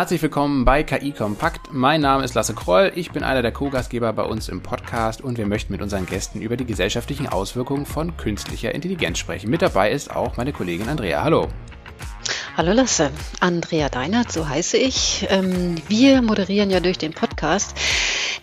Herzlich 0.00 0.22
willkommen 0.22 0.64
bei 0.64 0.82
KI 0.82 1.12
Kompakt. 1.12 1.74
Mein 1.74 2.00
Name 2.00 2.24
ist 2.24 2.32
Lasse 2.32 2.54
Kroll. 2.54 2.90
Ich 2.94 3.10
bin 3.10 3.22
einer 3.22 3.42
der 3.42 3.52
Co-Gastgeber 3.52 4.14
bei 4.14 4.22
uns 4.22 4.48
im 4.48 4.62
Podcast 4.62 5.20
und 5.20 5.36
wir 5.36 5.44
möchten 5.46 5.74
mit 5.74 5.82
unseren 5.82 6.06
Gästen 6.06 6.40
über 6.40 6.56
die 6.56 6.64
gesellschaftlichen 6.64 7.26
Auswirkungen 7.26 7.84
von 7.84 8.16
künstlicher 8.16 8.74
Intelligenz 8.74 9.18
sprechen. 9.18 9.50
Mit 9.50 9.60
dabei 9.60 9.90
ist 9.90 10.10
auch 10.10 10.38
meine 10.38 10.54
Kollegin 10.54 10.88
Andrea. 10.88 11.22
Hallo. 11.22 11.48
Hallo 12.56 12.72
Lasse, 12.72 13.10
Andrea 13.40 13.90
Deinert, 13.90 14.32
so 14.32 14.48
heiße 14.48 14.78
ich. 14.78 15.26
Ähm, 15.28 15.76
wir 15.88 16.22
moderieren 16.22 16.70
ja 16.70 16.80
durch 16.80 16.96
den 16.96 17.12
Podcast. 17.12 17.76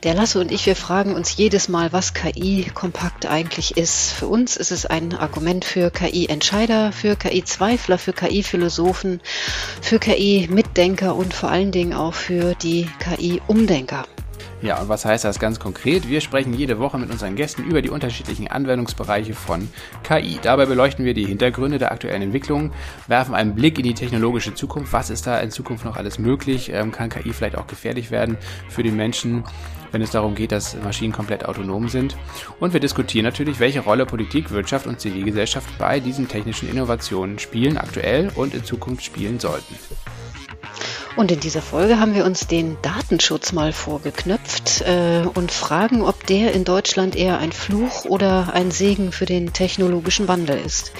Der 0.04 0.14
Lasse 0.14 0.40
und 0.40 0.52
ich, 0.52 0.66
wir 0.68 0.76
fragen 0.76 1.16
uns 1.16 1.36
jedes 1.38 1.70
Mal, 1.70 1.92
was 1.92 2.14
KI 2.14 2.70
kompakt 2.74 3.26
eigentlich 3.26 3.78
ist. 3.78 4.12
Für 4.12 4.28
uns 4.28 4.56
ist 4.56 4.72
es 4.72 4.86
ein 4.86 5.16
Argument 5.16 5.66
für 5.66 5.90
KI-Entscheider, 5.90 6.92
für 6.92 7.16
KI-Zweifler, 7.16 7.98
für 7.98 8.14
KI-Philosophen, 8.14 9.22
für 9.82 9.98
KI-Mitdenker 9.98 11.16
und 11.16 11.34
vor 11.34 11.50
allen 11.50 11.72
Dingen 11.72 11.94
auch 11.94 12.14
für 12.14 12.54
die 12.54 12.88
KI-Umdenker. 13.00 14.06
Ja, 14.62 14.82
und 14.82 14.90
was 14.90 15.06
heißt 15.06 15.24
das 15.24 15.40
ganz 15.40 15.60
konkret? 15.60 16.10
Wir 16.10 16.20
sprechen 16.20 16.52
jede 16.54 16.80
Woche 16.80 16.98
mit 16.98 17.12
unseren 17.12 17.36
Gästen 17.36 17.64
über 17.64 17.84
die 17.84 17.90
unterschiedlichen 17.90 18.48
Anwendungsbereiche 18.48 19.34
von 19.34 19.70
KI. 20.04 20.40
Dabei 20.42 20.66
beleuchten 20.66 21.06
wir 21.06 21.14
die 21.14 21.26
Hintergründe 21.26 21.78
der 21.78 21.92
aktuellen 21.92 22.24
Entwicklungen, 22.24 22.72
werfen 23.06 23.36
einen 23.36 23.54
Blick 23.54 23.78
in 23.78 23.84
die 23.84 23.94
technologische 23.94 24.56
Zukunft. 24.56 24.94
Was 24.94 25.12
ist 25.12 25.28
da 25.28 25.40
in 25.40 25.52
Zukunft 25.52 25.86
noch 25.86 25.96
alles 25.96 26.18
möglich? 26.18 26.72
Ähm, 26.74 26.92
kann 26.92 27.10
KI 27.10 27.34
vielleicht 27.34 27.56
auch 27.56 27.68
gefährlich 27.68 28.10
werden 28.10 28.38
für 28.68 28.82
die 28.82 28.92
Menschen? 28.92 29.44
Wenn 29.92 30.02
es 30.02 30.12
darum 30.12 30.36
geht, 30.36 30.52
dass 30.52 30.76
Maschinen 30.82 31.14
komplett 31.14 31.46
autonom 31.46 31.90
sind. 31.90 32.16
Und 32.60 32.74
wir 32.74 32.80
diskutieren 32.80 33.26
natürlich, 33.26 33.60
welche 33.60 33.82
Rolle 33.82 34.06
Politik, 34.06 34.52
Wirtschaft 34.52 34.88
und 34.88 35.00
Zivilgesellschaft 35.00 35.78
bei 35.78 36.00
diesen 36.00 36.28
technischen 36.28 36.70
Innovationen 36.70 37.40
spielen, 37.40 37.78
aktuell 37.78 38.32
und 38.36 38.54
in 38.54 38.64
Zukunft 38.64 39.04
spielen 39.04 39.40
sollten. 39.40 39.76
Und 41.18 41.32
in 41.32 41.40
dieser 41.40 41.64
Folge 41.64 42.00
haben 42.00 42.14
wir 42.14 42.26
uns 42.26 42.46
den 42.46 42.78
Datenschutz 42.84 43.52
mal 43.52 43.74
vorgeknöpft 43.74 44.82
äh, 44.82 45.24
und 45.34 45.52
fragen, 45.52 46.04
ob 46.04 46.28
der 46.28 46.54
in 46.54 46.64
Deutschland 46.64 47.16
eher 47.16 47.40
ein 47.40 47.52
Fluch 47.52 48.06
oder 48.06 48.54
ein 48.54 48.70
Segen 48.70 49.12
für 49.12 49.26
den 49.26 49.52
technologischen 49.52 50.28
Wandel 50.28 50.60
ist. 50.64 50.92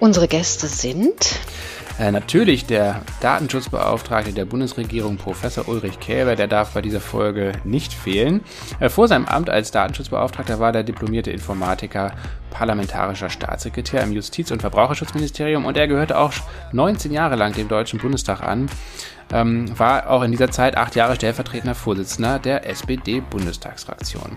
Unsere 0.00 0.28
Gäste 0.28 0.66
sind 0.66 1.40
äh, 1.98 2.10
natürlich 2.10 2.66
der 2.66 3.02
Datenschutzbeauftragte 3.20 4.32
der 4.32 4.44
Bundesregierung, 4.44 5.16
Professor 5.16 5.68
Ulrich 5.68 6.00
Käber, 6.00 6.36
der 6.36 6.46
darf 6.46 6.72
bei 6.74 6.82
dieser 6.82 7.00
Folge 7.00 7.52
nicht 7.64 7.92
fehlen. 7.92 8.42
Äh, 8.80 8.88
vor 8.88 9.08
seinem 9.08 9.26
Amt 9.26 9.50
als 9.50 9.70
Datenschutzbeauftragter 9.70 10.60
war 10.60 10.72
der 10.72 10.82
diplomierte 10.82 11.30
Informatiker 11.30 12.12
parlamentarischer 12.50 13.30
Staatssekretär 13.30 14.02
im 14.02 14.12
Justiz- 14.12 14.50
und 14.50 14.60
Verbraucherschutzministerium 14.60 15.64
und 15.64 15.76
er 15.76 15.88
gehörte 15.88 16.18
auch 16.18 16.32
19 16.72 17.12
Jahre 17.12 17.36
lang 17.36 17.52
dem 17.52 17.68
Deutschen 17.68 17.98
Bundestag 17.98 18.42
an 18.42 18.68
ähm, 19.32 19.78
war 19.78 20.10
auch 20.10 20.22
in 20.22 20.30
dieser 20.30 20.50
Zeit 20.50 20.76
acht 20.76 20.94
Jahre 20.94 21.16
stellvertretender 21.16 21.74
Vorsitzender 21.74 22.38
der 22.38 22.68
SPD-Bundestagsfraktion. 22.68 24.36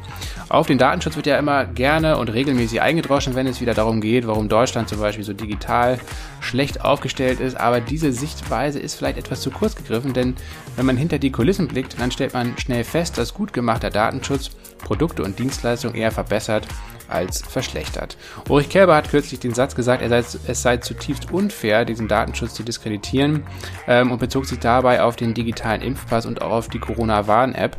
Auf 0.50 0.68
den 0.68 0.78
Datenschutz 0.78 1.16
wird 1.16 1.28
ja 1.28 1.38
immer 1.38 1.66
gerne 1.66 2.18
und 2.18 2.30
regelmäßig 2.30 2.82
eingedroschen, 2.82 3.36
wenn 3.36 3.48
es 3.48 3.62
wieder 3.62 3.74
darum 3.74 4.02
geht, 4.02 4.28
warum 4.28 4.50
Deutschland 4.50 4.90
zum 4.90 5.00
Beispiel 5.00 5.24
so 5.24 5.34
digital 5.34 6.00
schlecht 6.40 6.82
aufgestellt 6.84 7.40
ist. 7.40 7.56
Aber 7.60 7.80
diese 7.80 8.12
Sichtweise 8.12 8.80
ist 8.80 8.96
vielleicht 8.96 9.18
etwas 9.18 9.42
zu 9.42 9.52
kurz 9.52 9.76
gegriffen, 9.76 10.14
denn 10.14 10.36
wenn 10.76 10.86
man 10.86 10.98
hinter 10.98 11.20
die 11.20 11.32
Kulissen 11.32 11.68
blickt, 11.68 12.00
dann 12.00 12.12
stellt 12.12 12.34
man 12.34 12.58
schnell 12.58 12.84
fest, 12.84 13.18
dass 13.18 13.34
gut 13.34 13.54
gemachter 13.54 13.90
Datenschutz 13.90 14.52
Produkte 14.84 15.24
und 15.24 15.40
Dienstleistungen 15.40 15.96
eher 15.96 16.12
verbessert 16.12 16.68
als 17.12 17.42
verschlechtert. 17.42 18.18
Ulrich 18.50 18.70
Kerber 18.70 18.96
hat 18.96 19.10
kürzlich 19.10 19.40
den 19.40 19.54
Satz 19.54 19.76
gesagt, 19.76 20.08
sei, 20.08 20.24
es 20.48 20.62
sei 20.62 20.78
zutiefst 20.78 21.32
unfair, 21.32 21.86
diesen 21.86 22.08
Datenschutz 22.08 22.54
zu 22.54 22.64
diskreditieren 22.64 23.44
ähm, 23.88 24.12
und 24.12 24.20
bezog 24.20 24.46
sich 24.46 24.60
dabei 24.60 25.02
auf 25.04 25.16
den 25.16 25.34
digitalen 25.34 25.82
Impfpass 25.82 26.26
und 26.26 26.42
auch 26.42 26.52
auf 26.52 26.68
die 26.70 26.80
Corona-Warn-App. 26.80 27.78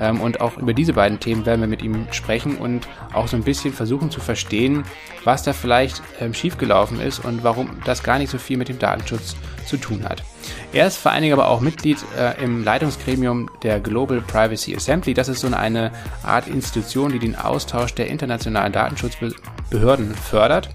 Ähm, 0.00 0.20
und 0.20 0.40
auch 0.40 0.56
über 0.58 0.74
diese 0.74 0.92
beiden 0.92 1.20
Themen 1.20 1.46
werden 1.46 1.60
wir 1.60 1.68
mit 1.68 1.82
ihm 1.82 2.06
sprechen 2.12 2.56
und 2.56 2.88
auch 3.12 3.28
so 3.28 3.36
ein 3.36 3.44
bisschen 3.44 3.72
versuchen 3.72 4.10
zu 4.10 4.20
verstehen, 4.20 4.84
was 5.24 5.42
da 5.42 5.52
vielleicht 5.52 6.02
ähm, 6.20 6.34
schiefgelaufen 6.34 7.00
ist 7.00 7.24
und 7.24 7.44
warum 7.44 7.80
das 7.84 8.02
gar 8.02 8.18
nicht 8.18 8.30
so 8.30 8.38
viel 8.38 8.56
mit 8.56 8.68
dem 8.68 8.78
Datenschutz 8.78 9.36
zu 9.66 9.76
tun 9.76 10.04
hat. 10.04 10.22
Er 10.72 10.86
ist 10.86 10.96
vor 10.96 11.12
allen 11.12 11.22
Dingen 11.22 11.34
aber 11.34 11.48
auch 11.48 11.60
Mitglied 11.60 11.98
äh, 12.18 12.42
im 12.42 12.64
Leitungsgremium 12.64 13.50
der 13.62 13.80
Global 13.80 14.20
Privacy 14.20 14.74
Assembly. 14.74 15.14
Das 15.14 15.28
ist 15.28 15.40
so 15.40 15.48
eine 15.48 15.92
Art 16.22 16.48
Institution, 16.48 17.12
die 17.12 17.18
den 17.18 17.36
Austausch 17.36 17.94
der 17.94 18.08
internationalen 18.08 18.72
Datenschutzbehörden 18.72 20.14
fördert. 20.14 20.70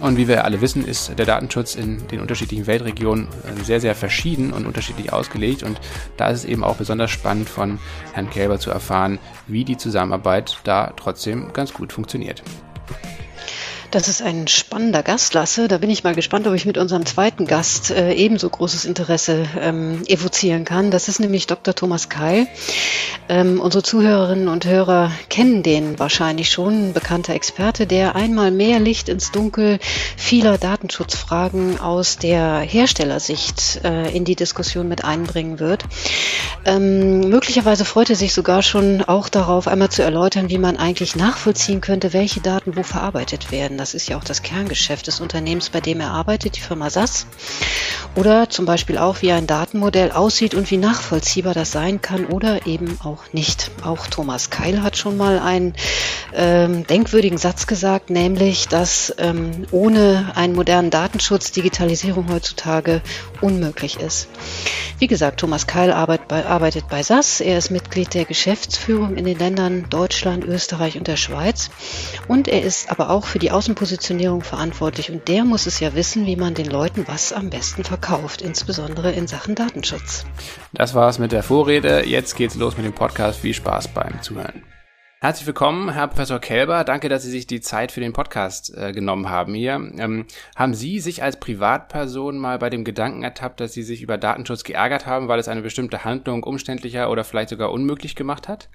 Und 0.00 0.16
wie 0.16 0.28
wir 0.28 0.44
alle 0.44 0.60
wissen, 0.60 0.84
ist 0.84 1.18
der 1.18 1.24
Datenschutz 1.24 1.76
in 1.76 2.06
den 2.08 2.20
unterschiedlichen 2.20 2.66
Weltregionen 2.66 3.28
äh, 3.28 3.64
sehr, 3.64 3.80
sehr 3.80 3.94
verschieden 3.94 4.52
und 4.52 4.66
unterschiedlich 4.66 5.12
ausgelegt. 5.12 5.62
Und 5.62 5.80
da 6.16 6.28
ist 6.28 6.40
es 6.40 6.44
eben 6.44 6.64
auch 6.64 6.76
besonders 6.76 7.10
spannend 7.10 7.48
von 7.48 7.78
Herrn 8.12 8.30
Kälber 8.30 8.58
zu 8.58 8.70
erfahren, 8.70 9.18
wie 9.46 9.64
die 9.64 9.76
Zusammenarbeit 9.76 10.58
da 10.64 10.92
trotzdem 10.96 11.52
ganz 11.52 11.72
gut 11.72 11.92
funktioniert. 11.92 12.42
Das 13.94 14.08
ist 14.08 14.22
ein 14.22 14.48
spannender 14.74 15.04
Gast, 15.04 15.34
Lasse. 15.34 15.68
Da 15.68 15.78
bin 15.78 15.88
ich 15.88 16.02
mal 16.02 16.16
gespannt, 16.16 16.48
ob 16.48 16.54
ich 16.54 16.66
mit 16.66 16.78
unserem 16.78 17.06
zweiten 17.06 17.46
Gast 17.46 17.92
äh, 17.92 18.12
ebenso 18.14 18.50
großes 18.50 18.86
Interesse 18.86 19.44
ähm, 19.60 20.02
evozieren 20.08 20.64
kann. 20.64 20.90
Das 20.90 21.06
ist 21.06 21.20
nämlich 21.20 21.46
Dr. 21.46 21.76
Thomas 21.76 22.08
Keil. 22.08 22.48
Ähm, 23.28 23.60
unsere 23.60 23.84
Zuhörerinnen 23.84 24.48
und 24.48 24.66
Hörer 24.66 25.12
kennen 25.28 25.62
den 25.62 26.00
wahrscheinlich 26.00 26.50
schon. 26.50 26.88
Ein 26.88 26.92
bekannter 26.92 27.34
Experte, 27.34 27.86
der 27.86 28.16
einmal 28.16 28.50
mehr 28.50 28.80
Licht 28.80 29.08
ins 29.08 29.30
Dunkel 29.30 29.78
vieler 30.16 30.58
Datenschutzfragen 30.58 31.78
aus 31.78 32.18
der 32.18 32.58
Herstellersicht 32.58 33.80
äh, 33.84 34.10
in 34.10 34.24
die 34.24 34.34
Diskussion 34.34 34.88
mit 34.88 35.04
einbringen 35.04 35.60
wird. 35.60 35.84
Ähm, 36.64 37.20
möglicherweise 37.28 37.84
freut 37.84 38.10
er 38.10 38.16
sich 38.16 38.34
sogar 38.34 38.62
schon 38.62 39.02
auch 39.02 39.28
darauf, 39.28 39.68
einmal 39.68 39.90
zu 39.90 40.02
erläutern, 40.02 40.50
wie 40.50 40.58
man 40.58 40.76
eigentlich 40.76 41.14
nachvollziehen 41.14 41.80
könnte, 41.80 42.12
welche 42.12 42.40
Daten 42.40 42.74
wo 42.74 42.82
verarbeitet 42.82 43.52
werden. 43.52 43.78
Das 43.78 43.94
ist 43.94 44.08
ja 44.08 44.18
auch 44.18 44.24
das 44.24 44.42
Kerngeschäft 44.64 45.06
des 45.08 45.20
Unternehmens, 45.20 45.68
bei 45.68 45.82
dem 45.82 46.00
er 46.00 46.10
arbeitet, 46.10 46.56
die 46.56 46.60
Firma 46.60 46.88
SAS. 46.88 47.26
Oder 48.14 48.48
zum 48.48 48.64
Beispiel 48.64 48.96
auch, 48.96 49.20
wie 49.20 49.32
ein 49.32 49.46
Datenmodell 49.46 50.10
aussieht 50.12 50.54
und 50.54 50.70
wie 50.70 50.78
nachvollziehbar 50.78 51.52
das 51.52 51.70
sein 51.72 52.00
kann 52.00 52.26
oder 52.26 52.66
eben 52.66 52.98
auch 53.02 53.24
nicht. 53.32 53.70
Auch 53.84 54.06
Thomas 54.06 54.48
Keil 54.48 54.82
hat 54.82 54.96
schon 54.96 55.18
mal 55.18 55.38
einen 55.38 55.74
ähm, 56.32 56.86
denkwürdigen 56.86 57.38
Satz 57.38 57.66
gesagt, 57.66 58.08
nämlich, 58.08 58.68
dass 58.68 59.14
ähm, 59.18 59.66
ohne 59.70 60.32
einen 60.34 60.54
modernen 60.54 60.90
Datenschutz 60.90 61.52
Digitalisierung 61.52 62.32
heutzutage 62.32 63.02
unmöglich 63.40 64.00
ist. 64.00 64.28
Wie 64.98 65.08
gesagt, 65.08 65.40
Thomas 65.40 65.66
Keil 65.66 65.92
arbeitet 65.92 66.28
bei, 66.28 66.46
arbeitet 66.46 66.88
bei 66.88 67.02
SAS. 67.02 67.40
Er 67.40 67.58
ist 67.58 67.70
Mitglied 67.70 68.14
der 68.14 68.24
Geschäftsführung 68.24 69.16
in 69.16 69.24
den 69.24 69.38
Ländern 69.38 69.86
Deutschland, 69.90 70.44
Österreich 70.44 70.96
und 70.96 71.08
der 71.08 71.16
Schweiz. 71.16 71.70
Und 72.28 72.46
er 72.46 72.62
ist 72.62 72.90
aber 72.90 73.10
auch 73.10 73.26
für 73.26 73.40
die 73.40 73.50
Außen 73.50 73.74
Außenpositionierung 73.74 74.42
verantwortlich 74.54 75.10
und 75.10 75.26
der 75.26 75.44
muss 75.44 75.66
es 75.66 75.80
ja 75.80 75.96
wissen, 75.96 76.26
wie 76.26 76.36
man 76.36 76.54
den 76.54 76.70
Leuten 76.70 77.08
was 77.08 77.32
am 77.32 77.50
besten 77.50 77.82
verkauft, 77.82 78.40
insbesondere 78.40 79.10
in 79.10 79.26
Sachen 79.26 79.56
Datenschutz. 79.56 80.26
Das 80.72 80.94
war's 80.94 81.18
mit 81.18 81.32
der 81.32 81.42
Vorrede. 81.42 82.06
Jetzt 82.06 82.36
geht's 82.36 82.54
los 82.54 82.76
mit 82.76 82.86
dem 82.86 82.92
Podcast. 82.92 83.40
Viel 83.40 83.52
Spaß 83.52 83.88
beim 83.88 84.22
Zuhören. 84.22 84.62
Herzlich 85.20 85.46
willkommen, 85.46 85.90
Herr 85.90 86.06
Professor 86.06 86.38
Kelber. 86.38 86.84
Danke, 86.84 87.08
dass 87.08 87.24
Sie 87.24 87.30
sich 87.30 87.48
die 87.48 87.62
Zeit 87.62 87.90
für 87.90 88.00
den 88.00 88.12
Podcast 88.12 88.72
äh, 88.76 88.92
genommen 88.92 89.28
haben 89.28 89.54
hier. 89.54 89.74
Ähm, 89.74 90.26
haben 90.54 90.74
Sie 90.74 91.00
sich 91.00 91.22
als 91.22 91.40
Privatperson 91.40 92.38
mal 92.38 92.58
bei 92.60 92.70
dem 92.70 92.84
Gedanken 92.84 93.24
ertappt, 93.24 93.58
dass 93.58 93.72
Sie 93.72 93.82
sich 93.82 94.02
über 94.02 94.18
Datenschutz 94.18 94.62
geärgert 94.62 95.06
haben, 95.06 95.26
weil 95.26 95.40
es 95.40 95.48
eine 95.48 95.62
bestimmte 95.62 96.04
Handlung 96.04 96.44
umständlicher 96.44 97.10
oder 97.10 97.24
vielleicht 97.24 97.48
sogar 97.48 97.72
unmöglich 97.72 98.14
gemacht 98.14 98.46
hat? 98.46 98.68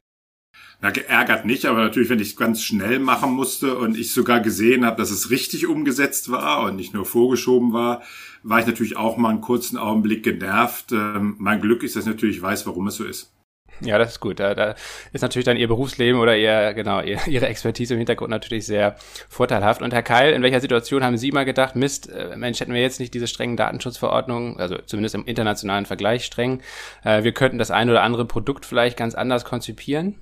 Na, 0.81 0.91
geärgert 0.91 1.45
nicht, 1.45 1.65
aber 1.65 1.79
natürlich, 1.79 2.09
wenn 2.09 2.19
ich 2.19 2.29
es 2.29 2.35
ganz 2.37 2.63
schnell 2.63 2.99
machen 2.99 3.33
musste 3.33 3.77
und 3.77 3.97
ich 3.97 4.13
sogar 4.13 4.39
gesehen 4.39 4.85
habe, 4.85 4.95
dass 4.95 5.11
es 5.11 5.29
richtig 5.29 5.67
umgesetzt 5.67 6.31
war 6.31 6.63
und 6.63 6.77
nicht 6.77 6.93
nur 6.93 7.05
vorgeschoben 7.05 7.73
war, 7.73 8.01
war 8.43 8.61
ich 8.61 8.65
natürlich 8.65 8.95
auch 8.95 9.17
mal 9.17 9.29
einen 9.29 9.41
kurzen 9.41 9.77
Augenblick 9.77 10.23
genervt. 10.23 10.93
Ähm, 10.93 11.35
mein 11.37 11.59
Glück 11.59 11.83
ist, 11.83 11.97
dass 11.97 12.03
ich 12.03 12.09
natürlich 12.09 12.41
weiß, 12.41 12.65
warum 12.65 12.87
es 12.87 12.95
so 12.95 13.03
ist. 13.03 13.33
Ja, 13.81 13.97
das 13.97 14.11
ist 14.11 14.19
gut. 14.19 14.39
Da, 14.39 14.55
da 14.55 14.75
ist 15.13 15.21
natürlich 15.21 15.45
dann 15.45 15.57
Ihr 15.57 15.67
Berufsleben 15.67 16.19
oder 16.19 16.37
Ihr, 16.37 16.73
genau, 16.73 17.01
ihr, 17.01 17.19
Ihre 17.27 17.47
Expertise 17.47 17.93
im 17.93 17.97
Hintergrund 17.97 18.29
natürlich 18.29 18.65
sehr 18.65 18.95
vorteilhaft. 19.27 19.81
Und 19.81 19.93
Herr 19.93 20.03
Keil, 20.03 20.33
in 20.33 20.43
welcher 20.43 20.61
Situation 20.61 21.03
haben 21.03 21.17
Sie 21.17 21.31
mal 21.31 21.45
gedacht, 21.45 21.75
Mist, 21.75 22.09
äh, 22.09 22.35
Mensch, 22.35 22.59
hätten 22.59 22.73
wir 22.73 22.81
jetzt 22.81 23.01
nicht 23.01 23.13
diese 23.13 23.27
strengen 23.27 23.57
Datenschutzverordnungen, 23.57 24.59
also 24.59 24.77
zumindest 24.85 25.15
im 25.15 25.25
internationalen 25.25 25.85
Vergleich 25.85 26.25
streng, 26.25 26.61
äh, 27.03 27.23
wir 27.23 27.33
könnten 27.33 27.57
das 27.57 27.71
ein 27.71 27.89
oder 27.89 28.03
andere 28.03 28.25
Produkt 28.25 28.65
vielleicht 28.65 28.97
ganz 28.97 29.15
anders 29.15 29.43
konzipieren? 29.43 30.15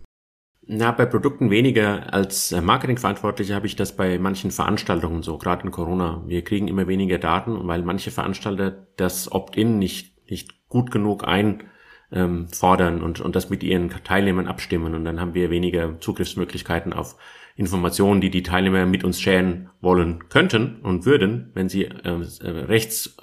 Na, 0.69 0.91
bei 0.91 1.05
Produkten 1.05 1.49
weniger. 1.49 2.13
Als 2.13 2.51
äh, 2.51 2.59
Marketingverantwortlicher 2.59 3.55
habe 3.55 3.67
ich 3.67 3.77
das 3.77 3.95
bei 3.95 4.19
manchen 4.19 4.51
Veranstaltungen 4.51 5.23
so, 5.23 5.37
gerade 5.37 5.63
in 5.63 5.71
Corona. 5.71 6.21
Wir 6.27 6.43
kriegen 6.43 6.67
immer 6.67 6.87
weniger 6.87 7.19
Daten, 7.19 7.67
weil 7.67 7.83
manche 7.83 8.11
Veranstalter 8.11 8.85
das 8.97 9.31
Opt-in 9.31 9.79
nicht, 9.79 10.29
nicht 10.29 10.67
gut 10.67 10.91
genug 10.91 11.25
einfordern 11.25 12.97
ähm, 12.97 13.03
und, 13.03 13.21
und 13.21 13.35
das 13.37 13.49
mit 13.49 13.63
ihren 13.63 13.89
Teilnehmern 14.03 14.47
abstimmen. 14.47 14.93
Und 14.93 15.05
dann 15.05 15.21
haben 15.21 15.33
wir 15.33 15.49
weniger 15.49 16.01
Zugriffsmöglichkeiten 16.01 16.91
auf 16.91 17.15
Informationen, 17.55 18.19
die 18.19 18.29
die 18.29 18.43
Teilnehmer 18.43 18.85
mit 18.85 19.05
uns 19.05 19.21
scheren 19.21 19.69
wollen 19.79 20.27
könnten 20.27 20.81
und 20.81 21.05
würden, 21.05 21.49
wenn 21.53 21.69
sie 21.69 21.83
ähm, 22.03 22.27
äh, 22.41 22.49
Rechts 22.49 23.15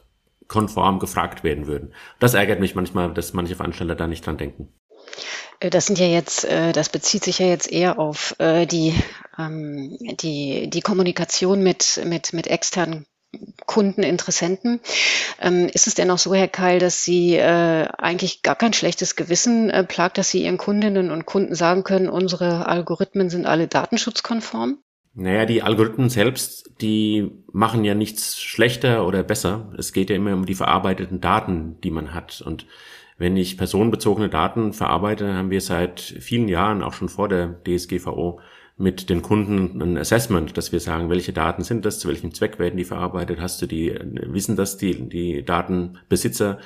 konform 0.48 0.98
gefragt 0.98 1.44
werden 1.44 1.66
würden. 1.66 1.92
Das 2.20 2.32
ärgert 2.32 2.60
mich 2.60 2.74
manchmal, 2.74 3.12
dass 3.12 3.34
manche 3.34 3.54
Veranstalter 3.54 3.94
da 3.94 4.06
nicht 4.06 4.26
dran 4.26 4.38
denken. 4.38 4.68
Äh, 5.60 5.70
das 5.70 5.86
sind 5.86 5.98
ja 5.98 6.06
jetzt, 6.06 6.44
äh, 6.44 6.72
das 6.72 6.88
bezieht 6.88 7.24
sich 7.24 7.38
ja 7.38 7.46
jetzt 7.46 7.70
eher 7.70 7.98
auf 7.98 8.34
äh, 8.38 8.66
die, 8.66 8.94
ähm, 9.38 9.96
die, 10.00 10.68
die 10.68 10.80
Kommunikation 10.80 11.62
mit, 11.62 12.00
mit, 12.04 12.32
mit 12.32 12.46
externen 12.46 13.06
Kunden, 13.66 14.04
Interessenten. 14.04 14.80
Ähm, 15.40 15.68
ist 15.72 15.88
es 15.88 15.94
denn 15.94 16.10
auch 16.10 16.18
so, 16.18 16.32
Herr 16.34 16.46
Keil, 16.46 16.78
dass 16.78 17.02
Sie 17.02 17.40
eigentlich 17.40 18.42
gar 18.42 18.54
kein 18.54 18.72
schlechtes 18.72 19.16
Gewissen 19.16 19.72
plagt, 19.88 20.18
dass 20.18 20.30
Sie 20.30 20.44
Ihren 20.44 20.56
Kundinnen 20.56 21.10
und 21.10 21.26
Kunden 21.26 21.56
sagen 21.56 21.82
können, 21.82 22.08
unsere 22.08 22.68
Algorithmen 22.68 23.30
sind 23.30 23.46
alle 23.46 23.66
datenschutzkonform? 23.66 24.78
Naja, 25.14 25.46
die 25.46 25.62
Algorithmen 25.62 26.10
selbst, 26.10 26.70
die 26.80 27.30
machen 27.52 27.84
ja 27.84 27.94
nichts 27.94 28.40
schlechter 28.40 29.04
oder 29.04 29.24
besser. 29.24 29.72
Es 29.78 29.92
geht 29.92 30.10
ja 30.10 30.16
immer 30.16 30.34
um 30.34 30.46
die 30.46 30.54
verarbeiteten 30.54 31.20
Daten, 31.20 31.80
die 31.82 31.90
man 31.90 32.14
hat. 32.14 32.40
Und 32.40 32.66
wenn 33.16 33.36
ich 33.36 33.56
personenbezogene 33.56 34.28
Daten 34.28 34.72
verarbeite, 34.72 35.34
haben 35.34 35.50
wir 35.50 35.60
seit 35.60 36.00
vielen 36.00 36.48
Jahren, 36.48 36.82
auch 36.82 36.94
schon 36.94 37.08
vor 37.08 37.28
der 37.28 37.60
DSGVO, 37.64 38.40
mit 38.76 39.08
den 39.08 39.22
Kunden 39.22 39.80
ein 39.80 39.96
Assessment, 39.96 40.56
dass 40.56 40.72
wir 40.72 40.80
sagen, 40.80 41.08
welche 41.08 41.32
Daten 41.32 41.62
sind 41.62 41.84
das, 41.84 42.00
zu 42.00 42.08
welchem 42.08 42.34
Zweck 42.34 42.58
werden 42.58 42.76
die 42.76 42.84
verarbeitet, 42.84 43.40
hast 43.40 43.62
du 43.62 43.66
die, 43.66 43.96
wissen 44.02 44.56
das 44.56 44.76
die, 44.76 45.08
die 45.08 45.44
Datenbesitzer? 45.44 46.58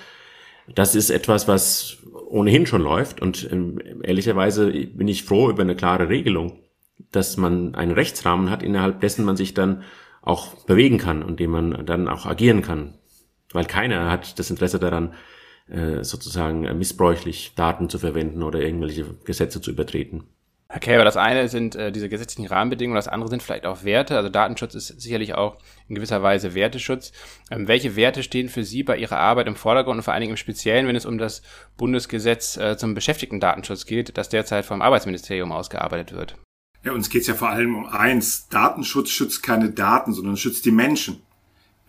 Das 0.75 0.95
ist 0.95 1.11
etwas, 1.11 1.49
was 1.49 1.99
ohnehin 2.29 2.67
schon 2.67 2.83
läuft 2.83 3.21
und 3.21 3.51
ähm, 3.53 3.79
ehrlicherweise 4.03 4.71
bin 4.71 5.09
ich 5.09 5.25
froh 5.25 5.51
über 5.51 5.63
eine 5.63 5.77
klare 5.77 6.09
Regelung, 6.09 6.61
dass 7.13 7.37
man 7.37 7.75
einen 7.75 7.93
Rechtsrahmen 7.93 8.51
hat, 8.51 8.63
innerhalb 8.63 9.01
dessen 9.01 9.25
man 9.25 9.37
sich 9.37 9.53
dann 9.53 9.83
auch 10.23 10.55
bewegen 10.65 10.99
kann 10.99 11.23
und 11.23 11.41
dem 11.41 11.51
man 11.51 11.87
dann 11.87 12.09
auch 12.09 12.27
agieren 12.27 12.63
kann. 12.63 12.95
Weil 13.53 13.65
keiner 13.65 14.11
hat 14.11 14.39
das 14.39 14.51
Interesse 14.51 14.79
daran, 14.79 15.15
äh, 15.71 16.03
sozusagen 16.05 16.63
missbräuchlich 16.79 17.53
Daten 17.57 17.89
zu 17.89 17.99
verwenden 17.99 18.43
oder 18.43 18.61
irgendwelche 18.61 19.05
Gesetze 19.25 19.61
zu 19.61 19.71
übertreten. 19.71 20.25
Okay, 20.71 20.95
aber 20.95 21.05
das 21.05 21.17
eine 21.17 21.49
sind 21.49 21.77
äh, 21.77 21.91
diese 21.91 22.11
gesetzlichen 22.11 22.47
Rahmenbedingungen, 22.47 22.97
das 22.97 23.09
andere 23.09 23.31
sind 23.31 23.43
vielleicht 23.43 23.65
auch 23.65 23.85
Werte. 23.85 24.17
Also 24.19 24.29
Datenschutz 24.29 24.75
ist 24.75 25.01
sicherlich 25.01 25.35
auch 25.35 25.57
in 25.89 25.95
gewisser 25.95 26.23
Weise 26.23 26.55
Werteschutz. 26.55 27.13
Ähm, 27.51 27.69
welche 27.69 27.97
Werte 27.97 28.23
stehen 28.23 28.51
für 28.51 28.65
Sie 28.65 28.83
bei 28.83 28.99
Ihrer 28.99 29.17
Arbeit 29.17 29.47
im 29.47 29.57
Vordergrund 29.57 29.97
und 29.97 30.03
vor 30.03 30.13
allen 30.13 30.21
Dingen 30.21 30.33
im 30.33 30.37
Speziellen, 30.37 30.87
wenn 30.87 30.95
es 30.95 31.07
um 31.07 31.17
das 31.17 31.41
Bundesgesetz 31.79 32.59
äh, 32.59 32.77
zum 32.77 32.93
Beschäftigten-Datenschutz 32.93 33.87
geht, 33.87 34.19
das 34.19 34.29
derzeit 34.29 34.67
vom 34.67 34.83
Arbeitsministerium 34.83 35.53
ausgearbeitet 35.53 36.13
wird? 36.13 36.37
Ja, 36.85 36.93
uns 36.93 37.09
geht 37.09 37.23
es 37.23 37.29
ja 37.29 37.35
vor 37.35 37.49
allem 37.49 37.75
um 37.75 37.87
eins. 37.87 38.49
Datenschutz 38.49 39.09
schützt 39.09 39.43
keine 39.43 39.71
Daten, 39.71 40.13
sondern 40.13 40.37
schützt 40.37 40.67
die 40.67 40.71
Menschen, 40.71 41.23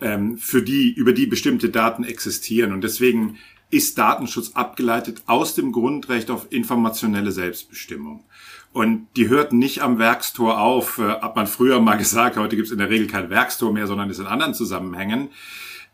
ähm, 0.00 0.38
für 0.38 0.62
die, 0.62 0.90
über 0.90 1.12
die 1.12 1.26
bestimmte 1.26 1.68
Daten 1.68 2.02
existieren. 2.02 2.72
Und 2.72 2.82
deswegen 2.82 3.36
ist 3.70 3.98
Datenschutz 3.98 4.52
abgeleitet 4.54 5.22
aus 5.26 5.54
dem 5.54 5.72
Grundrecht 5.72 6.30
auf 6.30 6.50
informationelle 6.50 7.32
Selbstbestimmung. 7.32 8.24
Und 8.72 9.08
die 9.16 9.28
hört 9.28 9.52
nicht 9.52 9.82
am 9.82 9.98
Werkstor 9.98 10.60
auf, 10.60 10.98
äh, 10.98 11.02
hat 11.20 11.36
man 11.36 11.46
früher 11.46 11.80
mal 11.80 11.96
gesagt, 11.98 12.36
heute 12.36 12.56
gibt 12.56 12.66
es 12.66 12.72
in 12.72 12.78
der 12.78 12.90
Regel 12.90 13.06
kein 13.06 13.30
Werkstor 13.30 13.72
mehr, 13.72 13.86
sondern 13.86 14.10
ist 14.10 14.18
in 14.18 14.26
anderen 14.26 14.54
Zusammenhängen. 14.54 15.30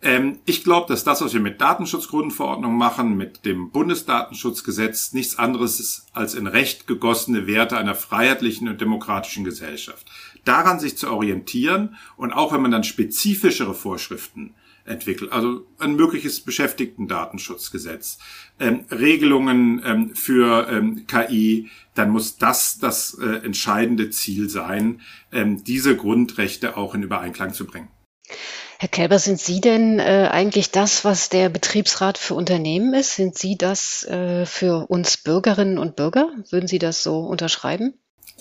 Ähm, 0.03 0.39
ich 0.45 0.63
glaube, 0.63 0.87
dass 0.89 1.05
das, 1.05 1.23
was 1.23 1.33
wir 1.33 1.41
mit 1.41 1.61
Datenschutzgrundverordnung 1.61 2.77
machen, 2.77 3.17
mit 3.17 3.47
dem 3.47 3.71
Bundesdatenschutzgesetz, 3.71 5.13
nichts 5.13 5.39
anderes 5.39 5.81
ist 5.81 6.07
als 6.13 6.35
in 6.35 6.47
Recht 6.47 6.87
gegossene 6.87 7.47
Werte 7.47 7.79
einer 7.79 7.95
freiheitlichen 7.95 8.69
und 8.69 8.81
demokratischen 8.81 9.45
Gesellschaft. 9.45 10.07
Daran 10.45 10.79
sich 10.81 10.99
zu 10.99 11.11
orientieren 11.11 11.97
und 12.17 12.33
auch 12.33 12.53
wenn 12.53 12.63
man 12.63 12.71
dann 12.71 12.85
spezifischere 12.85 13.75
Vorschriften 13.75 14.55
entwickelt. 14.87 15.33
Also 15.33 15.67
ein 15.79 15.97
mögliches 15.97 16.41
Beschäftigten-Datenschutzgesetz, 16.41 18.19
ähm, 18.59 18.85
Regelungen 18.91 19.83
ähm, 19.85 20.15
für 20.15 20.69
ähm, 20.71 21.07
KI, 21.07 21.71
dann 21.95 22.11
muss 22.11 22.37
das 22.37 22.79
das 22.79 23.19
äh, 23.21 23.45
entscheidende 23.45 24.11
Ziel 24.11 24.49
sein, 24.49 25.01
ähm, 25.33 25.65
diese 25.65 25.97
Grundrechte 25.97 26.77
auch 26.77 26.95
in 26.95 27.03
Übereinklang 27.03 27.53
zu 27.53 27.67
bringen. 27.67 27.89
Herr 28.79 28.89
Kelber, 28.89 29.19
sind 29.19 29.41
Sie 29.41 29.63
denn 29.63 29.99
äh, 29.99 30.29
eigentlich 30.31 30.71
das, 30.71 31.05
was 31.05 31.31
der 31.31 31.49
Betriebsrat 31.49 32.19
für 32.19 32.35
Unternehmen 32.35 32.93
ist? 32.93 33.17
Sind 33.17 33.39
Sie 33.39 33.57
das 33.57 34.05
äh, 34.05 34.45
für 34.45 34.91
uns 34.91 35.17
Bürgerinnen 35.17 35.79
und 35.79 35.97
Bürger? 35.97 36.29
Würden 36.51 36.67
Sie 36.67 36.79
das 36.79 37.03
so 37.03 37.21
unterschreiben? 37.21 37.95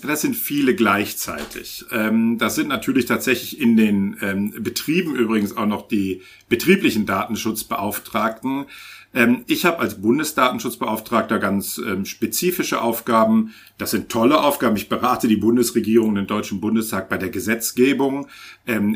Das 0.05 0.21
sind 0.21 0.35
viele 0.35 0.75
gleichzeitig. 0.75 1.85
Ähm, 1.91 2.37
das 2.37 2.55
sind 2.55 2.67
natürlich 2.67 3.05
tatsächlich 3.05 3.59
in 3.59 3.77
den 3.77 4.17
ähm, 4.21 4.53
Betrieben 4.59 5.15
übrigens 5.15 5.55
auch 5.55 5.65
noch 5.65 5.87
die 5.87 6.21
betrieblichen 6.49 7.05
Datenschutzbeauftragten. 7.05 8.65
Ähm, 9.13 9.43
ich 9.47 9.65
habe 9.65 9.79
als 9.79 10.01
Bundesdatenschutzbeauftragter 10.01 11.39
ganz 11.39 11.81
spezifische 12.03 12.81
Aufgaben. 12.81 13.53
Das 13.77 13.91
sind 13.91 14.09
tolle 14.09 14.41
Aufgaben. 14.41 14.75
Ich 14.75 14.89
berate 14.89 15.27
die 15.27 15.37
Bundesregierung, 15.37 16.15
den 16.15 16.27
Deutschen 16.27 16.61
Bundestag 16.61 17.09
bei 17.09 17.17
der 17.17 17.29
Gesetzgebung. 17.29 18.27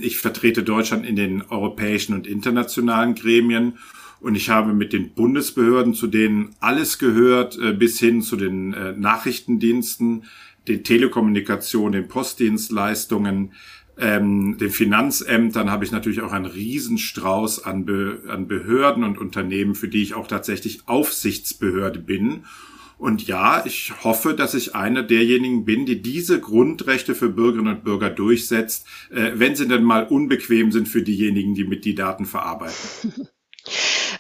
Ich 0.01 0.17
vertrete 0.19 0.63
Deutschland 0.63 1.05
in 1.05 1.15
den 1.15 1.41
europäischen 1.44 2.13
und 2.13 2.27
internationalen 2.27 3.15
Gremien. 3.15 3.73
Und 4.21 4.35
ich 4.35 4.50
habe 4.50 4.73
mit 4.73 4.91
den 4.91 5.12
Bundesbehörden, 5.12 5.94
zu 5.94 6.07
denen 6.07 6.55
alles 6.59 7.00
gehört, 7.00 7.57
äh, 7.57 7.73
bis 7.73 8.00
hin 8.00 8.21
zu 8.21 8.35
den 8.35 8.73
äh, 8.73 8.91
Nachrichtendiensten, 8.94 10.23
den 10.69 10.83
Telekommunikation, 10.83 11.92
den 11.92 12.07
Postdienstleistungen, 12.07 13.54
ähm, 13.98 14.57
den 14.57 14.69
Finanzämtern 14.69 15.69
habe 15.69 15.83
ich 15.83 15.92
natürlich 15.92 16.21
auch 16.21 16.31
einen 16.31 16.45
Riesenstrauß 16.45 17.66
an, 17.66 17.83
Be 17.83 18.21
an 18.30 18.48
Behörden 18.48 19.04
und 19.04 19.18
Unternehmen, 19.18 19.75
für 19.75 19.89
die 19.89 20.01
ich 20.01 20.13
auch 20.13 20.27
tatsächlich 20.27 20.88
Aufsichtsbehörde 20.88 22.00
bin. 22.00 22.45
Und 22.98 23.27
ja, 23.27 23.66
ich 23.66 23.94
hoffe, 24.04 24.33
dass 24.33 24.54
ich 24.54 24.75
einer 24.75 25.04
derjenigen 25.04 25.66
bin, 25.66 25.86
die 25.86 26.01
diese 26.01 26.39
Grundrechte 26.39 27.13
für 27.13 27.30
Bürgerinnen 27.30 27.75
und 27.75 27.83
Bürger 27.83 28.10
durchsetzt, 28.10 28.88
äh, 29.10 29.31
wenn 29.36 29.56
sie 29.56 29.68
denn 29.68 29.83
mal 29.83 30.06
unbequem 30.07 30.72
sind 30.72 30.88
für 30.88 31.01
diejenigen, 31.01 31.54
die 31.54 31.65
mit 31.65 31.83
die 31.83 31.95
Daten 31.95 32.25
verarbeiten. 32.25 33.13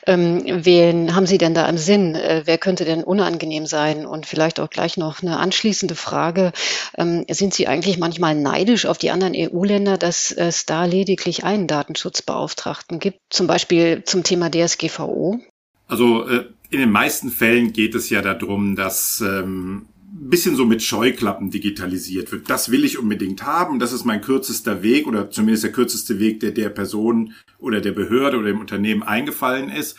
Ähm, 0.07 0.43
wen 0.45 1.15
haben 1.15 1.25
Sie 1.25 1.37
denn 1.37 1.53
da 1.53 1.67
im 1.67 1.77
Sinn? 1.77 2.15
Äh, 2.15 2.43
wer 2.45 2.57
könnte 2.57 2.85
denn 2.85 3.03
unangenehm 3.03 3.65
sein? 3.65 4.05
Und 4.05 4.25
vielleicht 4.25 4.59
auch 4.59 4.69
gleich 4.69 4.97
noch 4.97 5.21
eine 5.21 5.37
anschließende 5.37 5.95
Frage. 5.95 6.51
Ähm, 6.97 7.25
sind 7.29 7.53
Sie 7.53 7.67
eigentlich 7.67 7.97
manchmal 7.97 8.35
neidisch 8.35 8.85
auf 8.85 8.97
die 8.97 9.11
anderen 9.11 9.33
EU-Länder, 9.35 9.97
dass 9.97 10.31
es 10.31 10.65
da 10.65 10.85
lediglich 10.85 11.43
einen 11.43 11.67
Datenschutzbeauftragten 11.67 12.99
gibt, 12.99 13.19
zum 13.29 13.47
Beispiel 13.47 14.03
zum 14.05 14.23
Thema 14.23 14.49
DSGVO? 14.49 15.39
Also 15.87 16.27
äh, 16.27 16.45
in 16.69 16.79
den 16.79 16.91
meisten 16.91 17.29
Fällen 17.29 17.73
geht 17.73 17.95
es 17.95 18.09
ja 18.09 18.21
darum, 18.21 18.75
dass 18.75 19.21
ähm, 19.21 19.87
bisschen 20.19 20.55
so 20.55 20.65
mit 20.65 20.83
Scheuklappen 20.83 21.49
digitalisiert 21.49 22.31
wird. 22.31 22.49
Das 22.49 22.71
will 22.71 22.83
ich 22.83 22.97
unbedingt 22.97 23.43
haben. 23.43 23.79
Das 23.79 23.93
ist 23.93 24.05
mein 24.05 24.21
kürzester 24.21 24.83
Weg 24.83 25.07
oder 25.07 25.29
zumindest 25.29 25.63
der 25.63 25.71
kürzeste 25.71 26.19
Weg, 26.19 26.39
der 26.39 26.51
der 26.51 26.69
Person 26.69 27.33
oder 27.57 27.79
der 27.79 27.91
Behörde 27.91 28.37
oder 28.37 28.47
dem 28.47 28.59
Unternehmen 28.59 29.03
eingefallen 29.03 29.69
ist. 29.69 29.97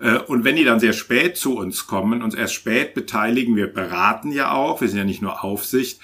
Äh, 0.00 0.18
und 0.18 0.44
wenn 0.44 0.56
die 0.56 0.64
dann 0.64 0.80
sehr 0.80 0.92
spät 0.92 1.36
zu 1.36 1.56
uns 1.56 1.86
kommen, 1.86 2.22
uns 2.22 2.34
erst 2.34 2.54
spät 2.54 2.94
beteiligen, 2.94 3.56
wir 3.56 3.66
beraten 3.66 4.32
ja 4.32 4.52
auch, 4.52 4.80
wir 4.80 4.88
sind 4.88 4.98
ja 4.98 5.04
nicht 5.04 5.22
nur 5.22 5.44
Aufsicht, 5.44 6.00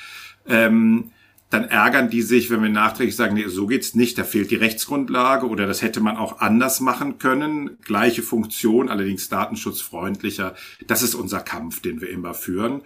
ähm, 0.46 1.10
dann 1.50 1.64
ärgern 1.64 2.10
die 2.10 2.22
sich, 2.22 2.50
wenn 2.50 2.62
wir 2.62 2.68
nachträglich 2.68 3.14
sagen, 3.14 3.34
nee, 3.34 3.46
so 3.46 3.68
geht's 3.68 3.94
nicht, 3.94 4.18
da 4.18 4.24
fehlt 4.24 4.50
die 4.50 4.56
Rechtsgrundlage 4.56 5.46
oder 5.46 5.66
das 5.66 5.82
hätte 5.82 6.00
man 6.00 6.16
auch 6.16 6.40
anders 6.40 6.80
machen 6.80 7.18
können. 7.18 7.78
Gleiche 7.82 8.22
Funktion, 8.22 8.88
allerdings 8.88 9.28
datenschutzfreundlicher. 9.28 10.56
Das 10.88 11.02
ist 11.02 11.14
unser 11.14 11.40
Kampf, 11.40 11.80
den 11.80 12.00
wir 12.00 12.10
immer 12.10 12.34
führen 12.34 12.82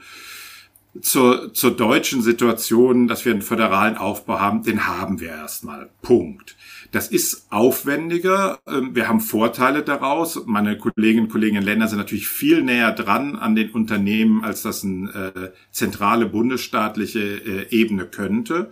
zur, 1.01 1.53
zur 1.55 1.77
deutschen 1.77 2.23
Situation, 2.23 3.09
dass 3.09 3.25
wir 3.25 3.33
einen 3.33 3.43
föderalen 3.43 3.97
Aufbau 3.97 4.41
haben, 4.41 4.63
den 4.63 4.87
haben 4.87 5.21
wir 5.21 5.29
erstmal. 5.29 5.91
Punkt. 6.03 6.57
Das 6.91 7.09
ist 7.09 7.47
aufwendiger. 7.51 8.59
Ähm, 8.67 8.95
wir 8.95 9.09
haben 9.09 9.21
Vorteile 9.21 9.83
daraus. 9.83 10.47
Meine 10.47 10.79
Kolleginnen 10.79 11.27
und 11.27 11.33
Kollegen 11.33 11.57
in 11.57 11.63
Ländern 11.63 11.89
sind 11.89 11.99
natürlich 11.99 12.29
viel 12.29 12.63
näher 12.63 12.93
dran 12.93 13.37
an 13.37 13.55
den 13.55 13.71
Unternehmen, 13.71 14.43
als 14.43 14.63
das 14.63 14.85
eine 14.85 15.33
äh, 15.35 15.51
zentrale 15.71 16.27
bundesstaatliche 16.27 17.21
äh, 17.21 17.67
Ebene 17.71 18.07
könnte. 18.07 18.71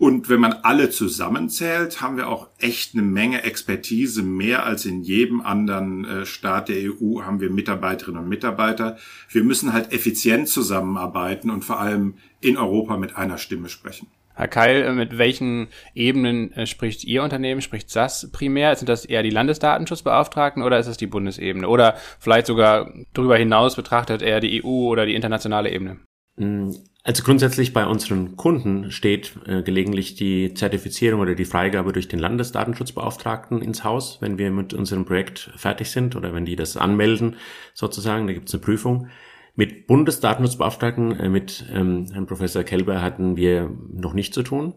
Und 0.00 0.30
wenn 0.30 0.40
man 0.40 0.54
alle 0.62 0.88
zusammenzählt, 0.88 2.00
haben 2.00 2.16
wir 2.16 2.28
auch 2.28 2.48
echt 2.58 2.94
eine 2.94 3.02
Menge 3.02 3.42
Expertise. 3.42 4.22
Mehr 4.22 4.64
als 4.64 4.86
in 4.86 5.02
jedem 5.02 5.42
anderen 5.42 6.06
äh, 6.06 6.24
Staat 6.24 6.70
der 6.70 6.78
EU 6.78 7.20
haben 7.20 7.38
wir 7.40 7.50
Mitarbeiterinnen 7.50 8.22
und 8.22 8.28
Mitarbeiter. 8.30 8.96
Wir 9.28 9.44
müssen 9.44 9.74
halt 9.74 9.92
effizient 9.92 10.48
zusammenarbeiten 10.48 11.50
und 11.50 11.66
vor 11.66 11.80
allem 11.80 12.14
in 12.40 12.56
Europa 12.56 12.96
mit 12.96 13.18
einer 13.18 13.36
Stimme 13.36 13.68
sprechen. 13.68 14.06
Herr 14.32 14.48
Keil, 14.48 14.84
äh, 14.84 14.92
mit 14.94 15.18
welchen 15.18 15.68
Ebenen 15.94 16.50
äh, 16.54 16.64
spricht 16.64 17.04
Ihr 17.04 17.22
Unternehmen? 17.22 17.60
Spricht 17.60 17.90
SAS 17.90 18.30
primär? 18.32 18.74
Sind 18.76 18.88
das 18.88 19.04
eher 19.04 19.22
die 19.22 19.28
Landesdatenschutzbeauftragten 19.28 20.62
oder 20.62 20.78
ist 20.78 20.86
es 20.86 20.96
die 20.96 21.08
Bundesebene? 21.08 21.68
Oder 21.68 21.96
vielleicht 22.18 22.46
sogar 22.46 22.90
darüber 23.12 23.36
hinaus 23.36 23.76
betrachtet 23.76 24.22
eher 24.22 24.40
die 24.40 24.64
EU 24.64 24.88
oder 24.88 25.04
die 25.04 25.14
internationale 25.14 25.70
Ebene? 25.70 25.98
Hm, 26.40 26.74
also 27.02 27.22
grundsätzlich 27.22 27.72
bei 27.72 27.86
unseren 27.86 28.36
Kunden 28.36 28.90
steht 28.90 29.32
äh, 29.46 29.62
gelegentlich 29.62 30.16
die 30.16 30.54
Zertifizierung 30.54 31.20
oder 31.20 31.34
die 31.34 31.44
Freigabe 31.44 31.92
durch 31.92 32.08
den 32.08 32.18
Landesdatenschutzbeauftragten 32.18 33.62
ins 33.62 33.84
Haus, 33.84 34.18
wenn 34.20 34.38
wir 34.38 34.50
mit 34.50 34.74
unserem 34.74 35.04
Projekt 35.04 35.50
fertig 35.56 35.90
sind 35.90 36.16
oder 36.16 36.34
wenn 36.34 36.44
die 36.44 36.56
das 36.56 36.76
anmelden 36.76 37.36
sozusagen, 37.74 38.26
da 38.26 38.32
gibt 38.32 38.48
es 38.48 38.54
eine 38.54 38.62
Prüfung. 38.62 39.08
Mit 39.54 39.86
Bundesdatenschutzbeauftragten, 39.86 41.18
äh, 41.18 41.28
mit 41.28 41.66
ähm, 41.72 42.06
Herrn 42.12 42.26
Professor 42.26 42.64
Kelber 42.64 43.02
hatten 43.02 43.36
wir 43.36 43.70
noch 43.92 44.14
nicht 44.14 44.32
zu 44.32 44.42
tun. 44.42 44.74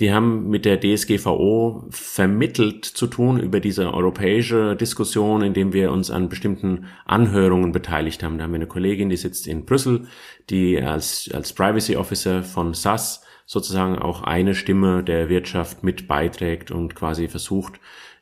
Wir 0.00 0.14
haben 0.14 0.48
mit 0.48 0.64
der 0.64 0.78
DSGVO 0.78 1.86
vermittelt 1.90 2.84
zu 2.84 3.08
tun 3.08 3.40
über 3.40 3.58
diese 3.58 3.92
europäische 3.92 4.76
Diskussion, 4.76 5.42
indem 5.42 5.72
wir 5.72 5.90
uns 5.90 6.12
an 6.12 6.28
bestimmten 6.28 6.86
Anhörungen 7.04 7.72
beteiligt 7.72 8.22
haben. 8.22 8.38
Da 8.38 8.44
haben 8.44 8.52
wir 8.52 8.58
eine 8.58 8.68
Kollegin, 8.68 9.08
die 9.08 9.16
sitzt 9.16 9.48
in 9.48 9.64
Brüssel, 9.64 10.06
die 10.50 10.80
als, 10.80 11.28
als 11.34 11.52
Privacy 11.52 11.96
Officer 11.96 12.44
von 12.44 12.74
SAS 12.74 13.24
sozusagen 13.44 13.98
auch 13.98 14.22
eine 14.22 14.54
Stimme 14.54 15.02
der 15.02 15.28
Wirtschaft 15.28 15.82
mit 15.82 16.06
beiträgt 16.06 16.70
und 16.70 16.94
quasi 16.94 17.26
versucht, 17.26 17.80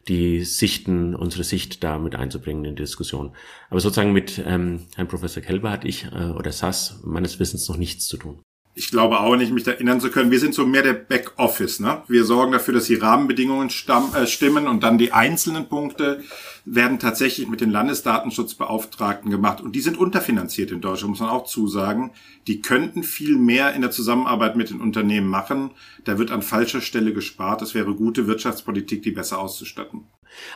die 0.09 0.45
Sichten, 0.45 1.15
unsere 1.15 1.45
Sicht 1.45 1.85
da 1.85 1.99
mit 1.99 2.15
einzubringen 2.15 2.65
in 2.65 2.77
die 2.77 2.85
Diskussion. 2.85 3.37
Aber 3.69 3.81
sozusagen 3.81 4.15
mit 4.15 4.43
ähm, 4.47 4.87
Herrn 4.95 5.09
Professor 5.09 5.43
Kelber 5.43 5.73
hatte 5.73 5.89
ich 5.89 6.07
äh, 6.07 6.31
oder 6.31 6.53
SAS 6.53 7.03
meines 7.05 7.39
Wissens 7.39 7.69
noch 7.69 7.77
nichts 7.77 8.07
zu 8.07 8.17
tun 8.17 8.46
ich 8.79 8.91
glaube 8.91 9.21
auch 9.21 9.37
nicht, 9.37 9.53
mich 9.53 9.65
da 9.65 9.71
erinnern 9.71 10.03
zu 10.03 10.11
können. 10.11 10.31
Wir 10.31 10.39
sind 10.39 10.55
so 10.55 10.67
mehr 10.67 10.83
der 10.83 10.93
Backoffice. 10.93 11.81
Ne? 11.81 12.03
Wir 12.09 12.27
sorgen 12.27 12.53
dafür, 12.53 12.75
dass 12.75 12.85
die 12.85 12.97
Rahmenbedingungen 12.97 13.71
stamm, 13.71 14.15
äh, 14.15 14.27
stimmen 14.27 14.69
und 14.69 14.83
dann 14.83 14.99
die 14.99 15.13
einzelnen 15.13 15.67
Punkte 15.67 16.23
werden 16.67 16.99
tatsächlich 16.99 17.49
mit 17.49 17.63
den 17.63 17.71
Landesdatenschutzbeauftragten 17.71 19.31
gemacht. 19.31 19.63
Und 19.63 19.75
die 19.75 19.81
sind 19.81 19.97
unterfinanziert 19.97 20.73
in 20.73 20.83
Deutschland, 20.83 21.13
muss 21.13 21.21
man 21.21 21.31
auch 21.31 21.47
zusagen. 21.47 22.11
Die 22.49 22.61
könnten 22.61 23.03
viel 23.03 23.37
mehr 23.37 23.73
in 23.73 23.81
der 23.81 23.91
Zusammenarbeit 23.91 24.57
mit 24.57 24.69
den 24.69 24.83
Unternehmen 24.83 25.29
machen. 25.29 25.71
Da 26.05 26.19
wird 26.19 26.31
an 26.31 26.43
falscher 26.43 26.83
Stelle 26.83 27.15
gespart. 27.15 27.63
Es 27.63 27.75
wäre 27.75 27.95
gute 27.95 28.27
Wirtschaftspolitik, 28.27 29.03
die 29.03 29.11
besser 29.11 29.39
auszustatten. 29.39 30.05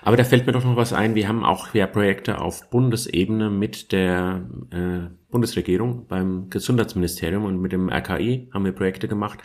Aber 0.02 0.16
da 0.16 0.24
fällt 0.24 0.46
mir 0.46 0.52
doch 0.52 0.64
noch 0.64 0.76
was 0.76 0.92
ein. 0.92 1.14
Wir 1.14 1.28
haben 1.28 1.44
auch 1.44 1.74
ja 1.74 1.86
Projekte 1.86 2.40
auf 2.40 2.70
Bundesebene 2.70 3.50
mit 3.50 3.92
der 3.92 4.42
äh, 4.70 5.10
Bundesregierung 5.30 6.06
beim 6.06 6.50
Gesundheitsministerium 6.50 7.44
und 7.44 7.60
mit 7.60 7.72
dem 7.72 7.88
RKI 7.88 8.48
haben 8.52 8.64
wir 8.64 8.72
Projekte 8.72 9.08
gemacht. 9.08 9.40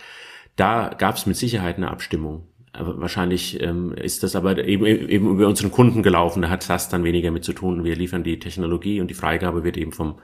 Da 0.56 0.90
gab 0.98 1.16
es 1.16 1.26
mit 1.26 1.36
Sicherheit 1.36 1.78
eine 1.78 1.92
Abstimmung. 1.92 2.48
Aber 2.74 3.00
wahrscheinlich 3.00 3.62
ähm, 3.62 3.94
ist 3.94 4.24
das 4.24 4.36
aber 4.36 4.66
eben, 4.66 4.86
eben 4.86 5.30
über 5.30 5.48
unseren 5.48 5.72
Kunden 5.72 6.04
gelaufen. 6.04 6.42
Da 6.42 6.50
hat 6.50 6.70
das 6.70 6.90
dann 6.90 7.04
weniger 7.04 7.32
mit 7.32 7.46
zu 7.46 7.54
tun. 7.54 7.84
Wir 7.84 7.96
liefern 7.96 8.24
die 8.24 8.40
Technologie 8.40 9.00
und 9.00 9.10
die 9.10 9.14
Freigabe 9.14 9.64
wird 9.64 9.78
eben 9.78 9.94
vom, 9.94 10.20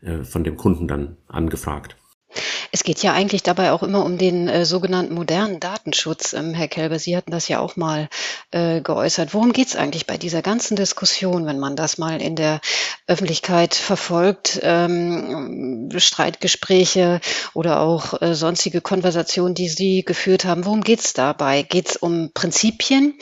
äh, 0.00 0.24
von 0.24 0.42
dem 0.42 0.56
Kunden 0.56 0.88
dann 0.88 1.16
angefragt. 1.28 1.96
Es 2.72 2.84
geht 2.84 3.02
ja 3.02 3.12
eigentlich 3.12 3.42
dabei 3.42 3.72
auch 3.72 3.82
immer 3.82 4.04
um 4.04 4.18
den 4.18 4.48
äh, 4.48 4.64
sogenannten 4.64 5.14
modernen 5.14 5.60
Datenschutz. 5.60 6.32
Ähm, 6.32 6.54
Herr 6.54 6.68
Kelber, 6.68 6.98
Sie 6.98 7.16
hatten 7.16 7.30
das 7.30 7.48
ja 7.48 7.60
auch 7.60 7.76
mal 7.76 8.08
äh, 8.50 8.80
geäußert. 8.80 9.34
Worum 9.34 9.52
geht 9.52 9.68
es 9.68 9.76
eigentlich 9.76 10.06
bei 10.06 10.16
dieser 10.16 10.42
ganzen 10.42 10.76
Diskussion, 10.76 11.46
wenn 11.46 11.58
man 11.58 11.76
das 11.76 11.98
mal 11.98 12.20
in 12.20 12.36
der 12.36 12.60
Öffentlichkeit 13.06 13.74
verfolgt, 13.74 14.60
ähm, 14.62 15.90
Streitgespräche 15.96 17.20
oder 17.54 17.80
auch 17.80 18.20
äh, 18.20 18.34
sonstige 18.34 18.80
Konversationen, 18.80 19.54
die 19.54 19.68
Sie 19.68 20.04
geführt 20.04 20.44
haben? 20.44 20.64
Worum 20.64 20.82
geht 20.82 21.00
es 21.00 21.12
dabei? 21.12 21.62
Geht 21.62 21.90
es 21.90 21.96
um 21.96 22.30
Prinzipien? 22.34 23.14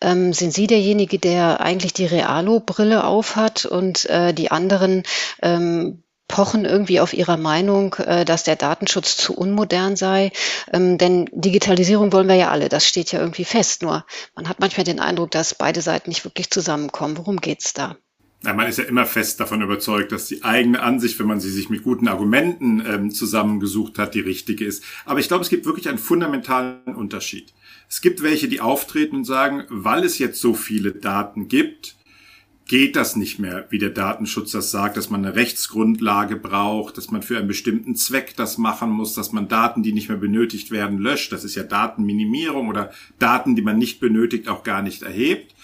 Ähm, 0.00 0.32
sind 0.32 0.52
Sie 0.52 0.66
derjenige, 0.66 1.18
der 1.18 1.60
eigentlich 1.60 1.92
die 1.92 2.06
Realo-Brille 2.06 3.04
aufhat 3.04 3.64
und 3.64 4.06
äh, 4.06 4.32
die 4.32 4.50
anderen 4.50 5.02
ähm, 5.42 6.02
pochen 6.28 6.64
irgendwie 6.64 7.00
auf 7.00 7.14
ihrer 7.14 7.36
Meinung, 7.36 7.94
äh, 7.94 8.24
dass 8.24 8.44
der 8.44 8.56
Datenschutz 8.56 9.16
zu 9.16 9.34
unmodern 9.34 9.96
sei. 9.96 10.30
Ähm, 10.72 10.98
denn 10.98 11.28
Digitalisierung 11.32 12.12
wollen 12.12 12.28
wir 12.28 12.36
ja 12.36 12.50
alle, 12.50 12.68
das 12.68 12.86
steht 12.86 13.10
ja 13.12 13.20
irgendwie 13.20 13.44
fest. 13.44 13.82
Nur 13.82 14.04
man 14.36 14.48
hat 14.48 14.60
manchmal 14.60 14.84
den 14.84 15.00
Eindruck, 15.00 15.30
dass 15.30 15.54
beide 15.54 15.80
Seiten 15.80 16.10
nicht 16.10 16.24
wirklich 16.24 16.50
zusammenkommen. 16.50 17.16
Worum 17.16 17.38
geht's 17.38 17.72
da? 17.72 17.96
Ja, 18.44 18.52
man 18.52 18.68
ist 18.68 18.78
ja 18.78 18.84
immer 18.84 19.04
fest 19.04 19.40
davon 19.40 19.62
überzeugt, 19.62 20.12
dass 20.12 20.26
die 20.26 20.44
eigene 20.44 20.80
Ansicht, 20.80 21.18
wenn 21.18 21.26
man 21.26 21.40
sie 21.40 21.50
sich 21.50 21.70
mit 21.70 21.82
guten 21.82 22.06
Argumenten 22.06 22.80
ähm, 22.86 23.10
zusammengesucht 23.10 23.98
hat, 23.98 24.14
die 24.14 24.20
richtige 24.20 24.64
ist. 24.64 24.84
Aber 25.06 25.18
ich 25.18 25.26
glaube, 25.26 25.42
es 25.42 25.50
gibt 25.50 25.66
wirklich 25.66 25.88
einen 25.88 25.98
fundamentalen 25.98 26.94
Unterschied. 26.94 27.52
Es 27.88 28.00
gibt 28.00 28.22
welche, 28.22 28.46
die 28.46 28.60
auftreten 28.60 29.16
und 29.16 29.24
sagen, 29.24 29.64
weil 29.70 30.04
es 30.04 30.18
jetzt 30.18 30.40
so 30.40 30.54
viele 30.54 30.92
Daten 30.92 31.48
gibt, 31.48 31.96
geht 32.68 32.96
das 32.96 33.16
nicht 33.16 33.38
mehr, 33.38 33.66
wie 33.70 33.78
der 33.78 33.90
Datenschutz 33.90 34.52
das 34.52 34.70
sagt, 34.70 34.98
dass 34.98 35.08
man 35.08 35.24
eine 35.24 35.34
Rechtsgrundlage 35.34 36.36
braucht, 36.36 36.98
dass 36.98 37.10
man 37.10 37.22
für 37.22 37.38
einen 37.38 37.48
bestimmten 37.48 37.96
Zweck 37.96 38.36
das 38.36 38.58
machen 38.58 38.90
muss, 38.90 39.14
dass 39.14 39.32
man 39.32 39.48
Daten, 39.48 39.82
die 39.82 39.92
nicht 39.92 40.10
mehr 40.10 40.18
benötigt 40.18 40.70
werden, 40.70 40.98
löscht. 40.98 41.32
Das 41.32 41.44
ist 41.44 41.54
ja 41.54 41.62
Datenminimierung 41.62 42.68
oder 42.68 42.92
Daten, 43.18 43.56
die 43.56 43.62
man 43.62 43.78
nicht 43.78 44.00
benötigt, 44.00 44.48
auch 44.48 44.64
gar 44.64 44.82
nicht 44.82 45.02
erhebt. 45.02 45.54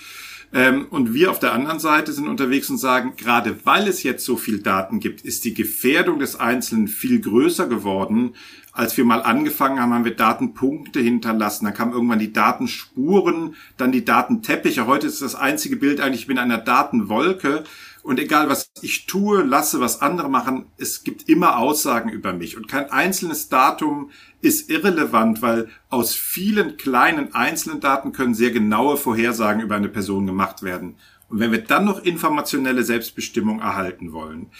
Ähm, 0.54 0.86
und 0.88 1.12
wir 1.12 1.32
auf 1.32 1.40
der 1.40 1.52
anderen 1.52 1.80
Seite 1.80 2.12
sind 2.12 2.28
unterwegs 2.28 2.70
und 2.70 2.78
sagen, 2.78 3.14
gerade 3.16 3.58
weil 3.64 3.88
es 3.88 4.04
jetzt 4.04 4.24
so 4.24 4.36
viel 4.36 4.60
Daten 4.60 5.00
gibt, 5.00 5.22
ist 5.22 5.44
die 5.44 5.52
Gefährdung 5.52 6.20
des 6.20 6.38
Einzelnen 6.38 6.86
viel 6.86 7.20
größer 7.20 7.66
geworden, 7.66 8.34
als 8.72 8.96
wir 8.96 9.04
mal 9.04 9.22
angefangen 9.22 9.80
haben, 9.80 9.92
haben 9.92 10.04
wir 10.04 10.16
Datenpunkte 10.16 11.00
hinterlassen. 11.00 11.64
Dann 11.64 11.74
kamen 11.74 11.92
irgendwann 11.92 12.18
die 12.18 12.32
Datenspuren, 12.32 13.54
dann 13.76 13.92
die 13.92 14.04
Datenteppiche. 14.04 14.86
Heute 14.86 15.06
ist 15.06 15.22
das 15.22 15.36
einzige 15.36 15.76
Bild 15.76 16.00
eigentlich, 16.00 16.28
in 16.28 16.38
einer 16.38 16.58
Datenwolke. 16.58 17.62
Und 18.04 18.20
egal, 18.20 18.50
was 18.50 18.70
ich 18.82 19.06
tue, 19.06 19.42
lasse, 19.42 19.80
was 19.80 20.02
andere 20.02 20.28
machen, 20.28 20.66
es 20.76 21.04
gibt 21.04 21.26
immer 21.26 21.56
Aussagen 21.56 22.10
über 22.10 22.34
mich. 22.34 22.54
Und 22.54 22.68
kein 22.68 22.90
einzelnes 22.92 23.48
Datum 23.48 24.10
ist 24.42 24.68
irrelevant, 24.68 25.40
weil 25.40 25.70
aus 25.88 26.14
vielen 26.14 26.76
kleinen 26.76 27.34
einzelnen 27.34 27.80
Daten 27.80 28.12
können 28.12 28.34
sehr 28.34 28.50
genaue 28.50 28.98
Vorhersagen 28.98 29.62
über 29.62 29.76
eine 29.76 29.88
Person 29.88 30.26
gemacht 30.26 30.62
werden. 30.62 30.96
Und 31.30 31.40
wenn 31.40 31.50
wir 31.50 31.64
dann 31.64 31.86
noch 31.86 32.04
informationelle 32.04 32.84
Selbstbestimmung 32.84 33.60
erhalten 33.60 34.12
wollen, 34.12 34.50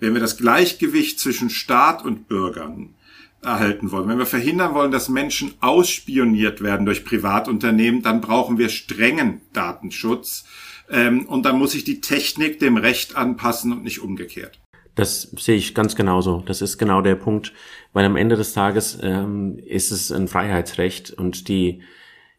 wenn 0.00 0.14
wir 0.14 0.20
das 0.22 0.38
Gleichgewicht 0.38 1.20
zwischen 1.20 1.50
Staat 1.50 2.02
und 2.02 2.28
Bürgern, 2.28 2.94
erhalten 3.42 3.92
wollen, 3.92 4.08
wenn 4.08 4.18
wir 4.18 4.24
verhindern 4.24 4.72
wollen, 4.72 4.90
dass 4.90 5.10
Menschen 5.10 5.52
ausspioniert 5.60 6.62
werden 6.62 6.86
durch 6.86 7.04
Privatunternehmen, 7.04 8.02
dann 8.02 8.22
brauchen 8.22 8.56
wir 8.56 8.70
strengen 8.70 9.42
Datenschutz. 9.52 10.46
Ähm, 10.90 11.26
und 11.26 11.44
dann 11.44 11.58
muss 11.58 11.72
sich 11.72 11.84
die 11.84 12.00
Technik 12.00 12.58
dem 12.58 12.76
Recht 12.76 13.16
anpassen 13.16 13.72
und 13.72 13.82
nicht 13.82 14.00
umgekehrt. 14.00 14.60
Das 14.94 15.22
sehe 15.38 15.56
ich 15.56 15.74
ganz 15.74 15.94
genauso. 15.94 16.42
Das 16.46 16.62
ist 16.62 16.78
genau 16.78 17.02
der 17.02 17.16
Punkt, 17.16 17.52
weil 17.92 18.04
am 18.06 18.16
Ende 18.16 18.36
des 18.36 18.54
Tages 18.54 18.98
ähm, 19.02 19.58
ist 19.58 19.90
es 19.90 20.10
ein 20.10 20.26
Freiheitsrecht 20.26 21.10
und 21.12 21.48
die 21.48 21.82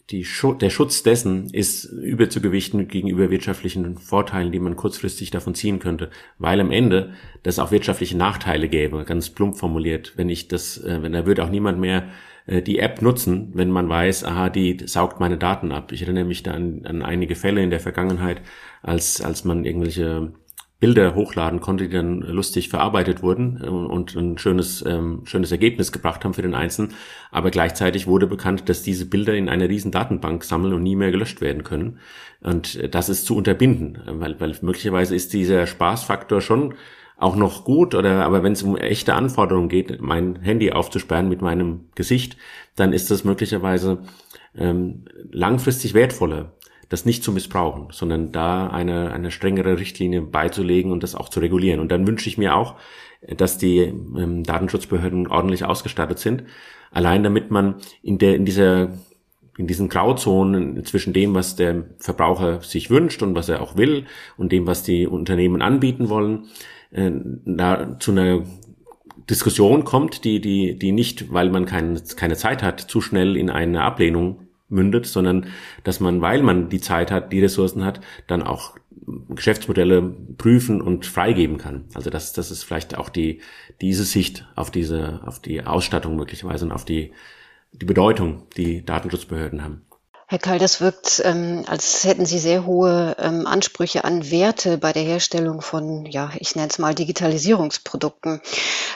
die 0.10 0.24
Schu 0.24 0.54
der 0.54 0.70
Schutz 0.70 1.04
dessen 1.04 1.50
ist 1.50 1.84
überzugewichten 1.84 2.88
gegenüber 2.88 3.30
wirtschaftlichen 3.30 3.98
Vorteilen, 3.98 4.54
die 4.54 4.60
man 4.60 4.78
kurzfristig 4.78 5.32
davon 5.32 5.54
ziehen 5.54 5.80
könnte, 5.80 6.10
weil 6.40 6.62
am 6.62 6.72
Ende 6.72 7.14
das 7.44 7.60
auch 7.60 7.72
wirtschaftliche 7.72 8.16
Nachteile 8.16 8.70
gäbe, 8.70 9.04
ganz 9.04 9.30
plump 9.30 9.58
formuliert. 9.58 10.14
Wenn 10.16 10.30
ich 10.30 10.48
das, 10.48 10.78
äh, 10.78 11.02
wenn 11.02 11.12
da 11.12 11.26
würde 11.26 11.44
auch 11.44 11.50
niemand 11.50 11.80
mehr 11.80 12.08
äh, 12.48 12.62
die 12.62 12.80
App 12.80 13.02
nutzen, 13.02 13.52
wenn 13.54 13.70
man 13.70 13.88
weiß, 13.88 14.24
aha, 14.24 14.50
die 14.50 14.78
saugt 14.86 15.20
meine 15.20 15.38
Daten 15.38 15.72
ab. 15.72 15.92
Ich 15.92 16.02
erinnere 16.02 16.26
mich 16.26 16.44
da 16.44 16.52
an, 16.52 16.82
an 16.86 17.04
einige 17.04 17.36
Fälle 17.36 17.62
in 17.62 17.70
der 17.70 17.80
Vergangenheit, 17.80 18.42
als 18.82 19.22
als 19.22 19.46
man 19.46 19.66
irgendwelche 19.66 20.34
Bilder 20.80 21.16
hochladen 21.16 21.60
konnte, 21.60 21.86
die 21.86 21.96
dann 21.96 22.22
lustig 22.22 22.70
verarbeitet 22.70 23.24
wurden 23.24 23.60
äh, 23.64 23.68
und 23.68 24.16
ein 24.16 24.38
schönes, 24.38 24.84
ähm, 24.86 25.22
schönes 25.26 25.52
Ergebnis 25.52 25.92
gebracht 25.92 26.24
haben 26.24 26.36
für 26.36 26.44
den 26.44 26.54
Einzelnen. 26.54 26.94
Aber 27.32 27.50
gleichzeitig 27.50 28.06
wurde 28.06 28.28
bekannt, 28.28 28.70
dass 28.70 28.84
diese 28.84 29.08
Bilder 29.08 29.34
in 29.34 29.50
einer 29.50 29.70
riesen 29.70 29.92
Datenbank 29.92 30.44
sammeln 30.44 30.74
und 30.74 30.84
nie 30.84 30.96
mehr 30.96 31.12
gelöscht 31.12 31.42
werden 31.42 31.64
können. 31.64 32.00
Und 32.42 32.76
äh, 32.76 32.90
das 32.90 33.10
ist 33.10 33.26
zu 33.26 33.36
unterbinden, 33.36 34.00
weil, 34.06 34.40
weil 34.40 34.56
möglicherweise 34.62 35.16
ist 35.16 35.34
dieser 35.34 35.66
Spaßfaktor 35.66 36.42
schon 36.42 36.76
auch 37.18 37.36
noch 37.36 37.64
gut 37.64 37.96
oder 37.96 38.26
aber 38.26 38.44
wenn 38.44 38.54
es 38.54 38.64
um 38.64 38.78
echte 38.78 39.16
Anforderungen 39.16 39.70
geht, 39.70 40.02
mein 40.02 40.38
Handy 40.42 40.72
aufzusperren 40.72 41.30
mit 41.30 41.42
meinem 41.42 41.90
Gesicht, 41.96 42.38
dann 42.76 42.94
ist 42.94 43.10
das 43.10 43.24
möglicherweise 43.24 44.04
ähm, 44.56 45.06
langfristig 45.32 45.94
wertvoller 45.94 46.54
das 46.90 47.06
nicht 47.06 47.24
zu 47.24 47.32
missbrauchen, 47.32 47.88
sondern 47.92 48.32
da 48.32 48.68
eine, 48.68 49.12
eine 49.12 49.32
strengere 49.32 49.78
Richtlinie 49.78 50.22
beizulegen 50.22 50.92
und 50.92 51.04
das 51.04 51.16
auch 51.16 51.30
zu 51.30 51.40
regulieren. 51.40 51.80
Und 51.80 51.92
dann 51.92 52.08
wünsche 52.08 52.30
ich 52.30 52.38
mir 52.38 52.56
auch, 52.56 52.76
dass 53.36 53.58
die 53.58 53.80
ähm, 53.80 54.44
Datenschutzbehörden 54.44 55.28
ordentlich 55.28 55.66
ausgestattet 55.66 56.20
sind, 56.20 56.44
allein 56.92 57.24
damit 57.24 57.52
man 57.52 57.76
in 58.04 58.18
der 58.18 58.36
in 58.36 58.46
dieser 58.46 58.90
in 59.58 59.66
diesen 59.66 59.90
Grauzonen 59.90 60.86
zwischen 60.86 61.14
dem, 61.14 61.34
was 61.34 61.56
der 61.56 61.86
Verbraucher 61.98 62.62
sich 62.62 62.92
wünscht 62.92 63.24
und 63.24 63.34
was 63.34 63.50
er 63.50 63.62
auch 63.62 63.76
will 63.76 64.06
und 64.38 64.52
dem, 64.52 64.68
was 64.68 64.84
die 64.84 65.08
Unternehmen 65.08 65.64
anbieten 65.64 66.10
wollen, 66.10 66.46
äh, 66.92 67.12
da 67.46 68.00
zu 68.00 68.12
einer 68.12 68.44
Diskussion 69.30 69.84
kommt, 69.84 70.24
die, 70.24 70.40
die, 70.40 70.78
die 70.78 70.92
nicht, 70.92 71.34
weil 71.34 71.50
man 71.50 71.66
kein, 71.66 72.02
keine 72.16 72.36
Zeit 72.36 72.64
hat, 72.64 72.80
zu 72.80 73.02
schnell 73.02 73.36
in 73.36 73.50
eine 73.50 73.84
Ablehnung 73.84 74.48
mündet, 74.70 75.06
sondern 75.06 75.48
dass 75.84 76.00
man, 76.00 76.22
weil 76.22 76.44
man 76.44 76.70
die 76.70 76.82
Zeit 76.82 77.12
hat, 77.12 77.32
die 77.32 77.42
Ressourcen 77.42 77.84
hat, 77.84 78.02
dann 78.28 78.44
auch 78.44 78.78
Geschäftsmodelle 79.30 80.02
prüfen 80.38 80.82
und 80.82 81.06
freigeben 81.06 81.58
kann. 81.58 81.86
Also 81.94 82.10
das, 82.10 82.34
das 82.34 82.52
ist 82.52 82.64
vielleicht 82.64 82.98
auch 82.98 83.10
die, 83.10 83.42
diese 83.80 84.04
Sicht 84.04 84.48
auf 84.56 84.70
diese, 84.72 85.22
auf 85.26 85.40
die 85.40 85.64
Ausstattung 85.64 86.16
möglicherweise 86.16 86.66
und 86.66 86.72
auf 86.72 86.84
die, 86.84 87.14
die 87.72 87.86
Bedeutung, 87.86 88.44
die 88.58 88.84
Datenschutzbehörden 88.84 89.64
haben. 89.64 89.82
Herr 90.30 90.40
Kall, 90.40 90.60
das 90.60 90.82
wirkt, 90.82 91.22
ähm, 91.24 91.64
als 91.68 92.04
hätten 92.04 92.26
Sie 92.26 92.40
sehr 92.40 92.66
hohe 92.66 93.16
ähm, 93.18 93.48
Ansprüche 93.48 94.04
an 94.04 94.30
Werte 94.30 94.78
bei 94.78 94.92
der 94.92 95.04
Herstellung 95.04 95.62
von, 95.62 96.06
ja, 96.06 96.32
ich 96.38 96.54
nenne 96.54 96.68
es 96.68 96.80
mal 96.80 96.94
Digitalisierungsprodukten. 96.94 98.42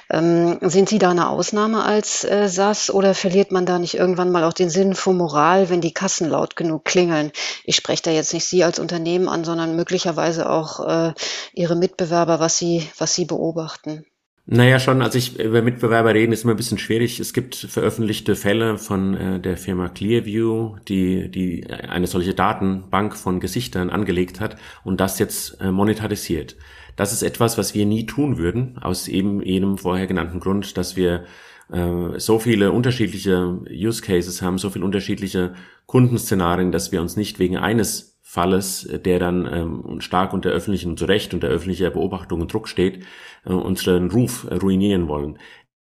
Ähm, 0.09 0.57
sind 0.59 0.89
Sie 0.89 0.99
da 0.99 1.11
eine 1.11 1.29
Ausnahme 1.29 1.85
als 1.85 2.25
äh, 2.25 2.49
SAS 2.49 2.89
oder 2.91 3.15
verliert 3.15 3.53
man 3.53 3.65
da 3.65 3.79
nicht 3.79 3.93
irgendwann 3.93 4.29
mal 4.29 4.43
auch 4.43 4.51
den 4.51 4.69
Sinn 4.69 4.93
von 4.93 5.15
Moral, 5.15 5.69
wenn 5.69 5.79
die 5.79 5.93
Kassen 5.93 6.29
laut 6.29 6.57
genug 6.57 6.83
klingeln? 6.83 7.31
Ich 7.63 7.77
spreche 7.77 8.03
da 8.03 8.11
jetzt 8.11 8.33
nicht 8.33 8.45
Sie 8.45 8.65
als 8.65 8.77
Unternehmen 8.77 9.29
an, 9.29 9.45
sondern 9.45 9.77
möglicherweise 9.77 10.49
auch 10.49 10.85
äh, 10.85 11.13
Ihre 11.53 11.77
Mitbewerber, 11.77 12.41
was 12.41 12.57
Sie, 12.57 12.89
was 12.97 13.15
Sie 13.15 13.23
beobachten. 13.23 14.05
Naja, 14.45 14.79
schon, 14.79 15.01
als 15.01 15.15
ich 15.15 15.39
über 15.39 15.61
Mitbewerber 15.61 16.13
reden, 16.13 16.31
ist 16.33 16.43
immer 16.43 16.53
ein 16.53 16.57
bisschen 16.57 16.79
schwierig. 16.79 17.19
Es 17.19 17.31
gibt 17.31 17.55
veröffentlichte 17.55 18.35
Fälle 18.35 18.77
von 18.77 19.13
äh, 19.15 19.39
der 19.39 19.55
Firma 19.55 19.87
Clearview, 19.87 20.77
die, 20.87 21.29
die 21.29 21.67
eine 21.69 22.07
solche 22.07 22.33
Datenbank 22.33 23.15
von 23.15 23.39
Gesichtern 23.39 23.91
angelegt 23.91 24.39
hat 24.39 24.57
und 24.83 24.99
das 24.99 25.19
jetzt 25.19 25.61
äh, 25.61 25.71
monetarisiert. 25.71 26.57
Das 26.95 27.13
ist 27.13 27.21
etwas, 27.21 27.57
was 27.57 27.75
wir 27.75 27.85
nie 27.85 28.05
tun 28.05 28.37
würden, 28.37 28.77
aus 28.79 29.07
eben 29.07 29.41
jenem 29.41 29.77
vorher 29.77 30.07
genannten 30.07 30.39
Grund, 30.39 30.75
dass 30.75 30.95
wir 30.95 31.25
äh, 31.71 32.19
so 32.19 32.39
viele 32.39 32.71
unterschiedliche 32.71 33.59
Use 33.69 34.01
Cases 34.01 34.41
haben, 34.41 34.57
so 34.57 34.71
viele 34.71 34.85
unterschiedliche 34.85 35.53
Kundenszenarien, 35.85 36.71
dass 36.71 36.91
wir 36.91 37.01
uns 37.01 37.15
nicht 37.15 37.37
wegen 37.37 37.57
eines 37.57 38.10
Falles, 38.31 38.87
der 39.03 39.19
dann 39.19 39.45
ähm, 39.51 39.99
stark 39.99 40.31
unter 40.31 40.51
öffentlichen, 40.51 40.95
zu 40.95 41.03
Recht 41.03 41.33
unter 41.33 41.49
öffentlicher 41.49 41.89
Beobachtung 41.89 42.39
und 42.39 42.53
Druck 42.53 42.69
steht, 42.69 43.03
äh, 43.45 43.51
unseren 43.51 44.09
Ruf 44.09 44.47
ruinieren 44.49 45.09
wollen. 45.09 45.37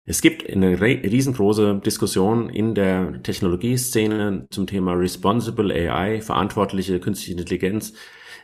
Es 0.06 0.22
gibt 0.22 0.50
eine 0.50 0.80
riesengroße 0.80 1.82
Diskussion 1.86 2.48
in 2.48 2.74
der 2.74 3.22
Technologieszene 3.22 4.48
zum 4.50 4.66
Thema 4.66 4.94
Responsible 4.94 5.74
AI, 5.74 6.22
verantwortliche 6.22 7.02
künstliche 7.02 7.38
Intelligenz. 7.38 7.92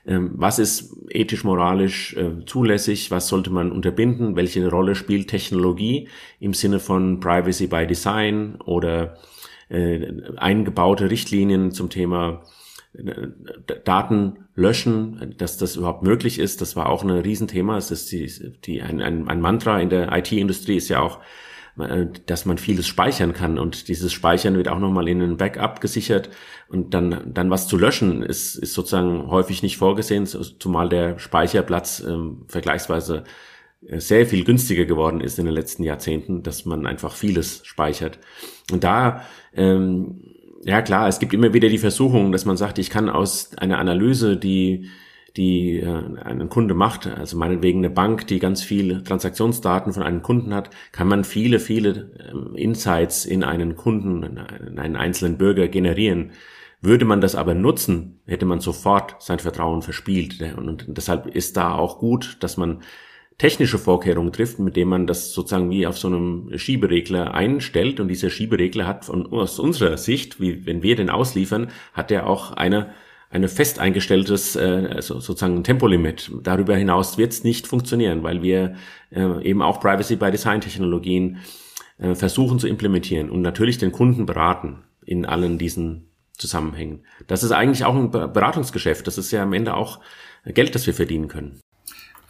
Ähm, 0.06 0.32
was 0.34 0.60
ist 0.60 0.94
ethisch, 1.10 1.46
moralisch 1.46 2.14
äh, 2.18 2.46
zulässig? 2.46 3.10
Was 3.10 3.30
sollte 3.30 3.52
man 3.52 3.72
unterbinden? 3.72 4.36
Welche 4.36 4.70
Rolle 4.70 4.96
spielt 4.96 5.30
Technologie 5.30 6.10
im 6.42 6.54
Sinne 6.54 6.82
von 6.82 7.22
Privacy 7.22 7.68
by 7.68 7.88
Design 7.88 8.60
oder 8.66 9.16
äh, 9.70 10.12
eingebaute 10.36 11.10
Richtlinien 11.10 11.72
zum 11.72 11.90
Thema 11.90 12.44
Daten 13.86 14.46
löschen, 14.56 15.34
dass 15.38 15.58
das 15.58 15.76
überhaupt 15.76 16.04
möglich 16.04 16.38
ist, 16.40 16.62
das 16.62 16.76
war 16.76 16.90
auch 16.90 17.04
ein 17.04 17.10
Riesenthema. 17.10 17.78
Es 17.78 17.90
ist 17.90 18.12
die, 18.12 18.32
die, 18.66 18.82
ein, 18.82 19.02
ein, 19.02 19.28
ein 19.28 19.42
Mantra 19.42 19.80
in 19.80 19.90
der 19.90 20.16
IT-Industrie 20.16 20.78
ist 20.78 20.90
ja 20.90 21.00
auch, 21.00 21.20
äh, 21.80 22.06
dass 22.28 22.46
man 22.46 22.60
vieles 22.60 22.86
speichern 22.86 23.34
kann 23.34 23.58
und 23.58 23.88
dieses 23.88 24.14
Speichern 24.14 24.56
wird 24.56 24.68
auch 24.68 24.78
nochmal 24.78 25.08
in 25.08 25.22
ein 25.24 25.38
Backup 25.38 25.82
gesichert 25.82 26.30
und 26.68 26.94
dann, 26.94 27.34
dann 27.34 27.50
was 27.50 27.68
zu 27.68 27.78
löschen 27.78 28.22
ist, 28.22 28.56
ist 28.56 28.76
sozusagen 28.76 29.28
häufig 29.28 29.64
nicht 29.64 29.78
vorgesehen, 29.78 30.28
zumal 30.28 30.90
der 30.90 31.18
Speicherplatz 31.18 32.00
äh, 32.00 32.16
vergleichsweise 32.48 33.24
äh, 33.88 34.00
sehr 34.00 34.28
viel 34.28 34.44
günstiger 34.44 34.86
geworden 34.86 35.20
ist 35.20 35.40
in 35.40 35.46
den 35.46 35.54
letzten 35.56 35.84
Jahrzehnten, 35.84 36.44
dass 36.44 36.66
man 36.66 36.86
einfach 36.86 37.16
vieles 37.16 37.66
speichert. 37.66 38.20
Und 38.72 38.84
da 38.84 39.24
ähm, 39.56 40.33
ja 40.66 40.82
klar, 40.82 41.08
es 41.08 41.20
gibt 41.20 41.34
immer 41.34 41.54
wieder 41.54 41.70
die 41.70 41.78
Versuchung, 41.78 42.32
dass 42.32 42.46
man 42.46 42.58
sagt, 42.58 42.80
ich 42.80 42.90
kann 42.90 43.10
aus 43.10 43.56
einer 43.58 43.80
Analyse, 43.80 44.38
die 44.38 44.90
die 45.38 45.80
äh, 45.80 46.02
ein 46.24 46.48
Kunde 46.50 46.74
macht, 46.74 47.08
also 47.08 47.38
meinetwegen 47.38 47.80
eine 47.80 47.90
Bank, 47.90 48.28
die 48.28 48.40
ganz 48.40 48.62
viele 48.62 49.04
Transaktionsdaten 49.04 49.94
von 49.94 50.04
einem 50.04 50.22
Kunden 50.22 50.54
hat, 50.54 50.70
kann 50.92 51.08
man 51.08 51.24
viele, 51.24 51.60
viele 51.60 52.12
äh, 52.20 52.62
Insights 52.62 53.26
in 53.26 53.44
einen 53.44 53.76
Kunden, 53.76 54.24
in 54.24 54.80
einen 54.80 54.96
einzelnen 54.96 55.38
Bürger 55.38 55.68
generieren. 55.68 56.32
Würde 56.82 57.06
man 57.06 57.22
das 57.22 57.36
aber 57.36 57.56
nutzen, 57.56 58.20
hätte 58.28 58.46
man 58.46 58.60
sofort 58.60 59.16
sein 59.22 59.40
Vertrauen 59.40 59.82
verspielt. 59.82 60.42
Und 60.58 60.86
deshalb 60.90 61.28
ist 61.28 61.56
da 61.56 61.74
auch 61.74 61.98
gut, 61.98 62.38
dass 62.42 62.58
man 62.58 62.82
technische 63.38 63.78
Vorkehrungen 63.78 64.32
trifft, 64.32 64.60
mit 64.60 64.76
dem 64.76 64.90
man 64.90 65.08
das 65.08 65.34
sozusagen 65.34 65.70
wie 65.70 65.88
auf 65.88 65.98
so 65.98 66.08
einem 66.08 66.52
Schieberegler 66.56 67.34
einstellt. 67.34 68.00
Und 68.00 68.08
dieser 68.08 68.30
Schieberegler 68.30 68.88
hat 68.88 69.06
von 69.06 69.26
aus 69.32 69.60
unserer 69.60 69.98
Sicht, 69.98 70.40
wie 70.40 70.66
wenn 70.66 70.84
wir 70.84 70.96
den 70.96 71.10
ausliefern, 71.10 71.70
hat 71.94 72.12
er 72.12 72.28
auch 72.28 72.52
eine 72.52 72.94
eine 73.34 73.48
fest 73.48 73.80
eingestelltes 73.80 74.56
äh, 74.56 74.90
also 74.94 75.20
sozusagen 75.20 75.64
Tempolimit. 75.64 76.32
Darüber 76.44 76.76
hinaus 76.76 77.18
wird 77.18 77.32
es 77.32 77.44
nicht 77.44 77.66
funktionieren, 77.66 78.22
weil 78.22 78.44
wir 78.44 78.76
äh, 79.10 79.44
eben 79.44 79.64
auch 79.64 79.80
Privacy 79.80 80.18
by 80.18 80.30
Design 80.30 80.62
Technologien 80.62 81.40
äh, 81.98 82.14
versuchen 82.14 82.60
zu 82.60 82.68
implementieren 82.68 83.32
und 83.32 83.42
natürlich 83.42 83.80
den 83.80 83.92
Kunden 83.92 84.28
beraten 84.28 84.84
in 85.04 85.26
allen 85.26 85.58
diesen 85.58 86.12
Zusammenhängen. 86.38 87.06
Das 87.26 87.44
ist 87.44 87.52
eigentlich 87.52 87.86
auch 87.86 87.96
ein 87.96 88.12
Beratungsgeschäft. 88.12 89.08
Das 89.08 89.18
ist 89.18 89.32
ja 89.32 89.42
am 89.42 89.54
Ende 89.54 89.74
auch 89.76 90.00
Geld, 90.46 90.76
das 90.76 90.86
wir 90.86 90.94
verdienen 90.94 91.28
können. 91.28 91.63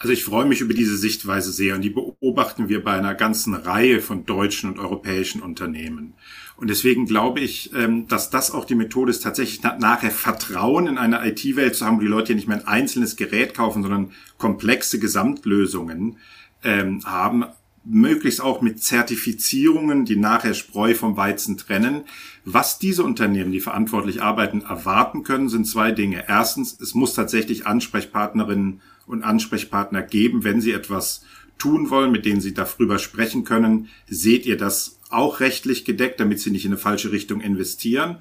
Also 0.04 0.12
ich 0.12 0.26
freue 0.26 0.44
mich 0.44 0.60
über 0.60 0.74
diese 0.74 0.98
Sichtweise 0.98 1.54
sehr 1.54 1.76
und 1.76 1.82
die 1.82 1.90
beobachten 1.90 2.68
wir 2.68 2.84
bei 2.84 2.92
einer 2.92 3.16
ganzen 3.16 3.54
Reihe 3.54 4.02
von 4.02 4.26
deutschen 4.26 4.70
und 4.70 4.78
europäischen 4.78 5.42
Unternehmen. 5.42 6.16
Und 6.58 6.70
deswegen 6.70 7.06
glaube 7.06 7.40
ich, 7.40 7.72
ähm, 7.74 8.06
dass 8.10 8.30
das 8.30 8.52
auch 8.52 8.66
die 8.66 8.76
Methode 8.76 9.12
ist, 9.12 9.24
tatsächlich 9.24 9.64
nachher 9.64 10.12
Vertrauen 10.12 10.88
in 10.88 10.98
eine 10.98 11.26
IT-Welt 11.26 11.76
zu 11.76 11.86
haben, 11.86 11.96
wo 11.96 12.02
die 12.02 12.08
Leute 12.08 12.34
ja 12.34 12.36
nicht 12.36 12.50
mehr 12.50 12.58
ein 12.58 12.68
einzelnes 12.68 13.16
Gerät 13.16 13.54
kaufen, 13.54 13.82
sondern 13.82 14.12
komplexe 14.38 15.00
Gesamtlösungen 15.00 16.18
ähm, 16.66 17.00
haben, 17.06 17.46
möglichst 17.86 18.42
auch 18.42 18.60
mit 18.60 18.84
Zertifizierungen, 18.84 20.04
die 20.04 20.18
nachher 20.18 20.54
Spreu 20.54 20.96
vom 20.96 21.16
Weizen 21.16 21.56
trennen. 21.56 22.02
Was 22.44 22.78
diese 22.78 23.06
Unternehmen, 23.06 23.54
die 23.54 23.62
verantwortlich 23.62 24.22
arbeiten, 24.22 24.64
erwarten 24.64 25.24
können, 25.24 25.48
sind 25.48 25.66
zwei 25.66 25.94
Dinge. 25.94 26.26
Erstens, 26.28 26.78
es 26.82 26.94
muss 26.94 27.14
tatsächlich 27.14 27.66
Ansprechpartnerinnen 27.66 28.82
und 29.06 29.24
Ansprechpartner 29.24 30.02
geben, 30.02 30.44
wenn 30.44 30.62
Sie 30.62 30.72
etwas 30.72 31.24
tun 31.58 31.90
wollen, 31.90 32.12
mit 32.12 32.26
denen 32.26 32.42
Sie 32.42 32.54
darüber 32.54 33.00
sprechen 33.00 33.44
können. 33.44 33.90
Seht 34.08 34.46
ihr 34.46 34.58
das 34.58 35.00
auch 35.10 35.40
rechtlich 35.40 35.86
gedeckt, 35.86 36.20
damit 36.20 36.40
Sie 36.40 36.52
nicht 36.52 36.66
in 36.66 36.72
eine 36.72 36.80
falsche 36.80 37.12
Richtung 37.12 37.42
investieren? 37.42 38.18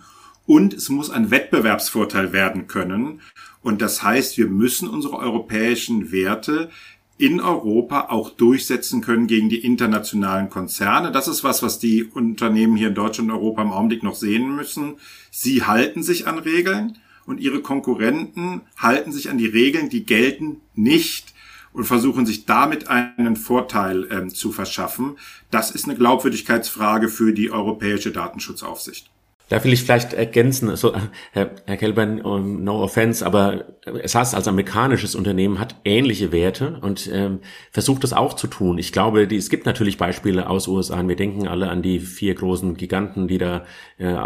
Und 0.47 0.75
es 0.75 0.89
muss 0.89 1.11
ein 1.11 1.31
Wettbewerbsvorteil 1.31 2.33
werden 2.33 2.67
können. 2.67 3.21
Und 3.63 3.81
das 3.81 4.03
heißt, 4.03 4.39
wir 4.39 4.49
müssen 4.49 4.89
unsere 4.89 5.17
europäischen 5.19 6.11
Werte 6.11 6.71
in 7.19 7.41
Europa 7.41 8.09
auch 8.09 8.31
durchsetzen 8.31 9.01
können 9.01 9.29
gegen 9.29 9.49
die 9.49 9.65
internationalen 9.65 10.51
Konzerne. 10.51 11.13
Das 11.13 11.29
ist 11.29 11.45
was, 11.45 11.63
was 11.63 11.79
die 11.79 12.03
Unternehmen 12.03 12.77
hier 12.77 12.89
in 12.89 12.95
Deutschland 12.95 13.31
und 13.31 13.37
Europa 13.37 13.63
im 13.63 13.71
Augenblick 13.71 14.03
noch 14.03 14.17
sehen 14.17 14.57
müssen. 14.57 14.97
Sie 15.31 15.63
halten 15.63 16.03
sich 16.03 16.27
an 16.27 16.39
Regeln 16.41 16.99
und 17.27 17.41
ihre 17.41 17.61
Konkurrenten 17.61 18.63
halten 18.77 19.13
sich 19.13 19.31
an 19.31 19.39
die 19.39 19.47
Regeln, 19.47 19.89
die 19.89 20.05
gelten 20.05 20.61
nicht 20.75 21.33
und 21.73 21.85
versuchen 21.85 22.27
sich 22.27 22.45
damit 22.45 22.89
einen 22.89 23.37
Vorteil 23.37 24.07
ähm, 24.11 24.31
zu 24.31 24.53
verschaffen. 24.53 25.17
Das 25.51 25.71
ist 25.71 25.85
eine 25.85 25.97
Glaubwürdigkeitsfrage 25.97 27.09
für 27.09 27.33
die 27.33 27.51
europäische 27.51 28.11
Datenschutzaufsicht. 28.11 29.11
Da 29.49 29.63
will 29.65 29.73
ich 29.75 29.83
vielleicht 29.83 30.15
ergänzen, 30.15 30.75
so, 30.77 30.95
Herr, 31.33 31.51
Herr 31.67 31.77
Kelbern, 31.77 32.23
um, 32.23 32.65
no 32.65 32.83
offense, 32.83 33.25
aber 33.27 33.67
SAS 34.05 34.35
als 34.35 34.49
amerikanisches 34.49 35.15
Unternehmen 35.15 35.59
hat 35.59 35.77
ähnliche 35.85 36.33
Werte 36.33 36.79
und 36.81 37.11
ähm, 37.13 37.41
versucht 37.71 38.03
das 38.03 38.15
auch 38.15 38.33
zu 38.33 38.47
tun. 38.47 38.79
Ich 38.79 38.93
glaube, 38.93 39.27
die, 39.27 39.37
es 39.37 39.51
gibt 39.51 39.67
natürlich 39.67 39.99
Beispiele 39.99 40.49
aus 40.49 40.69
USA 40.69 41.07
wir 41.07 41.17
denken 41.17 41.49
alle 41.49 41.69
an 41.69 41.83
die 41.83 42.01
vier 42.01 42.35
großen 42.35 42.79
Giganten, 42.79 43.29
die 43.29 43.37
da 43.37 43.67
äh, 43.99 44.17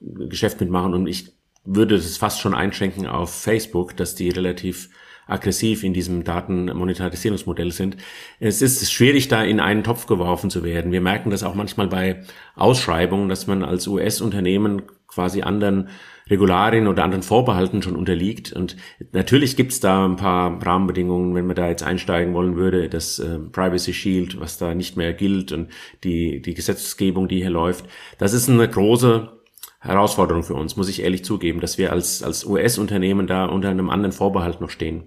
Geschäft 0.00 0.60
mitmachen 0.60 0.94
und 0.94 1.06
ich 1.06 1.34
würde 1.64 1.94
es 1.94 2.16
fast 2.16 2.40
schon 2.40 2.54
einschränken 2.54 3.06
auf 3.06 3.34
Facebook, 3.34 3.96
dass 3.96 4.14
die 4.14 4.30
relativ 4.30 4.88
aggressiv 5.26 5.84
in 5.84 5.94
diesem 5.94 6.24
Datenmonetarisierungsmodell 6.24 7.70
sind. 7.70 7.96
Es 8.40 8.60
ist 8.60 8.92
schwierig, 8.92 9.28
da 9.28 9.42
in 9.42 9.60
einen 9.60 9.84
Topf 9.84 10.06
geworfen 10.06 10.50
zu 10.50 10.64
werden. 10.64 10.92
Wir 10.92 11.00
merken 11.00 11.30
das 11.30 11.44
auch 11.44 11.54
manchmal 11.54 11.88
bei 11.88 12.22
Ausschreibungen, 12.56 13.28
dass 13.28 13.46
man 13.46 13.62
als 13.62 13.86
US-Unternehmen 13.86 14.82
quasi 15.06 15.42
anderen 15.42 15.88
Regularien 16.28 16.86
oder 16.86 17.04
anderen 17.04 17.22
Vorbehalten 17.22 17.82
schon 17.82 17.96
unterliegt. 17.96 18.52
Und 18.52 18.76
natürlich 19.12 19.56
gibt's 19.56 19.80
da 19.80 20.06
ein 20.06 20.16
paar 20.16 20.64
Rahmenbedingungen, 20.64 21.34
wenn 21.34 21.46
man 21.46 21.56
da 21.56 21.68
jetzt 21.68 21.82
einsteigen 21.82 22.32
wollen 22.32 22.56
würde, 22.56 22.88
das 22.88 23.18
äh, 23.18 23.38
Privacy 23.38 23.92
Shield, 23.92 24.40
was 24.40 24.58
da 24.58 24.74
nicht 24.74 24.96
mehr 24.96 25.12
gilt 25.12 25.52
und 25.52 25.68
die, 26.04 26.40
die 26.40 26.54
Gesetzgebung, 26.54 27.28
die 27.28 27.38
hier 27.38 27.50
läuft. 27.50 27.84
Das 28.18 28.32
ist 28.32 28.48
eine 28.48 28.68
große 28.68 29.41
Herausforderung 29.82 30.44
für 30.44 30.54
uns, 30.54 30.76
muss 30.76 30.88
ich 30.88 31.02
ehrlich 31.02 31.24
zugeben, 31.24 31.60
dass 31.60 31.76
wir 31.76 31.92
als, 31.92 32.22
als 32.22 32.46
US-Unternehmen 32.46 33.26
da 33.26 33.46
unter 33.46 33.68
einem 33.68 33.90
anderen 33.90 34.12
Vorbehalt 34.12 34.60
noch 34.60 34.70
stehen. 34.70 35.02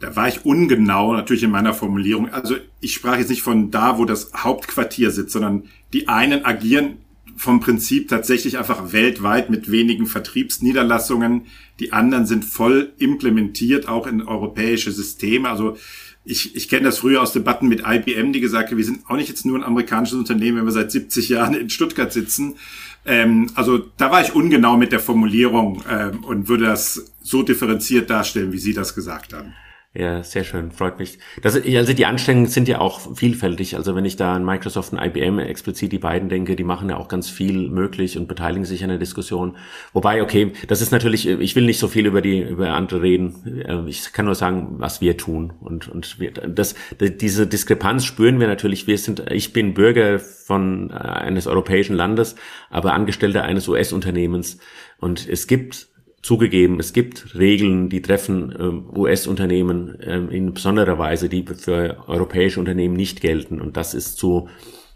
Da 0.00 0.16
war 0.16 0.26
ich 0.26 0.46
ungenau 0.46 1.12
natürlich 1.12 1.42
in 1.42 1.50
meiner 1.50 1.74
Formulierung. 1.74 2.30
Also 2.30 2.56
ich 2.80 2.94
sprach 2.94 3.18
jetzt 3.18 3.28
nicht 3.28 3.42
von 3.42 3.70
da, 3.70 3.98
wo 3.98 4.06
das 4.06 4.32
Hauptquartier 4.34 5.10
sitzt, 5.10 5.32
sondern 5.32 5.64
die 5.92 6.08
einen 6.08 6.46
agieren 6.46 6.98
vom 7.36 7.60
Prinzip 7.60 8.08
tatsächlich 8.08 8.58
einfach 8.58 8.92
weltweit 8.92 9.50
mit 9.50 9.70
wenigen 9.70 10.06
Vertriebsniederlassungen. 10.06 11.46
Die 11.78 11.92
anderen 11.92 12.26
sind 12.26 12.44
voll 12.44 12.92
implementiert, 12.98 13.88
auch 13.88 14.06
in 14.06 14.22
europäische 14.22 14.92
Systeme. 14.92 15.48
Also 15.48 15.76
ich, 16.24 16.54
ich 16.54 16.68
kenne 16.68 16.84
das 16.84 16.98
früher 16.98 17.22
aus 17.22 17.32
Debatten 17.32 17.68
mit 17.68 17.82
IBM, 17.86 18.32
die 18.32 18.40
gesagt 18.40 18.70
haben, 18.70 18.76
wir 18.78 18.84
sind 18.84 19.08
auch 19.08 19.16
nicht 19.16 19.28
jetzt 19.28 19.46
nur 19.46 19.58
ein 19.58 19.64
amerikanisches 19.64 20.18
Unternehmen, 20.18 20.58
wenn 20.58 20.64
wir 20.66 20.72
seit 20.72 20.92
70 20.92 21.28
Jahren 21.28 21.54
in 21.54 21.70
Stuttgart 21.70 22.12
sitzen. 22.12 22.56
Ähm, 23.04 23.50
also 23.54 23.78
da 23.96 24.10
war 24.10 24.20
ich 24.20 24.34
ungenau 24.34 24.76
mit 24.76 24.92
der 24.92 25.00
Formulierung 25.00 25.82
ähm, 25.88 26.24
und 26.24 26.48
würde 26.48 26.66
das 26.66 27.12
so 27.22 27.42
differenziert 27.42 28.10
darstellen, 28.10 28.52
wie 28.52 28.58
Sie 28.58 28.74
das 28.74 28.94
gesagt 28.94 29.32
haben. 29.32 29.54
Ja, 29.92 30.22
sehr 30.22 30.44
schön, 30.44 30.70
freut 30.70 31.00
mich. 31.00 31.18
Das, 31.42 31.56
also 31.56 31.92
die 31.92 32.06
Anstrengungen 32.06 32.46
sind 32.46 32.68
ja 32.68 32.78
auch 32.78 33.16
vielfältig. 33.16 33.74
Also 33.74 33.96
wenn 33.96 34.04
ich 34.04 34.14
da 34.14 34.34
an 34.34 34.44
Microsoft 34.44 34.92
und 34.92 35.00
IBM 35.00 35.40
explizit 35.40 35.90
die 35.90 35.98
beiden 35.98 36.28
denke, 36.28 36.54
die 36.54 36.62
machen 36.62 36.88
ja 36.88 36.96
auch 36.96 37.08
ganz 37.08 37.28
viel 37.28 37.68
möglich 37.68 38.16
und 38.16 38.28
beteiligen 38.28 38.64
sich 38.64 38.84
an 38.84 38.90
der 38.90 38.98
Diskussion. 38.98 39.56
Wobei, 39.92 40.22
okay, 40.22 40.52
das 40.68 40.80
ist 40.80 40.92
natürlich, 40.92 41.26
ich 41.26 41.56
will 41.56 41.66
nicht 41.66 41.80
so 41.80 41.88
viel 41.88 42.06
über 42.06 42.20
die 42.20 42.40
über 42.40 42.72
andere 42.74 43.02
reden. 43.02 43.64
Äh, 43.66 43.88
ich 43.88 44.12
kann 44.12 44.26
nur 44.26 44.36
sagen, 44.36 44.76
was 44.78 45.00
wir 45.00 45.16
tun 45.16 45.54
und 45.58 45.88
und 45.88 46.20
wir, 46.20 46.30
das 46.30 46.76
diese 47.00 47.48
Diskrepanz 47.48 48.04
spüren 48.04 48.38
wir 48.38 48.46
natürlich. 48.46 48.86
Wir 48.86 48.96
sind, 48.96 49.24
ich 49.32 49.52
bin 49.52 49.74
Bürger 49.74 50.20
von 50.20 50.90
äh, 50.90 50.94
eines 50.94 51.48
europäischen 51.48 51.96
Landes, 51.96 52.36
aber 52.70 52.92
Angestellter 52.92 53.42
eines 53.42 53.66
US-Unternehmens 53.66 54.58
und 54.98 55.28
es 55.28 55.48
gibt 55.48 55.89
Zugegeben, 56.22 56.78
es 56.78 56.92
gibt 56.92 57.34
Regeln, 57.34 57.88
die 57.88 58.02
treffen 58.02 58.54
ähm, 58.58 58.90
US-Unternehmen 58.94 59.96
ähm, 60.02 60.30
in 60.30 60.52
besonderer 60.52 60.98
Weise, 60.98 61.30
die 61.30 61.44
für 61.44 62.04
europäische 62.08 62.60
Unternehmen 62.60 62.94
nicht 62.94 63.22
gelten. 63.22 63.60
Und 63.60 63.76
das 63.78 63.94
ist 63.94 64.18
zu 64.18 64.48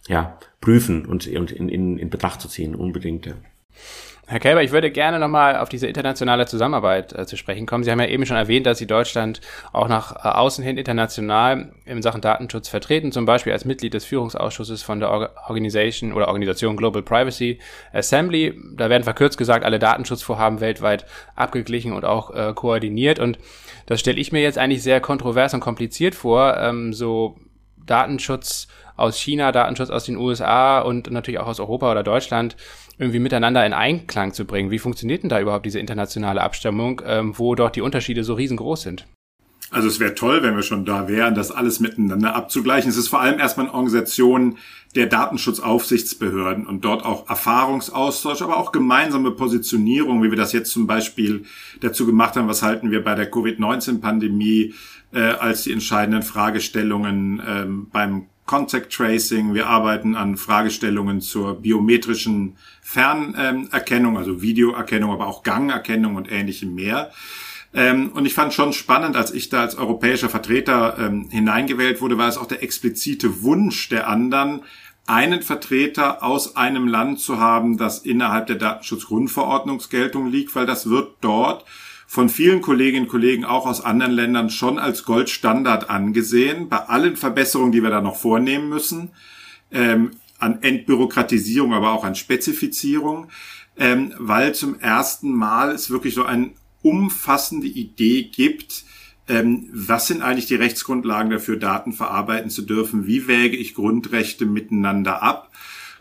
ja, 0.06 0.38
prüfen 0.60 1.06
und, 1.06 1.26
und 1.26 1.50
in, 1.50 1.68
in, 1.68 1.98
in 1.98 2.10
Betracht 2.10 2.42
zu 2.42 2.48
ziehen, 2.48 2.74
unbedingt. 2.74 3.24
Ja. 3.24 3.34
Herr 4.26 4.40
Kälber, 4.40 4.62
ich 4.62 4.72
würde 4.72 4.90
gerne 4.90 5.18
nochmal 5.18 5.58
auf 5.58 5.68
diese 5.68 5.86
internationale 5.86 6.46
Zusammenarbeit 6.46 7.12
äh, 7.12 7.26
zu 7.26 7.36
sprechen 7.36 7.66
kommen. 7.66 7.84
Sie 7.84 7.90
haben 7.90 8.00
ja 8.00 8.06
eben 8.06 8.24
schon 8.24 8.38
erwähnt, 8.38 8.64
dass 8.64 8.78
Sie 8.78 8.86
Deutschland 8.86 9.42
auch 9.74 9.86
nach 9.86 10.16
äh, 10.24 10.28
außen 10.28 10.64
hin 10.64 10.78
international 10.78 11.72
in 11.84 12.00
Sachen 12.00 12.22
Datenschutz 12.22 12.68
vertreten, 12.68 13.12
zum 13.12 13.26
Beispiel 13.26 13.52
als 13.52 13.66
Mitglied 13.66 13.92
des 13.92 14.06
Führungsausschusses 14.06 14.82
von 14.82 15.00
der 15.00 15.10
Organisation 15.10 16.14
oder 16.14 16.28
Organisation 16.28 16.78
Global 16.78 17.02
Privacy 17.02 17.58
Assembly. 17.92 18.58
Da 18.76 18.88
werden 18.88 19.04
verkürzt 19.04 19.36
gesagt 19.36 19.62
alle 19.62 19.78
Datenschutzvorhaben 19.78 20.60
weltweit 20.60 21.04
abgeglichen 21.36 21.92
und 21.92 22.06
auch 22.06 22.34
äh, 22.34 22.54
koordiniert. 22.54 23.18
Und 23.18 23.38
das 23.84 24.00
stelle 24.00 24.18
ich 24.18 24.32
mir 24.32 24.40
jetzt 24.40 24.56
eigentlich 24.56 24.82
sehr 24.82 25.02
kontrovers 25.02 25.52
und 25.52 25.60
kompliziert 25.60 26.14
vor, 26.14 26.56
ähm, 26.56 26.94
so 26.94 27.36
Datenschutz 27.84 28.68
aus 28.96 29.18
China, 29.18 29.52
Datenschutz 29.52 29.90
aus 29.90 30.04
den 30.04 30.16
USA 30.16 30.80
und 30.80 31.10
natürlich 31.10 31.40
auch 31.40 31.48
aus 31.48 31.60
Europa 31.60 31.90
oder 31.90 32.02
Deutschland 32.02 32.56
irgendwie 32.98 33.18
miteinander 33.18 33.64
in 33.66 33.72
Einklang 33.72 34.32
zu 34.32 34.44
bringen. 34.44 34.70
Wie 34.70 34.78
funktioniert 34.78 35.22
denn 35.22 35.30
da 35.30 35.40
überhaupt 35.40 35.66
diese 35.66 35.78
internationale 35.78 36.42
Abstimmung, 36.42 37.02
ähm, 37.04 37.34
wo 37.36 37.54
doch 37.54 37.70
die 37.70 37.80
Unterschiede 37.80 38.24
so 38.24 38.34
riesengroß 38.34 38.82
sind? 38.82 39.06
Also 39.70 39.88
es 39.88 39.98
wäre 39.98 40.14
toll, 40.14 40.42
wenn 40.42 40.54
wir 40.54 40.62
schon 40.62 40.84
da 40.84 41.08
wären, 41.08 41.34
das 41.34 41.50
alles 41.50 41.80
miteinander 41.80 42.36
abzugleichen. 42.36 42.88
Es 42.88 42.96
ist 42.96 43.08
vor 43.08 43.20
allem 43.20 43.40
erstmal 43.40 43.66
eine 43.66 43.74
Organisation 43.74 44.58
der 44.94 45.06
Datenschutzaufsichtsbehörden 45.06 46.66
und 46.66 46.84
dort 46.84 47.04
auch 47.04 47.28
Erfahrungsaustausch, 47.28 48.42
aber 48.42 48.56
auch 48.56 48.70
gemeinsame 48.70 49.32
Positionierung, 49.32 50.22
wie 50.22 50.30
wir 50.30 50.36
das 50.36 50.52
jetzt 50.52 50.70
zum 50.70 50.86
Beispiel 50.86 51.44
dazu 51.80 52.06
gemacht 52.06 52.36
haben, 52.36 52.46
was 52.46 52.62
halten 52.62 52.92
wir 52.92 53.02
bei 53.02 53.16
der 53.16 53.28
Covid-19-Pandemie 53.28 54.74
äh, 55.12 55.20
als 55.20 55.64
die 55.64 55.72
entscheidenden 55.72 56.22
Fragestellungen 56.22 57.42
ähm, 57.44 57.88
beim 57.90 58.26
Contact 58.46 58.92
Tracing, 58.92 59.54
wir 59.54 59.66
arbeiten 59.68 60.14
an 60.14 60.36
Fragestellungen 60.36 61.20
zur 61.20 61.54
biometrischen 61.54 62.56
Fernerkennung, 62.82 64.18
also 64.18 64.42
Videoerkennung, 64.42 65.12
aber 65.12 65.26
auch 65.26 65.42
Gangerkennung 65.42 66.16
und 66.16 66.30
ähnlichem 66.30 66.74
mehr. 66.74 67.10
Ähm, 67.72 68.12
und 68.12 68.26
ich 68.26 68.34
fand 68.34 68.52
schon 68.52 68.72
spannend, 68.72 69.16
als 69.16 69.32
ich 69.32 69.48
da 69.48 69.62
als 69.62 69.76
europäischer 69.76 70.28
Vertreter 70.28 70.96
ähm, 70.98 71.28
hineingewählt 71.30 72.00
wurde, 72.00 72.18
war 72.18 72.28
es 72.28 72.36
auch 72.36 72.46
der 72.46 72.62
explizite 72.62 73.42
Wunsch 73.42 73.88
der 73.88 74.08
anderen, 74.08 74.62
einen 75.06 75.42
Vertreter 75.42 76.22
aus 76.22 76.56
einem 76.56 76.86
Land 76.86 77.20
zu 77.20 77.38
haben, 77.38 77.76
das 77.76 77.98
innerhalb 77.98 78.46
der 78.46 78.56
Datenschutzgrundverordnungsgeltung 78.56 80.30
liegt, 80.30 80.54
weil 80.54 80.66
das 80.66 80.88
wird 80.88 81.16
dort 81.20 81.64
von 82.14 82.28
vielen 82.28 82.60
Kolleginnen 82.60 83.06
und 83.06 83.10
Kollegen 83.10 83.44
auch 83.44 83.66
aus 83.66 83.80
anderen 83.80 84.12
Ländern 84.12 84.48
schon 84.48 84.78
als 84.78 85.02
Goldstandard 85.02 85.90
angesehen, 85.90 86.68
bei 86.68 86.76
allen 86.76 87.16
Verbesserungen, 87.16 87.72
die 87.72 87.82
wir 87.82 87.90
da 87.90 88.00
noch 88.00 88.14
vornehmen 88.14 88.68
müssen, 88.68 89.10
ähm, 89.72 90.12
an 90.38 90.62
Entbürokratisierung, 90.62 91.74
aber 91.74 91.90
auch 91.90 92.04
an 92.04 92.14
Spezifizierung, 92.14 93.26
ähm, 93.76 94.14
weil 94.16 94.54
zum 94.54 94.78
ersten 94.78 95.32
Mal 95.32 95.72
es 95.72 95.90
wirklich 95.90 96.14
so 96.14 96.22
eine 96.22 96.52
umfassende 96.82 97.66
Idee 97.66 98.22
gibt, 98.22 98.84
ähm, 99.26 99.68
was 99.72 100.06
sind 100.06 100.22
eigentlich 100.22 100.46
die 100.46 100.54
Rechtsgrundlagen 100.54 101.32
dafür, 101.32 101.56
Daten 101.56 101.92
verarbeiten 101.92 102.48
zu 102.48 102.62
dürfen? 102.62 103.08
Wie 103.08 103.26
wäge 103.26 103.56
ich 103.56 103.74
Grundrechte 103.74 104.46
miteinander 104.46 105.20
ab? 105.20 105.50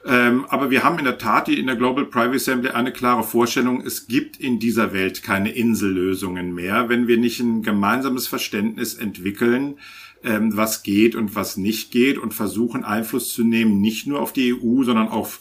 Ähm, 0.06 0.46
aber 0.50 0.70
wir 0.70 0.84
haben 0.84 1.00
in 1.00 1.06
der 1.06 1.18
Tat 1.18 1.48
in 1.48 1.66
der 1.66 1.78
Global 1.78 2.06
Privacy 2.06 2.36
Assembly 2.36 2.70
eine 2.72 2.92
klare 2.92 3.24
Vorstellung, 3.24 3.82
es 3.86 4.08
gibt 4.08 4.38
in 4.38 4.60
dieser 4.60 4.92
Welt 4.92 5.24
keine 5.24 5.52
Insellösungen 5.52 6.54
mehr, 6.54 6.90
wenn 6.90 7.08
wir 7.08 7.18
nicht 7.18 7.40
ein 7.40 7.64
gemeinsames 7.64 8.28
Verständnis 8.28 8.96
entwickeln, 8.96 9.76
ähm, 10.24 10.58
was 10.58 10.84
geht 10.84 11.16
und 11.16 11.36
was 11.36 11.56
nicht 11.56 11.92
geht 11.92 12.18
und 12.18 12.34
versuchen 12.34 12.84
Einfluss 12.84 13.34
zu 13.34 13.46
nehmen, 13.46 13.80
nicht 13.80 14.06
nur 14.06 14.20
auf 14.20 14.34
die 14.34 14.54
EU, 14.54 14.84
sondern 14.84 15.08
auf 15.08 15.40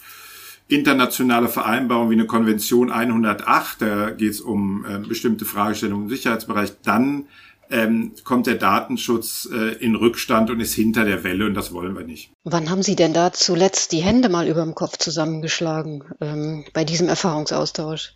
internationale 0.68 1.48
Vereinbarungen 1.48 2.10
wie 2.10 2.14
eine 2.14 2.26
Konvention 2.26 2.90
108, 2.90 3.82
da 3.82 4.10
geht 4.10 4.30
es 4.30 4.40
um 4.40 4.84
äh, 4.84 4.98
bestimmte 4.98 5.44
Fragestellungen 5.44 6.04
im 6.04 6.10
Sicherheitsbereich, 6.10 6.72
dann 6.84 7.26
ähm, 7.72 8.12
kommt 8.22 8.46
der 8.46 8.56
Datenschutz 8.56 9.48
äh, 9.50 9.74
in 9.82 9.96
Rückstand 9.96 10.50
und 10.50 10.60
ist 10.60 10.74
hinter 10.74 11.04
der 11.04 11.24
Welle 11.24 11.46
und 11.46 11.54
das 11.54 11.72
wollen 11.72 11.96
wir 11.96 12.04
nicht. 12.04 12.30
Wann 12.44 12.70
haben 12.70 12.82
Sie 12.82 12.94
denn 12.94 13.14
da 13.14 13.32
zuletzt 13.32 13.92
die 13.92 14.02
Hände 14.02 14.28
mal 14.28 14.46
über 14.46 14.62
dem 14.62 14.74
Kopf 14.74 14.98
zusammengeschlagen 14.98 16.04
ähm, 16.20 16.64
bei 16.74 16.84
diesem 16.84 17.08
Erfahrungsaustausch? 17.08 18.14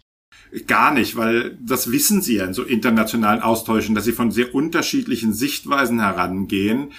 Gar 0.66 0.92
nicht, 0.92 1.16
weil 1.16 1.56
das 1.60 1.90
wissen 1.90 2.20
Sie 2.20 2.36
ja 2.36 2.44
in 2.44 2.54
so 2.54 2.62
internationalen 2.62 3.40
Austauschen, 3.40 3.94
dass 3.94 4.04
Sie 4.04 4.12
von 4.12 4.30
sehr 4.30 4.54
unterschiedlichen 4.54 5.32
Sichtweisen 5.32 6.00
herangehen. 6.00 6.92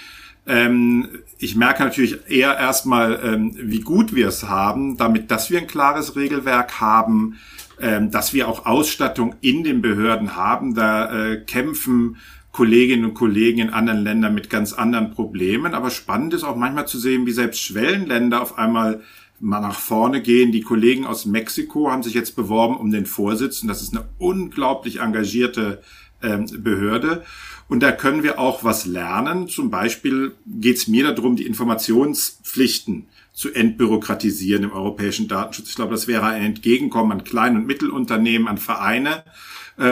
Ähm, 0.48 1.10
ich 1.38 1.56
merke 1.56 1.84
natürlich 1.84 2.18
eher 2.28 2.58
erstmal, 2.58 3.20
ähm, 3.24 3.56
wie 3.56 3.82
gut 3.82 4.16
wir 4.16 4.30
es 4.30 4.44
haben, 4.44 4.98
damit, 4.98 5.30
dass 5.30 5.52
wir 5.52 5.60
ein 5.60 5.68
klares 5.68 6.16
Regelwerk 6.16 6.82
haben, 6.82 7.38
ähm, 7.80 8.10
dass 8.10 8.34
wir 8.34 8.48
auch 8.48 8.66
Ausstattung 8.66 9.36
in 9.42 9.64
den 9.64 9.82
Behörden 9.82 10.36
haben. 10.36 10.74
Da 10.74 11.34
äh, 11.34 11.38
kämpfen 11.38 12.18
Kolleginnen 12.58 13.06
und 13.06 13.14
Kollegen 13.14 13.60
in 13.60 13.70
anderen 13.70 14.04
Ländern 14.04 14.34
mit 14.34 14.50
ganz 14.50 14.74
anderen 14.74 15.12
Problemen. 15.12 15.76
Aber 15.76 15.92
spannend 15.92 16.34
ist 16.34 16.44
auch 16.44 16.56
manchmal 16.56 16.88
zu 16.88 16.98
sehen, 16.98 17.28
wie 17.28 17.32
selbst 17.32 17.62
Schwellenländer 17.62 18.42
auf 18.42 18.58
einmal 18.58 19.04
mal 19.40 19.62
nach 19.62 19.80
vorne 19.80 20.24
gehen. 20.24 20.52
Die 20.52 20.64
Kollegen 20.64 21.06
aus 21.06 21.28
Mexiko 21.28 21.92
haben 21.92 22.02
sich 22.02 22.16
jetzt 22.16 22.36
beworben 22.36 22.76
um 22.76 22.90
den 22.90 23.06
Vorsitz 23.06 23.62
und 23.62 23.68
das 23.68 23.84
ist 23.84 23.96
eine 23.96 24.06
unglaublich 24.18 25.02
engagierte 25.02 25.84
ähm, 26.24 26.48
Behörde. 26.58 27.24
Und 27.68 27.84
da 27.84 27.92
können 27.92 28.24
wir 28.24 28.40
auch 28.40 28.64
was 28.64 28.88
lernen. 28.88 29.48
Zum 29.48 29.70
Beispiel 29.70 30.32
geht 30.48 30.78
es 30.78 30.88
mir 30.88 31.14
darum, 31.14 31.36
die 31.36 31.46
Informationspflichten 31.46 33.06
zu 33.34 33.54
entbürokratisieren 33.54 34.64
im 34.64 34.72
europäischen 34.72 35.28
Datenschutz. 35.28 35.70
Ich 35.70 35.76
glaube, 35.76 35.92
das 35.92 36.08
wäre 36.08 36.26
ein 36.26 36.42
Entgegenkommen 36.42 37.12
an 37.12 37.24
Klein- 37.24 37.56
und 37.56 37.68
Mittelunternehmen, 37.68 38.48
an 38.48 38.58
Vereine, 38.58 39.26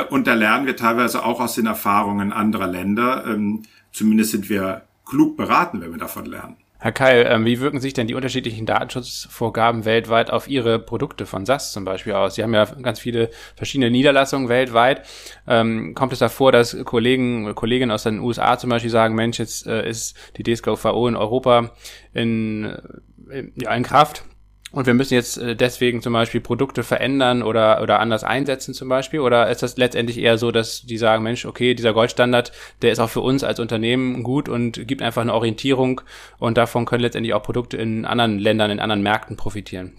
und 0.10 0.28
da 0.28 0.34
lernen 0.34 0.66
wir 0.66 0.76
teilweise 0.76 1.24
auch 1.24 1.40
aus 1.40 1.56
den 1.56 1.68
Erfahrungen 1.68 2.34
anderer 2.34 2.68
Länder. 2.68 3.26
Ähm, 3.28 3.64
zumindest 3.92 4.32
sind 4.32 4.50
wir 4.50 4.84
klug 5.06 5.38
beraten, 5.38 5.82
wenn 5.82 5.92
wir 5.92 6.00
davon 6.00 6.26
lernen. 6.26 6.58
Herr 6.78 6.92
Keil, 6.92 7.26
ähm, 7.28 7.46
wie 7.46 7.62
wirken 7.62 7.80
sich 7.80 7.94
denn 7.94 8.06
die 8.06 8.14
unterschiedlichen 8.14 8.66
Datenschutzvorgaben 8.66 9.86
weltweit 9.86 10.30
auf 10.30 10.48
Ihre 10.48 10.78
Produkte 10.78 11.26
von 11.26 11.46
SAS 11.46 11.72
zum 11.72 11.84
Beispiel 11.86 12.14
aus? 12.14 12.36
Sie 12.36 12.44
haben 12.44 12.54
ja 12.54 12.66
ganz 12.66 13.00
viele 13.00 13.32
verschiedene 13.56 13.90
Niederlassungen 13.90 14.50
weltweit. 14.50 15.02
Ähm, 15.48 15.96
kommt 15.96 16.14
es 16.14 16.20
davor, 16.20 16.52
dass 16.52 16.78
Kollegen, 16.84 17.56
Kolleginnen 17.56 17.92
aus 17.92 18.04
den 18.04 18.20
USA 18.20 18.60
zum 18.60 18.70
Beispiel 18.70 18.92
sagen, 18.92 19.16
Mensch, 19.16 19.40
jetzt 19.40 19.66
äh, 19.66 19.90
ist 19.90 20.16
die 20.38 20.44
DSGVO 20.44 21.08
in 21.08 21.16
Europa 21.16 21.72
in, 22.14 22.78
in, 23.32 23.54
ja, 23.56 23.74
in 23.74 23.84
Kraft 23.84 24.24
und 24.76 24.88
wir 24.88 24.94
müssen 24.94 25.14
jetzt 25.14 25.38
äh, 25.38 25.56
deswegen 25.56 26.02
zum 26.02 26.12
Beispiel 26.12 26.42
Produkte 26.42 26.84
verändern 26.84 27.44
oder, 27.44 27.82
oder 27.82 28.02
anders 28.02 28.26
einsetzen 28.26 28.74
zum 28.74 28.90
Beispiel? 28.90 29.22
Oder 29.22 29.50
ist 29.50 29.64
das 29.64 29.78
letztendlich 29.78 30.18
eher 30.18 30.38
so, 30.38 30.52
dass 30.52 30.82
die 30.82 30.98
sagen, 30.98 31.24
Mensch, 31.24 31.46
okay, 31.46 31.74
dieser 31.76 31.94
Goldstandard, 31.94 32.52
der 32.82 32.92
ist 32.92 33.00
auch 33.00 33.10
für 33.10 33.22
uns 33.22 33.46
als 33.46 33.62
Unternehmen 33.62 34.22
gut 34.22 34.50
und 34.50 34.86
gibt 34.86 35.02
einfach 35.02 35.22
eine 35.22 35.34
Orientierung 35.34 36.02
und 36.40 36.58
davon 36.58 36.86
können 36.86 37.04
letztendlich 37.04 37.34
auch 37.34 37.42
Produkte 37.42 37.78
in 37.78 38.04
anderen 38.04 38.38
Ländern, 38.38 38.70
in 38.70 38.82
anderen 38.82 39.02
Märkten 39.02 39.38
profitieren? 39.38 39.94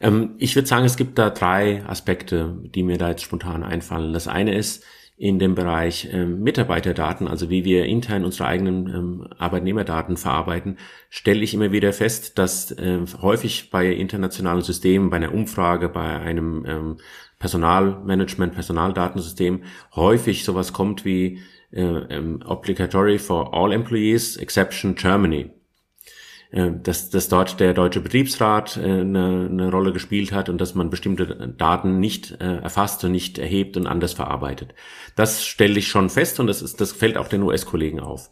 Ähm, 0.00 0.34
ich 0.38 0.56
würde 0.56 0.66
sagen, 0.66 0.84
es 0.84 0.96
gibt 0.96 1.16
da 1.16 1.30
drei 1.30 1.84
Aspekte, 1.86 2.58
die 2.74 2.82
mir 2.82 2.98
da 2.98 3.10
jetzt 3.10 3.22
spontan 3.22 3.62
einfallen. 3.62 4.12
Das 4.12 4.26
eine 4.26 4.56
ist, 4.56 4.82
in 5.18 5.40
dem 5.40 5.56
Bereich 5.56 6.08
ähm, 6.12 6.42
Mitarbeiterdaten, 6.44 7.26
also 7.26 7.50
wie 7.50 7.64
wir 7.64 7.86
intern 7.86 8.24
unsere 8.24 8.48
eigenen 8.48 8.86
ähm, 8.86 9.28
Arbeitnehmerdaten 9.36 10.16
verarbeiten, 10.16 10.78
stelle 11.10 11.42
ich 11.42 11.54
immer 11.54 11.72
wieder 11.72 11.92
fest, 11.92 12.38
dass 12.38 12.70
äh, 12.70 13.00
häufig 13.20 13.70
bei 13.70 13.92
internationalen 13.92 14.62
Systemen, 14.62 15.10
bei 15.10 15.16
einer 15.16 15.34
Umfrage, 15.34 15.88
bei 15.88 16.20
einem 16.20 16.64
ähm, 16.66 16.96
Personalmanagement, 17.40 18.54
Personaldatensystem 18.54 19.64
häufig 19.96 20.44
sowas 20.44 20.72
kommt 20.72 21.04
wie 21.04 21.40
äh, 21.72 21.82
ähm, 21.82 22.40
Obligatory 22.46 23.18
for 23.18 23.52
all 23.52 23.72
employees, 23.72 24.36
exception 24.36 24.94
Germany. 24.94 25.50
Äh, 26.50 26.70
dass, 26.82 27.10
dass 27.10 27.28
dort 27.28 27.60
der 27.60 27.74
deutsche 27.74 28.00
Betriebsrat 28.00 28.78
äh, 28.78 28.80
eine, 28.80 29.48
eine 29.50 29.70
Rolle 29.70 29.92
gespielt 29.92 30.32
hat 30.32 30.48
und 30.48 30.60
dass 30.60 30.74
man 30.74 30.88
bestimmte 30.88 31.54
Daten 31.56 32.00
nicht 32.00 32.40
äh, 32.40 32.56
erfasst 32.60 33.04
und 33.04 33.12
nicht 33.12 33.38
erhebt 33.38 33.76
und 33.76 33.86
anders 33.86 34.14
verarbeitet. 34.14 34.74
Das 35.14 35.44
stelle 35.44 35.78
ich 35.78 35.88
schon 35.88 36.08
fest 36.08 36.40
und 36.40 36.46
das, 36.46 36.62
ist, 36.62 36.80
das 36.80 36.92
fällt 36.92 37.18
auch 37.18 37.28
den 37.28 37.42
US-Kollegen 37.42 38.00
auf. 38.00 38.30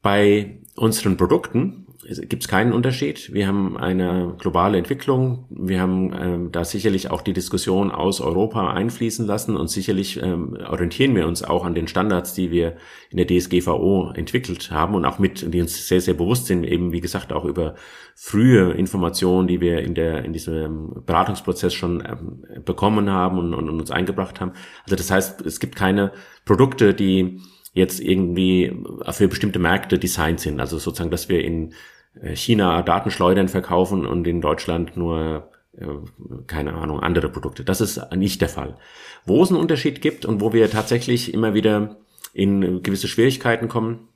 Bei 0.00 0.60
unseren 0.76 1.18
Produkten 1.18 1.85
gibt 2.04 2.42
es 2.42 2.48
keinen 2.48 2.72
Unterschied. 2.72 3.32
Wir 3.32 3.46
haben 3.46 3.76
eine 3.76 4.34
globale 4.38 4.78
Entwicklung. 4.78 5.46
Wir 5.50 5.80
haben 5.80 6.12
ähm, 6.12 6.52
da 6.52 6.64
sicherlich 6.64 7.10
auch 7.10 7.22
die 7.22 7.32
Diskussion 7.32 7.90
aus 7.90 8.20
Europa 8.20 8.72
einfließen 8.72 9.26
lassen 9.26 9.56
und 9.56 9.68
sicherlich 9.68 10.20
ähm, 10.22 10.56
orientieren 10.68 11.14
wir 11.14 11.26
uns 11.26 11.42
auch 11.42 11.64
an 11.64 11.74
den 11.74 11.88
Standards, 11.88 12.34
die 12.34 12.50
wir 12.50 12.76
in 13.10 13.16
der 13.16 13.26
DSGVO 13.26 14.12
entwickelt 14.14 14.70
haben 14.70 14.94
und 14.94 15.04
auch 15.04 15.18
mit, 15.18 15.52
die 15.52 15.60
uns 15.60 15.88
sehr, 15.88 16.00
sehr 16.00 16.14
bewusst 16.14 16.46
sind, 16.46 16.64
eben 16.64 16.92
wie 16.92 17.00
gesagt 17.00 17.32
auch 17.32 17.44
über 17.44 17.74
frühe 18.14 18.72
Informationen, 18.72 19.48
die 19.48 19.60
wir 19.60 19.80
in 19.80 19.94
der 19.94 20.24
in 20.24 20.32
diesem 20.32 21.04
Beratungsprozess 21.04 21.74
schon 21.74 22.02
ähm, 22.06 22.62
bekommen 22.64 23.10
haben 23.10 23.38
und, 23.38 23.54
und, 23.54 23.68
und 23.68 23.80
uns 23.80 23.90
eingebracht 23.90 24.40
haben. 24.40 24.52
Also 24.84 24.96
das 24.96 25.10
heißt, 25.10 25.44
es 25.46 25.60
gibt 25.60 25.76
keine 25.76 26.12
Produkte, 26.44 26.94
die 26.94 27.40
jetzt 27.76 28.00
irgendwie 28.00 28.74
für 29.10 29.28
bestimmte 29.28 29.58
Märkte 29.58 29.98
designt 29.98 30.40
sind. 30.40 30.60
Also 30.60 30.78
sozusagen, 30.78 31.10
dass 31.10 31.28
wir 31.28 31.44
in 31.44 31.74
äh, 32.20 32.34
China 32.34 32.82
Datenschleudern 32.82 33.48
verkaufen 33.48 34.06
und 34.06 34.26
in 34.26 34.40
Deutschland 34.40 34.96
nur 34.96 35.50
äh, 35.78 35.86
keine 36.46 36.74
Ahnung, 36.74 37.00
andere 37.00 37.28
Produkte. 37.28 37.62
Das 37.62 37.80
ist 37.80 38.00
nicht 38.14 38.40
der 38.40 38.48
Fall. 38.48 38.76
Wo 39.24 39.42
es 39.42 39.50
einen 39.50 39.60
Unterschied 39.60 40.00
gibt 40.00 40.24
und 40.24 40.40
wo 40.40 40.52
wir 40.52 40.70
tatsächlich 40.70 41.34
immer 41.34 41.54
wieder 41.54 41.96
in 42.32 42.82
gewisse 42.82 43.08
Schwierigkeiten 43.08 43.68
kommen, 43.68 44.08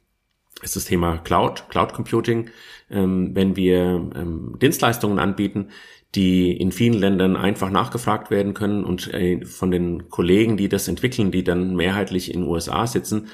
ist 0.63 0.77
das 0.77 0.85
Thema 0.87 1.19
Cloud, 1.19 1.65
Cloud 1.69 1.93
Computing. 1.93 2.51
Ähm, 2.91 3.35
wenn 3.35 3.57
wir 3.57 4.11
ähm, 4.15 4.57
Dienstleistungen 4.61 5.19
anbieten, 5.19 5.69
die 6.15 6.57
in 6.57 6.73
vielen 6.73 6.95
Ländern 6.99 7.37
einfach 7.37 7.71
nachgefragt 7.71 8.31
werden 8.31 8.55
können 8.55 8.85
und 8.85 9.13
äh, 9.15 9.45
von 9.45 9.71
den 9.71 10.09
Kollegen, 10.09 10.57
die 10.57 10.69
das 10.69 10.89
entwickeln, 10.89 11.31
die 11.31 11.45
dann 11.45 11.77
mehrheitlich 11.77 12.35
in 12.35 12.41
den 12.41 12.49
USA 12.49 12.87
sitzen, 12.87 13.29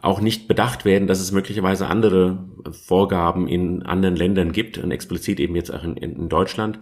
auch 0.00 0.20
nicht 0.20 0.48
bedacht 0.48 0.84
werden, 0.84 1.06
dass 1.06 1.20
es 1.20 1.30
möglicherweise 1.30 1.86
andere 1.86 2.44
Vorgaben 2.72 3.48
in 3.48 3.82
anderen 3.82 4.16
Ländern 4.16 4.52
gibt 4.52 4.78
und 4.78 4.90
explizit 4.90 5.38
eben 5.40 5.54
jetzt 5.54 5.72
auch 5.72 5.84
in, 5.84 5.96
in 5.96 6.28
Deutschland, 6.28 6.80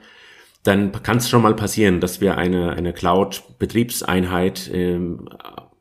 dann 0.63 0.93
kann 1.03 1.19
es 1.19 1.29
schon 1.29 1.43
mal 1.43 1.55
passieren, 1.55 2.01
dass 2.01 2.21
wir 2.21 2.37
eine, 2.39 2.71
eine 2.73 2.93
Cloud-Betriebseinheit 2.93 4.71
ähm, 4.73 5.29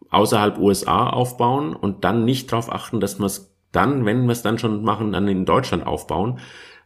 außerhalb 0.10 0.58
USA 0.58 1.10
aufbauen 1.10 1.76
und 1.76 2.04
dann 2.04 2.26
nicht 2.26 2.52
darauf 2.52 2.72
achten, 2.72 3.00
dass 3.00 3.20
wir 3.20 3.26
es 3.26 3.54
dann, 3.72 4.06
wenn 4.06 4.26
wir 4.26 4.32
es 4.32 4.42
dann 4.42 4.58
schon 4.58 4.84
machen, 4.84 5.12
dann 5.12 5.28
in 5.28 5.46
Deutschland 5.46 5.86
aufbauen, 5.86 6.40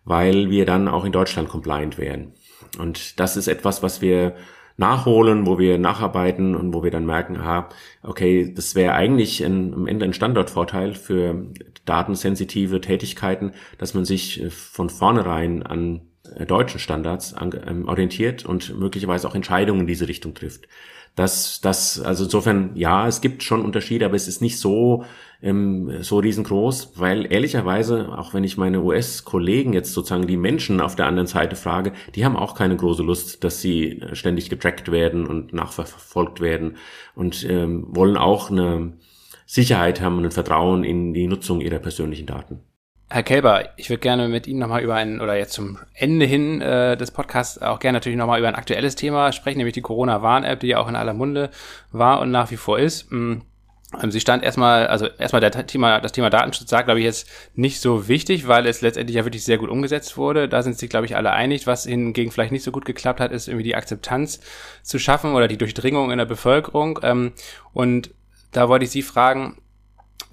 weil 0.05 0.49
wir 0.49 0.65
dann 0.65 0.87
auch 0.87 1.05
in 1.05 1.11
Deutschland 1.11 1.49
compliant 1.49 1.97
wären. 1.97 2.33
Und 2.79 3.19
das 3.19 3.37
ist 3.37 3.47
etwas, 3.47 3.83
was 3.83 4.01
wir 4.01 4.35
nachholen, 4.77 5.45
wo 5.45 5.59
wir 5.59 5.77
nacharbeiten 5.77 6.55
und 6.55 6.73
wo 6.73 6.83
wir 6.83 6.91
dann 6.91 7.05
merken, 7.05 7.37
ah, 7.37 7.69
okay, 8.01 8.51
das 8.53 8.75
wäre 8.75 8.93
eigentlich 8.93 9.43
ein, 9.43 9.73
am 9.73 9.87
Ende 9.87 10.05
ein 10.05 10.13
Standortvorteil 10.13 10.95
für 10.95 11.47
datensensitive 11.85 12.81
Tätigkeiten, 12.81 13.51
dass 13.77 13.93
man 13.93 14.05
sich 14.05 14.41
äh, 14.41 14.49
von 14.49 14.89
vornherein 14.89 15.63
an 15.63 16.01
äh, 16.35 16.45
deutschen 16.45 16.79
Standards 16.79 17.33
an, 17.33 17.51
ähm, 17.67 17.87
orientiert 17.87 18.45
und 18.45 18.77
möglicherweise 18.79 19.27
auch 19.27 19.35
Entscheidungen 19.35 19.81
in 19.81 19.87
diese 19.87 20.07
Richtung 20.07 20.33
trifft. 20.33 20.67
Das, 21.15 21.61
das, 21.61 22.01
also 22.01 22.23
insofern, 22.23 22.71
ja, 22.75 23.07
es 23.07 23.21
gibt 23.21 23.43
schon 23.43 23.63
Unterschiede, 23.63 24.05
aber 24.05 24.15
es 24.15 24.27
ist 24.27 24.41
nicht 24.41 24.57
so, 24.59 25.05
ähm, 25.43 26.01
so 26.01 26.17
riesengroß, 26.17 26.93
weil 26.95 27.31
ehrlicherweise, 27.31 28.17
auch 28.17 28.33
wenn 28.33 28.43
ich 28.43 28.57
meine 28.57 28.81
US-Kollegen 28.81 29.73
jetzt 29.73 29.93
sozusagen 29.93 30.25
die 30.25 30.37
Menschen 30.37 30.81
auf 30.81 30.95
der 30.95 31.05
anderen 31.05 31.27
Seite 31.27 31.55
frage, 31.55 31.93
die 32.15 32.25
haben 32.25 32.35
auch 32.35 32.55
keine 32.55 32.75
große 32.75 33.03
Lust, 33.03 33.43
dass 33.43 33.61
sie 33.61 34.01
ständig 34.13 34.49
getrackt 34.49 34.91
werden 34.91 35.27
und 35.27 35.53
nachverfolgt 35.53 36.41
werden 36.41 36.77
und 37.13 37.45
ähm, 37.47 37.85
wollen 37.89 38.17
auch 38.17 38.49
eine 38.49 38.93
Sicherheit 39.45 40.01
haben 40.01 40.17
und 40.17 40.25
ein 40.25 40.31
Vertrauen 40.31 40.83
in 40.83 41.13
die 41.13 41.27
Nutzung 41.27 41.61
ihrer 41.61 41.79
persönlichen 41.79 42.25
Daten. 42.25 42.61
Herr 43.09 43.23
Kelber, 43.23 43.69
ich 43.77 43.89
würde 43.89 43.99
gerne 43.99 44.27
mit 44.27 44.47
Ihnen 44.47 44.59
nochmal 44.59 44.81
über 44.81 44.95
ein, 44.95 45.21
oder 45.21 45.37
jetzt 45.37 45.53
zum 45.53 45.77
Ende 45.93 46.25
hin 46.25 46.61
äh, 46.61 46.97
des 46.97 47.11
Podcasts 47.11 47.61
auch 47.61 47.79
gerne 47.79 47.97
natürlich 47.97 48.17
nochmal 48.17 48.39
über 48.39 48.47
ein 48.47 48.55
aktuelles 48.55 48.95
Thema 48.95 49.31
sprechen, 49.31 49.59
nämlich 49.59 49.75
die 49.75 49.81
Corona-Warn-App, 49.81 50.59
die 50.59 50.67
ja 50.67 50.79
auch 50.79 50.87
in 50.87 50.95
aller 50.95 51.13
Munde 51.13 51.51
war 51.91 52.21
und 52.21 52.31
nach 52.31 52.49
wie 52.49 52.57
vor 52.57 52.79
ist. 52.79 53.11
Hm, 53.11 53.43
ähm, 54.01 54.11
sie 54.11 54.19
stand 54.19 54.43
erstmal, 54.43 54.87
also 54.87 55.05
erstmal 55.05 55.41
der 55.41 55.51
Thema, 55.67 55.99
das 55.99 56.11
Thema 56.11 56.29
Datenschutz 56.29 56.69
sagt, 56.69 56.87
glaube 56.87 56.99
ich, 56.99 57.05
jetzt 57.05 57.29
nicht 57.55 57.79
so 57.79 58.07
wichtig, 58.07 58.47
weil 58.47 58.65
es 58.65 58.81
letztendlich 58.81 59.15
ja 59.15 59.25
wirklich 59.25 59.43
sehr 59.43 59.57
gut 59.57 59.69
umgesetzt 59.69 60.17
wurde. 60.17 60.49
Da 60.49 60.63
sind 60.63 60.77
sich, 60.77 60.89
glaube 60.89 61.05
ich, 61.05 61.15
alle 61.15 61.31
einig. 61.31 61.67
Was 61.67 61.85
hingegen 61.85 62.31
vielleicht 62.31 62.51
nicht 62.51 62.63
so 62.63 62.71
gut 62.71 62.85
geklappt 62.85 63.19
hat, 63.19 63.31
ist 63.31 63.47
irgendwie 63.47 63.63
die 63.63 63.75
Akzeptanz 63.75 64.39
zu 64.81 64.99
schaffen 64.99 65.33
oder 65.33 65.47
die 65.47 65.57
Durchdringung 65.57 66.11
in 66.11 66.17
der 66.17 66.25
Bevölkerung. 66.25 66.99
Ähm, 67.03 67.33
und 67.73 68.11
da 68.51 68.69
wollte 68.69 68.85
ich 68.85 68.91
Sie 68.91 69.01
fragen, 69.01 69.57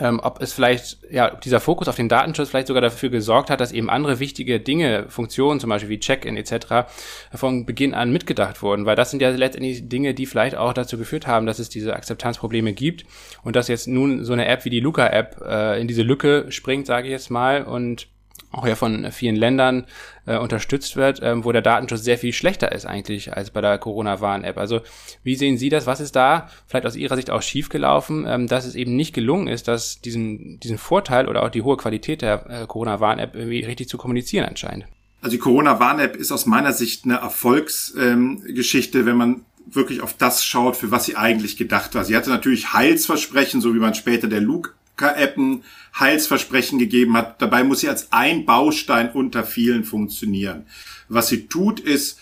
ähm, 0.00 0.20
ob 0.22 0.40
es 0.40 0.52
vielleicht, 0.52 0.98
ja, 1.10 1.30
dieser 1.30 1.60
Fokus 1.60 1.86
auf 1.88 1.96
den 1.96 2.08
Datenschutz 2.08 2.48
vielleicht 2.48 2.68
sogar 2.68 2.80
dafür 2.80 3.10
gesorgt 3.10 3.50
hat, 3.50 3.60
dass 3.60 3.72
eben 3.72 3.90
andere 3.90 4.18
wichtige 4.18 4.58
Dinge, 4.58 5.06
Funktionen, 5.08 5.60
zum 5.60 5.70
Beispiel 5.70 5.90
wie 5.90 6.00
Check-in 6.00 6.36
etc., 6.36 6.90
von 7.34 7.66
Beginn 7.66 7.94
an 7.94 8.10
mitgedacht 8.10 8.62
wurden, 8.62 8.86
weil 8.86 8.96
das 8.96 9.10
sind 9.10 9.20
ja 9.20 9.30
letztendlich 9.30 9.88
Dinge, 9.88 10.14
die 10.14 10.26
vielleicht 10.26 10.56
auch 10.56 10.72
dazu 10.72 10.98
geführt 10.98 11.26
haben, 11.26 11.46
dass 11.46 11.58
es 11.58 11.68
diese 11.68 11.94
Akzeptanzprobleme 11.94 12.72
gibt 12.72 13.04
und 13.42 13.56
dass 13.56 13.68
jetzt 13.68 13.86
nun 13.86 14.24
so 14.24 14.32
eine 14.32 14.46
App 14.46 14.64
wie 14.64 14.70
die 14.70 14.80
Luca-App 14.80 15.40
äh, 15.46 15.80
in 15.80 15.86
diese 15.86 16.02
Lücke 16.02 16.46
springt, 16.50 16.86
sage 16.86 17.06
ich 17.06 17.12
jetzt 17.12 17.30
mal, 17.30 17.62
und 17.62 18.08
auch 18.52 18.66
ja 18.66 18.74
von 18.74 19.10
vielen 19.12 19.36
Ländern 19.36 19.86
äh, 20.26 20.36
unterstützt 20.36 20.96
wird, 20.96 21.20
ähm, 21.22 21.44
wo 21.44 21.52
der 21.52 21.62
Datenschutz 21.62 22.02
sehr 22.02 22.18
viel 22.18 22.32
schlechter 22.32 22.72
ist 22.72 22.86
eigentlich 22.86 23.32
als 23.32 23.50
bei 23.50 23.60
der 23.60 23.78
Corona-Warn-App. 23.78 24.58
Also 24.58 24.80
wie 25.22 25.36
sehen 25.36 25.56
Sie 25.56 25.68
das? 25.68 25.86
Was 25.86 26.00
ist 26.00 26.16
da 26.16 26.48
vielleicht 26.66 26.86
aus 26.86 26.96
Ihrer 26.96 27.16
Sicht 27.16 27.30
auch 27.30 27.42
schiefgelaufen, 27.42 28.26
ähm, 28.26 28.46
dass 28.48 28.64
es 28.64 28.74
eben 28.74 28.96
nicht 28.96 29.14
gelungen 29.14 29.46
ist, 29.46 29.68
dass 29.68 30.00
diesen, 30.00 30.58
diesen 30.60 30.78
Vorteil 30.78 31.28
oder 31.28 31.44
auch 31.44 31.50
die 31.50 31.62
hohe 31.62 31.76
Qualität 31.76 32.22
der 32.22 32.50
äh, 32.50 32.66
Corona-Warn-App 32.66 33.34
irgendwie 33.34 33.64
richtig 33.64 33.88
zu 33.88 33.98
kommunizieren 33.98 34.46
anscheinend? 34.46 34.86
Also 35.22 35.36
die 35.36 35.40
Corona-Warn-App 35.40 36.16
ist 36.16 36.32
aus 36.32 36.46
meiner 36.46 36.72
Sicht 36.72 37.04
eine 37.04 37.16
Erfolgsgeschichte, 37.16 38.98
ähm, 38.98 39.06
wenn 39.06 39.16
man 39.16 39.44
wirklich 39.66 40.00
auf 40.00 40.14
das 40.14 40.44
schaut, 40.44 40.76
für 40.76 40.90
was 40.90 41.04
sie 41.04 41.16
eigentlich 41.16 41.56
gedacht 41.56 41.94
war. 41.94 42.04
Sie 42.04 42.16
hatte 42.16 42.30
natürlich 42.30 42.72
Heilsversprechen, 42.72 43.60
so 43.60 43.74
wie 43.74 43.78
man 43.78 43.94
später 43.94 44.26
der 44.26 44.40
Luke 44.40 44.72
App 45.08 45.36
ein 45.36 45.62
Heilsversprechen 45.98 46.78
gegeben 46.78 47.16
hat. 47.16 47.40
Dabei 47.42 47.64
muss 47.64 47.80
sie 47.80 47.88
als 47.88 48.12
ein 48.12 48.44
Baustein 48.44 49.10
unter 49.10 49.44
vielen 49.44 49.84
funktionieren. 49.84 50.66
Was 51.08 51.28
sie 51.28 51.46
tut, 51.46 51.80
ist 51.80 52.18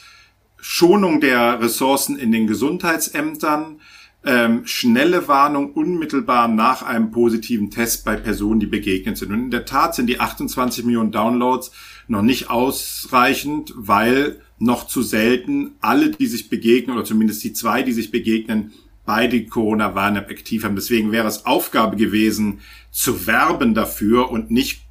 Schonung 0.61 1.21
der 1.21 1.61
Ressourcen 1.61 2.19
in 2.19 2.33
den 2.33 2.47
Gesundheitsämtern, 2.47 3.81
ähm, 4.25 4.67
schnelle 4.67 5.29
Warnung 5.29 5.73
unmittelbar 5.73 6.49
nach 6.49 6.83
einem 6.83 7.11
positiven 7.11 7.71
Test 7.71 8.05
bei 8.05 8.17
Personen, 8.17 8.61
die 8.61 8.67
begegnet 8.67 9.17
sind. 9.17 9.33
Und 9.33 9.45
in 9.45 9.51
der 9.51 9.65
Tat 9.65 9.95
sind 9.95 10.09
die 10.09 10.21
28 10.21 10.85
Millionen 10.85 11.13
Downloads 11.13 11.71
noch 12.09 12.23
nicht 12.23 12.51
ausreichend, 12.51 13.73
weil 13.77 14.41
noch 14.59 14.87
zu 14.89 15.03
selten 15.03 15.77
alle, 15.81 16.11
die 16.11 16.27
sich 16.27 16.49
begegnen, 16.49 16.97
oder 16.97 17.05
zumindest 17.05 17.45
die 17.45 17.53
zwei, 17.53 17.83
die 17.83 17.93
sich 17.93 18.11
begegnen, 18.11 18.73
beide 19.09 19.47
Corona-Warn-App 19.47 20.31
aktiv 20.31 20.65
haben. 20.65 20.77
Deswegen 20.77 21.13
wäre 21.13 21.27
es 21.27 21.47
Aufgabe 21.47 21.97
gewesen, 21.97 22.61
zu 22.91 23.27
werben 23.27 23.73
dafür 23.73 24.31
und 24.31 24.51
nicht 24.51 24.83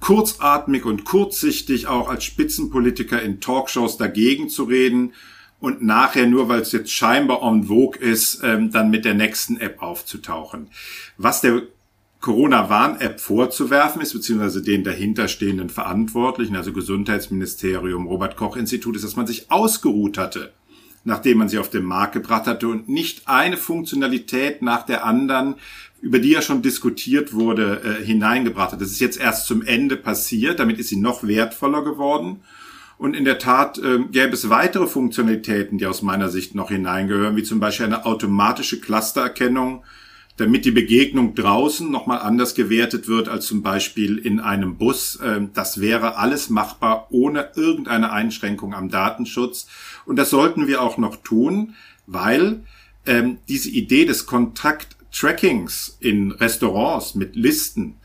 kurzatmig 0.00 0.84
und 0.84 1.04
kurzsichtig 1.04 1.88
auch 1.88 2.08
als 2.08 2.22
Spitzenpolitiker 2.22 3.20
in 3.20 3.40
Talkshows 3.40 3.96
dagegen 3.96 4.48
zu 4.48 4.64
reden 4.64 5.14
und 5.58 5.82
nachher 5.82 6.28
nur, 6.28 6.48
weil 6.48 6.60
es 6.60 6.70
jetzt 6.70 6.92
scheinbar 6.92 7.42
en 7.42 7.64
vogue 7.64 8.00
ist, 8.00 8.40
ähm, 8.44 8.70
dann 8.70 8.88
mit 8.90 9.04
der 9.04 9.14
nächsten 9.14 9.56
App 9.56 9.82
aufzutauchen. 9.82 10.68
Was 11.16 11.40
der 11.40 11.62
Corona-Warn-App 12.20 13.18
vorzuwerfen 13.18 14.00
ist, 14.00 14.12
beziehungsweise 14.12 14.62
den 14.62 14.84
dahinterstehenden 14.84 15.70
Verantwortlichen, 15.70 16.54
also 16.54 16.72
Gesundheitsministerium, 16.72 18.06
Robert-Koch-Institut, 18.06 18.94
ist, 18.94 19.04
dass 19.04 19.16
man 19.16 19.26
sich 19.26 19.50
ausgeruht 19.50 20.18
hatte 20.18 20.52
nachdem 21.06 21.38
man 21.38 21.48
sie 21.48 21.58
auf 21.58 21.70
den 21.70 21.84
Markt 21.84 22.12
gebracht 22.12 22.46
hatte 22.46 22.68
und 22.68 22.88
nicht 22.88 23.28
eine 23.28 23.56
Funktionalität 23.56 24.62
nach 24.62 24.84
der 24.84 25.04
anderen, 25.04 25.54
über 26.02 26.18
die 26.18 26.30
ja 26.30 26.42
schon 26.42 26.62
diskutiert 26.62 27.32
wurde, 27.32 27.80
äh, 27.84 28.04
hineingebracht 28.04 28.72
hat. 28.72 28.80
Das 28.80 28.90
ist 28.90 29.00
jetzt 29.00 29.18
erst 29.18 29.46
zum 29.46 29.62
Ende 29.62 29.96
passiert, 29.96 30.58
damit 30.58 30.78
ist 30.78 30.88
sie 30.88 31.00
noch 31.00 31.26
wertvoller 31.26 31.82
geworden. 31.82 32.40
Und 32.98 33.14
in 33.14 33.24
der 33.24 33.38
Tat 33.38 33.78
äh, 33.78 34.00
gäbe 34.10 34.32
es 34.32 34.48
weitere 34.48 34.86
Funktionalitäten, 34.86 35.78
die 35.78 35.86
aus 35.86 36.02
meiner 36.02 36.28
Sicht 36.28 36.54
noch 36.54 36.70
hineingehören, 36.70 37.36
wie 37.36 37.42
zum 37.42 37.60
Beispiel 37.60 37.86
eine 37.86 38.04
automatische 38.04 38.80
Clustererkennung 38.80 39.82
damit 40.36 40.66
die 40.66 40.70
Begegnung 40.70 41.34
draußen 41.34 41.90
nochmal 41.90 42.18
anders 42.18 42.54
gewertet 42.54 43.08
wird 43.08 43.28
als 43.28 43.46
zum 43.46 43.62
Beispiel 43.62 44.18
in 44.18 44.40
einem 44.40 44.76
Bus. 44.76 45.18
Ähm, 45.24 45.50
das 45.54 45.80
wäre 45.80 46.16
alles 46.16 46.50
machbar 46.50 47.08
ohne 47.10 47.50
irgendeine 47.54 48.12
Einschränkung 48.12 48.74
am 48.74 48.90
Datenschutz. 48.90 49.66
Und 50.06 50.16
das 50.16 50.30
sollten 50.30 50.66
wir 50.66 50.82
auch 50.82 50.98
noch 50.98 51.16
tun, 51.16 51.74
weil 52.06 52.62
ähm, 53.04 53.38
diese 53.48 53.70
Idee 53.70 54.04
des 54.04 54.26
Kontakt-Trackings 54.26 55.98
in 56.00 56.32
Restaurants 56.32 57.14
mit 57.14 57.36
Listen, 57.36 57.96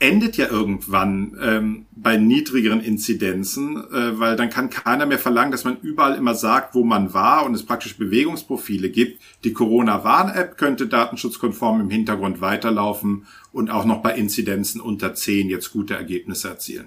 endet 0.00 0.36
ja 0.36 0.48
irgendwann 0.48 1.36
ähm, 1.42 1.86
bei 1.90 2.16
niedrigeren 2.16 2.80
Inzidenzen, 2.80 3.76
äh, 3.76 4.18
weil 4.18 4.36
dann 4.36 4.48
kann 4.48 4.70
keiner 4.70 5.06
mehr 5.06 5.18
verlangen, 5.18 5.50
dass 5.50 5.64
man 5.64 5.78
überall 5.80 6.14
immer 6.14 6.34
sagt, 6.34 6.74
wo 6.74 6.84
man 6.84 7.14
war 7.14 7.44
und 7.44 7.54
es 7.54 7.64
praktisch 7.64 7.96
Bewegungsprofile 7.96 8.90
gibt. 8.90 9.20
Die 9.44 9.52
Corona-Warn-App 9.52 10.56
könnte 10.56 10.86
datenschutzkonform 10.86 11.80
im 11.80 11.90
Hintergrund 11.90 12.40
weiterlaufen 12.40 13.26
und 13.52 13.70
auch 13.70 13.84
noch 13.84 14.00
bei 14.00 14.14
Inzidenzen 14.14 14.80
unter 14.80 15.14
10 15.14 15.48
jetzt 15.48 15.72
gute 15.72 15.94
Ergebnisse 15.94 16.48
erzielen. 16.48 16.86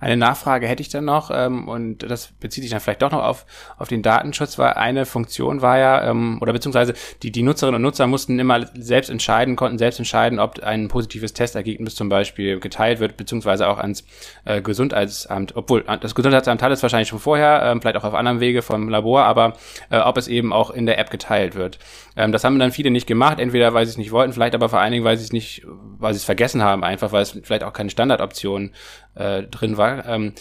Eine 0.00 0.16
Nachfrage 0.16 0.66
hätte 0.66 0.82
ich 0.82 0.88
dann 0.88 1.04
noch, 1.04 1.30
ähm, 1.32 1.68
und 1.68 1.98
das 1.98 2.28
bezieht 2.28 2.62
sich 2.62 2.70
dann 2.70 2.80
vielleicht 2.80 3.02
doch 3.02 3.10
noch 3.10 3.22
auf, 3.22 3.46
auf 3.78 3.88
den 3.88 4.02
Datenschutz, 4.02 4.58
weil 4.58 4.74
eine 4.74 5.06
Funktion 5.06 5.62
war 5.62 5.78
ja, 5.78 6.08
ähm, 6.08 6.38
oder 6.40 6.52
beziehungsweise 6.52 6.94
die, 7.22 7.30
die 7.30 7.42
Nutzerinnen 7.42 7.76
und 7.76 7.82
Nutzer 7.82 8.06
mussten 8.06 8.38
immer 8.38 8.66
selbst 8.74 9.10
entscheiden, 9.10 9.56
konnten 9.56 9.78
selbst 9.78 9.98
entscheiden, 9.98 10.38
ob 10.38 10.60
ein 10.62 10.88
positives 10.88 11.32
Testergebnis 11.32 11.94
zum 11.94 12.08
Beispiel 12.08 12.60
geteilt 12.60 13.00
wird, 13.00 13.16
beziehungsweise 13.16 13.68
auch 13.68 13.78
ans 13.78 14.04
äh, 14.44 14.60
Gesundheitsamt, 14.62 15.56
obwohl 15.56 15.84
das 16.00 16.14
Gesundheitsamt 16.14 16.62
hat 16.62 16.72
es 16.72 16.82
wahrscheinlich 16.82 17.08
schon 17.08 17.18
vorher, 17.18 17.62
ähm, 17.64 17.80
vielleicht 17.80 17.96
auch 17.96 18.04
auf 18.04 18.14
anderem 18.14 18.40
Wege 18.40 18.62
vom 18.62 18.88
Labor, 18.88 19.24
aber 19.24 19.54
äh, 19.90 19.98
ob 19.98 20.16
es 20.16 20.28
eben 20.28 20.52
auch 20.52 20.70
in 20.70 20.86
der 20.86 20.98
App 20.98 21.10
geteilt 21.10 21.54
wird. 21.54 21.78
Ähm, 22.16 22.32
das 22.32 22.44
haben 22.44 22.58
dann 22.58 22.72
viele 22.72 22.90
nicht 22.90 23.06
gemacht, 23.06 23.38
entweder 23.38 23.74
weil 23.74 23.86
sie 23.86 23.90
es 23.90 23.98
nicht 23.98 24.12
wollten, 24.12 24.32
vielleicht 24.32 24.54
aber 24.54 24.68
vor 24.68 24.80
allen 24.80 24.92
Dingen, 24.92 25.04
weil 25.04 25.16
sie 25.16 25.24
es 25.24 25.32
nicht, 25.32 25.62
weil 25.66 26.12
sie 26.12 26.18
es 26.18 26.24
vergessen 26.24 26.62
haben, 26.62 26.84
einfach 26.84 27.12
weil 27.12 27.22
es 27.22 27.38
vielleicht 27.42 27.64
auch 27.64 27.72
keine 27.72 27.90
Standardoption 27.90 28.70
äh, 29.14 29.44
drin 29.44 29.76
war. 29.76 30.06
Ähm, 30.06 30.32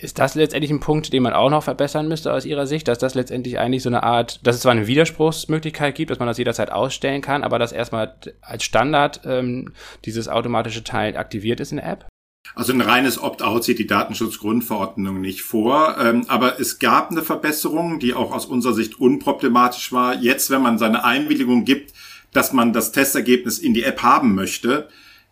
ist 0.00 0.18
das 0.18 0.34
letztendlich 0.34 0.70
ein 0.70 0.80
Punkt, 0.80 1.12
den 1.12 1.22
man 1.22 1.32
auch 1.32 1.50
noch 1.50 1.62
verbessern 1.62 2.08
müsste 2.08 2.32
aus 2.32 2.44
Ihrer 2.44 2.66
Sicht, 2.66 2.88
dass 2.88 2.98
das 2.98 3.14
letztendlich 3.14 3.58
eigentlich 3.58 3.82
so 3.82 3.88
eine 3.88 4.02
Art, 4.02 4.46
dass 4.46 4.56
es 4.56 4.62
zwar 4.62 4.72
eine 4.72 4.86
Widerspruchsmöglichkeit 4.86 5.94
gibt, 5.94 6.10
dass 6.10 6.18
man 6.18 6.28
das 6.28 6.38
jederzeit 6.38 6.70
ausstellen 6.70 7.22
kann, 7.22 7.42
aber 7.42 7.58
dass 7.58 7.72
erstmal 7.72 8.14
als 8.42 8.64
Standard 8.64 9.22
ähm, 9.24 9.72
dieses 10.04 10.28
automatische 10.28 10.84
Teilen 10.84 11.16
aktiviert 11.16 11.60
ist 11.60 11.72
in 11.72 11.76
der 11.76 11.88
App? 11.88 12.06
Also 12.54 12.72
ein 12.72 12.80
reines 12.80 13.22
Opt-out 13.22 13.64
sieht 13.64 13.78
die 13.78 13.86
Datenschutzgrundverordnung 13.86 15.20
nicht 15.20 15.42
vor. 15.42 15.96
Ähm, 16.00 16.24
aber 16.28 16.60
es 16.60 16.78
gab 16.78 17.10
eine 17.10 17.22
Verbesserung, 17.22 17.98
die 17.98 18.14
auch 18.14 18.32
aus 18.32 18.46
unserer 18.46 18.74
Sicht 18.74 18.98
unproblematisch 18.98 19.92
war. 19.92 20.16
Jetzt, 20.16 20.50
wenn 20.50 20.62
man 20.62 20.78
seine 20.78 21.04
Einwilligung 21.04 21.64
gibt, 21.64 21.92
dass 22.32 22.52
man 22.52 22.72
das 22.72 22.92
Testergebnis 22.92 23.58
in 23.58 23.74
die 23.74 23.84
App 23.84 24.02
haben 24.02 24.34
möchte, 24.34 24.88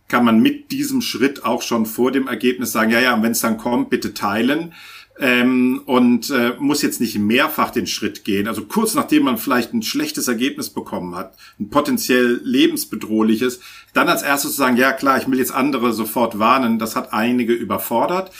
kann 0.08 0.24
man 0.24 0.40
mit 0.40 0.70
diesem 0.70 1.00
Schritt 1.00 1.44
auch 1.44 1.62
schon 1.62 1.86
vor 1.86 2.12
dem 2.12 2.28
Ergebnis 2.28 2.72
sagen, 2.72 2.90
ja, 2.90 3.00
ja, 3.00 3.22
wenn 3.22 3.32
es 3.32 3.40
dann 3.40 3.58
kommt, 3.58 3.90
bitte 3.90 4.14
teilen. 4.14 4.72
Ähm, 5.18 5.80
und 5.86 6.28
äh, 6.28 6.52
muss 6.58 6.82
jetzt 6.82 7.00
nicht 7.00 7.18
mehrfach 7.18 7.70
den 7.70 7.86
Schritt 7.86 8.24
gehen. 8.24 8.46
Also 8.46 8.66
kurz 8.66 8.92
nachdem 8.94 9.22
man 9.22 9.38
vielleicht 9.38 9.72
ein 9.72 9.82
schlechtes 9.82 10.28
Ergebnis 10.28 10.68
bekommen 10.68 11.14
hat, 11.14 11.34
ein 11.58 11.70
potenziell 11.70 12.38
lebensbedrohliches, 12.44 13.60
dann 13.94 14.08
als 14.08 14.22
erstes 14.22 14.50
zu 14.50 14.56
sagen, 14.58 14.76
ja 14.76 14.92
klar, 14.92 15.16
ich 15.16 15.30
will 15.30 15.38
jetzt 15.38 15.54
andere 15.54 15.94
sofort 15.94 16.38
warnen, 16.38 16.78
das 16.78 16.96
hat 16.96 17.14
einige 17.14 17.54
überfordert. 17.54 18.30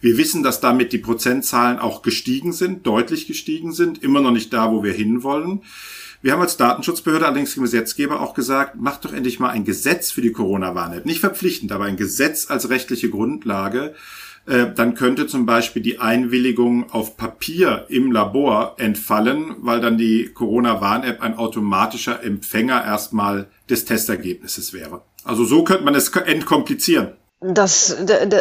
Wir 0.00 0.16
wissen, 0.16 0.42
dass 0.42 0.60
damit 0.60 0.94
die 0.94 0.98
Prozentzahlen 0.98 1.78
auch 1.78 2.00
gestiegen 2.00 2.54
sind, 2.54 2.86
deutlich 2.86 3.26
gestiegen 3.26 3.72
sind, 3.72 4.02
immer 4.02 4.22
noch 4.22 4.32
nicht 4.32 4.54
da, 4.54 4.72
wo 4.72 4.82
wir 4.82 4.92
hinwollen. 4.92 5.60
Wir 6.22 6.32
haben 6.32 6.40
als 6.40 6.56
Datenschutzbehörde 6.56 7.26
allerdings 7.26 7.54
dem 7.54 7.64
Gesetzgeber 7.64 8.20
auch 8.20 8.32
gesagt, 8.32 8.76
macht 8.76 9.04
doch 9.04 9.12
endlich 9.12 9.40
mal 9.40 9.50
ein 9.50 9.64
Gesetz 9.64 10.12
für 10.12 10.22
die 10.22 10.30
Corona-Warn-App. 10.30 11.04
Nicht 11.04 11.18
verpflichtend, 11.18 11.72
aber 11.72 11.84
ein 11.84 11.96
Gesetz 11.96 12.48
als 12.48 12.70
rechtliche 12.70 13.10
Grundlage. 13.10 13.94
Äh, 14.46 14.72
dann 14.72 14.94
könnte 14.94 15.26
zum 15.26 15.46
Beispiel 15.46 15.82
die 15.82 15.98
Einwilligung 15.98 16.90
auf 16.92 17.16
Papier 17.16 17.86
im 17.88 18.12
Labor 18.12 18.76
entfallen, 18.78 19.56
weil 19.58 19.80
dann 19.80 19.98
die 19.98 20.30
Corona-Warn-App 20.32 21.20
ein 21.20 21.36
automatischer 21.36 22.22
Empfänger 22.22 22.84
erstmal 22.84 23.48
des 23.68 23.84
Testergebnisses 23.84 24.72
wäre. 24.72 25.02
Also 25.24 25.44
so 25.44 25.64
könnte 25.64 25.84
man 25.84 25.96
es 25.96 26.08
entkomplizieren. 26.08 27.14
Das, 27.44 27.96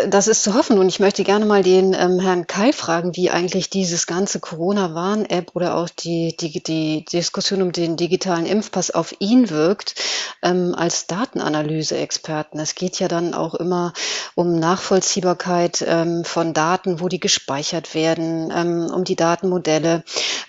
das 0.10 0.28
ist 0.28 0.44
zu 0.44 0.54
hoffen 0.54 0.78
und 0.78 0.88
ich 0.88 1.00
möchte 1.00 1.24
gerne 1.24 1.46
mal 1.46 1.64
den 1.64 1.96
ähm, 1.96 2.20
Herrn 2.20 2.46
Kai 2.46 2.72
fragen, 2.72 3.16
wie 3.16 3.32
eigentlich 3.32 3.72
dieses 3.72 4.06
ganze 4.06 4.40
Corona-Warn-App 4.40 5.56
oder 5.56 5.76
auch 5.76 5.90
die, 5.90 6.38
die, 6.40 6.62
die 6.62 7.04
Diskussion 7.06 7.64
um 7.64 7.72
den 7.72 7.98
digitalen 7.98 8.46
Impfpass 8.46 8.92
auf 8.92 9.16
ihn 9.18 9.50
wirkt 9.50 9.96
ähm, 10.44 10.76
als 10.76 11.08
Datenanalyse-Experten. 11.08 12.60
Es 12.60 12.76
geht 12.76 13.00
ja 13.00 13.08
dann 13.08 13.34
auch 13.34 13.56
immer 13.56 13.94
um 14.36 14.60
Nachvollziehbarkeit 14.60 15.84
ähm, 15.88 16.24
von 16.24 16.54
Daten, 16.54 17.00
wo 17.00 17.08
die 17.08 17.20
gespeichert 17.20 17.96
werden, 17.96 18.54
ähm, 18.56 18.92
um 18.94 19.04
die 19.04 19.16
Datenmodelle. 19.16 20.04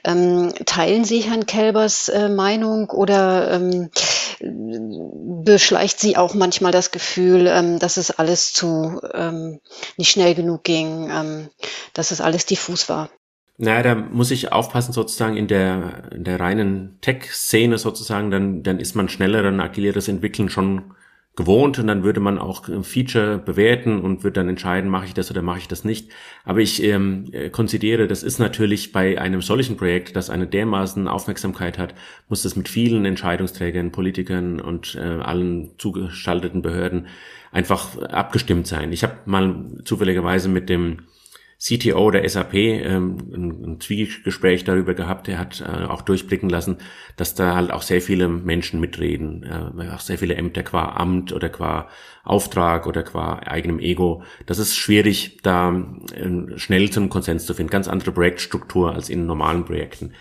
Ähm, 0.04 0.52
teilen 0.66 1.04
Sie 1.04 1.20
Herrn 1.20 1.46
Kelbers 1.46 2.10
äh, 2.10 2.28
Meinung 2.28 2.90
oder 2.90 3.50
ähm, 3.50 3.88
beschleicht 5.44 6.00
Sie 6.00 6.16
auch 6.16 6.34
manchmal 6.34 6.72
das 6.72 6.90
Gefühl, 6.90 7.46
ähm, 7.46 7.78
dass 7.78 7.96
es 7.96 8.10
alles 8.10 8.52
zu 8.52 9.00
ähm, 9.14 9.60
nicht 9.96 10.10
schnell 10.10 10.34
genug 10.34 10.64
ging, 10.64 11.10
ähm, 11.10 11.48
dass 11.94 12.10
es 12.10 12.20
alles 12.20 12.46
diffus 12.46 12.88
war? 12.88 13.10
Naja, 13.58 13.82
da 13.82 13.94
muss 13.94 14.30
ich 14.30 14.50
aufpassen 14.50 14.92
sozusagen 14.92 15.36
in 15.36 15.46
der, 15.46 16.10
in 16.12 16.24
der 16.24 16.40
reinen 16.40 16.98
Tech-Szene 17.00 17.78
sozusagen, 17.78 18.30
dann, 18.30 18.62
dann 18.62 18.80
ist 18.80 18.94
man 18.94 19.08
schneller, 19.08 19.42
dann 19.42 19.60
agileres 19.60 20.08
Entwickeln 20.08 20.48
schon 20.48 20.94
gewohnt 21.34 21.78
und 21.78 21.86
dann 21.86 22.04
würde 22.04 22.20
man 22.20 22.38
auch 22.38 22.68
ein 22.68 22.84
Feature 22.84 23.38
bewerten 23.38 24.00
und 24.02 24.22
würde 24.22 24.34
dann 24.34 24.50
entscheiden, 24.50 24.90
mache 24.90 25.06
ich 25.06 25.14
das 25.14 25.30
oder 25.30 25.40
mache 25.40 25.60
ich 25.60 25.68
das 25.68 25.82
nicht. 25.82 26.10
Aber 26.44 26.60
ich 26.60 26.82
ähm, 26.82 27.32
konzidiere, 27.52 28.06
das 28.06 28.22
ist 28.22 28.38
natürlich 28.38 28.92
bei 28.92 29.18
einem 29.18 29.40
solchen 29.40 29.78
Projekt, 29.78 30.14
das 30.14 30.28
eine 30.28 30.46
dermaßen 30.46 31.08
Aufmerksamkeit 31.08 31.78
hat, 31.78 31.94
muss 32.28 32.42
das 32.42 32.54
mit 32.54 32.68
vielen 32.68 33.06
Entscheidungsträgern, 33.06 33.92
Politikern 33.92 34.60
und 34.60 34.94
äh, 34.94 35.00
allen 35.00 35.70
zugeschalteten 35.78 36.60
Behörden 36.60 37.06
einfach 37.50 37.96
abgestimmt 38.02 38.66
sein. 38.66 38.92
Ich 38.92 39.02
habe 39.02 39.14
mal 39.24 39.64
zufälligerweise 39.84 40.50
mit 40.50 40.68
dem 40.68 41.04
CTO 41.62 42.10
der 42.10 42.28
SAP 42.28 42.54
ähm, 42.54 43.18
ein, 43.32 43.80
Zwiegespräch 43.80 44.64
darüber 44.64 44.94
gehabt. 44.94 45.28
Er 45.28 45.38
hat 45.38 45.60
äh, 45.60 45.84
auch 45.84 46.02
durchblicken 46.02 46.48
lassen, 46.48 46.78
dass 47.16 47.36
da 47.36 47.54
halt 47.54 47.70
auch 47.70 47.82
sehr 47.82 48.02
viele 48.02 48.26
Menschen 48.26 48.80
mitreden, 48.80 49.44
äh, 49.44 49.88
auch 49.90 50.00
sehr 50.00 50.18
viele 50.18 50.34
Ämter 50.34 50.64
qua 50.64 50.96
Amt 50.96 51.32
oder 51.32 51.48
qua 51.48 51.88
Auftrag 52.24 52.88
oder 52.88 53.04
qua 53.04 53.38
eigenem 53.38 53.78
Ego. 53.78 54.24
Das 54.46 54.58
ist 54.58 54.76
schwierig, 54.76 55.38
da 55.44 55.72
äh, 56.14 56.58
schnell 56.58 56.90
zum 56.90 57.08
Konsens 57.08 57.46
zu 57.46 57.54
finden. 57.54 57.70
Ganz 57.70 57.86
andere 57.86 58.10
Projektstruktur 58.10 58.92
als 58.92 59.08
in 59.08 59.26
normalen 59.26 59.64
Projekten. 59.64 60.14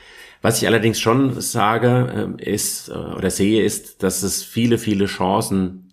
Was 0.43 0.61
ich 0.61 0.67
allerdings 0.67 0.99
schon 0.99 1.41
sage, 1.41 2.37
äh, 2.39 2.51
ist 2.51 2.89
äh, 2.89 2.93
oder 2.93 3.31
sehe, 3.31 3.63
ist, 3.63 4.03
dass 4.03 4.21
es 4.21 4.43
viele, 4.43 4.77
viele 4.77 5.07
Chancen 5.07 5.89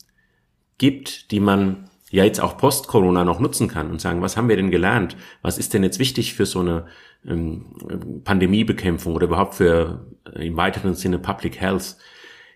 gibt, 0.77 1.31
die 1.31 1.41
man 1.41 1.88
ja 2.11 2.25
jetzt 2.25 2.41
auch 2.41 2.57
post-Corona 2.57 3.25
noch 3.25 3.41
nutzen 3.41 3.69
kann 3.69 3.91
und 3.91 4.01
sagen, 4.01 4.23
was 4.23 4.37
haben 4.37 4.49
wir 4.49 4.57
denn 4.57 4.71
gelernt? 4.71 5.17
Was 5.43 5.59
ist 5.59 5.75
denn 5.75 5.83
jetzt 5.83 5.99
wichtig 5.99 6.35
für 6.35 6.47
so 6.47 6.61
eine 6.61 6.87
ähm, 7.27 8.23
Pandemiebekämpfung 8.25 9.15
oder 9.15 9.27
überhaupt 9.27 9.55
für 9.55 10.07
äh, 10.35 10.47
im 10.47 10.57
weiteren 10.57 10.95
Sinne 10.95 11.19
Public 11.19 11.61
Health? 11.61 11.97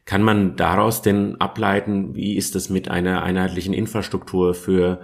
Kann 0.05 0.23
man 0.23 0.57
daraus 0.57 1.03
denn 1.03 1.41
ableiten, 1.41 2.15
wie 2.15 2.37
ist 2.37 2.55
das 2.55 2.71
mit 2.71 2.89
einer 2.89 3.23
einheitlichen 3.23 3.73
Infrastruktur 3.73 4.55
für 4.55 5.03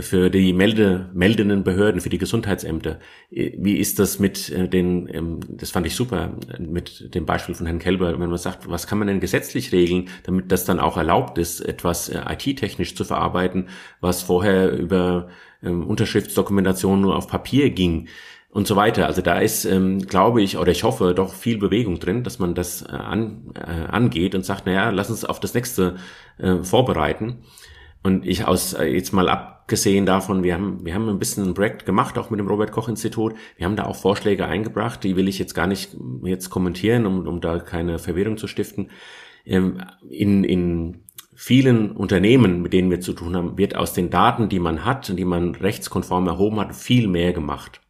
für 0.00 0.30
die 0.30 0.52
Melde, 0.52 1.10
meldenden 1.14 1.62
Behörden, 1.62 2.00
für 2.00 2.08
die 2.08 2.18
Gesundheitsämter. 2.18 2.98
Wie 3.30 3.76
ist 3.76 3.98
das 3.98 4.18
mit 4.18 4.50
äh, 4.50 4.68
den, 4.68 5.08
ähm, 5.12 5.40
das 5.48 5.70
fand 5.70 5.86
ich 5.86 5.94
super, 5.94 6.36
mit 6.58 7.14
dem 7.14 7.24
Beispiel 7.24 7.54
von 7.54 7.66
Herrn 7.66 7.78
Kelber, 7.78 8.18
wenn 8.18 8.28
man 8.28 8.38
sagt, 8.38 8.68
was 8.68 8.86
kann 8.86 8.98
man 8.98 9.08
denn 9.08 9.20
gesetzlich 9.20 9.72
regeln, 9.72 10.08
damit 10.24 10.50
das 10.50 10.64
dann 10.64 10.80
auch 10.80 10.96
erlaubt 10.96 11.38
ist, 11.38 11.60
etwas 11.60 12.08
äh, 12.08 12.20
IT-technisch 12.28 12.94
zu 12.96 13.04
verarbeiten, 13.04 13.68
was 14.00 14.22
vorher 14.22 14.72
über 14.72 15.28
ähm, 15.62 15.86
Unterschriftsdokumentation 15.86 17.00
nur 17.00 17.16
auf 17.16 17.28
Papier 17.28 17.70
ging 17.70 18.08
und 18.50 18.66
so 18.66 18.74
weiter. 18.74 19.06
Also 19.06 19.20
da 19.22 19.38
ist, 19.38 19.66
ähm, 19.66 20.06
glaube 20.06 20.42
ich, 20.42 20.56
oder 20.56 20.72
ich 20.72 20.82
hoffe, 20.82 21.14
doch 21.14 21.34
viel 21.34 21.58
Bewegung 21.58 22.00
drin, 22.00 22.24
dass 22.24 22.38
man 22.38 22.54
das 22.54 22.82
äh, 22.82 22.86
an, 22.86 23.52
äh, 23.54 23.86
angeht 23.88 24.34
und 24.34 24.44
sagt, 24.44 24.66
naja, 24.66 24.90
lass 24.90 25.10
uns 25.10 25.24
auf 25.24 25.40
das 25.40 25.54
nächste 25.54 25.96
äh, 26.38 26.56
vorbereiten. 26.62 27.44
Und 28.06 28.24
ich 28.24 28.44
aus 28.44 28.72
äh, 28.72 28.84
jetzt 28.84 29.12
mal 29.12 29.28
abgesehen 29.28 30.06
davon, 30.06 30.44
wir 30.44 30.54
haben, 30.54 30.86
wir 30.86 30.94
haben 30.94 31.08
ein 31.08 31.18
bisschen 31.18 31.44
ein 31.44 31.54
Projekt 31.54 31.86
gemacht, 31.86 32.16
auch 32.18 32.30
mit 32.30 32.38
dem 32.38 32.46
Robert 32.46 32.70
Koch 32.70 32.88
Institut. 32.88 33.34
Wir 33.56 33.66
haben 33.66 33.74
da 33.74 33.82
auch 33.82 33.96
Vorschläge 33.96 34.46
eingebracht, 34.46 35.02
die 35.02 35.16
will 35.16 35.26
ich 35.26 35.40
jetzt 35.40 35.54
gar 35.54 35.66
nicht 35.66 35.96
jetzt 36.22 36.48
kommentieren, 36.48 37.04
um, 37.04 37.26
um 37.26 37.40
da 37.40 37.58
keine 37.58 37.98
Verwirrung 37.98 38.36
zu 38.36 38.46
stiften. 38.46 38.92
Ähm, 39.44 39.82
in, 40.08 40.44
in 40.44 41.02
vielen 41.34 41.96
Unternehmen, 41.96 42.62
mit 42.62 42.74
denen 42.74 42.92
wir 42.92 43.00
zu 43.00 43.12
tun 43.12 43.34
haben, 43.34 43.58
wird 43.58 43.74
aus 43.74 43.92
den 43.92 44.08
Daten, 44.08 44.48
die 44.48 44.60
man 44.60 44.84
hat 44.84 45.10
und 45.10 45.16
die 45.16 45.24
man 45.24 45.56
rechtskonform 45.56 46.28
erhoben 46.28 46.60
hat, 46.60 46.76
viel 46.76 47.08
mehr 47.08 47.32
gemacht. 47.32 47.80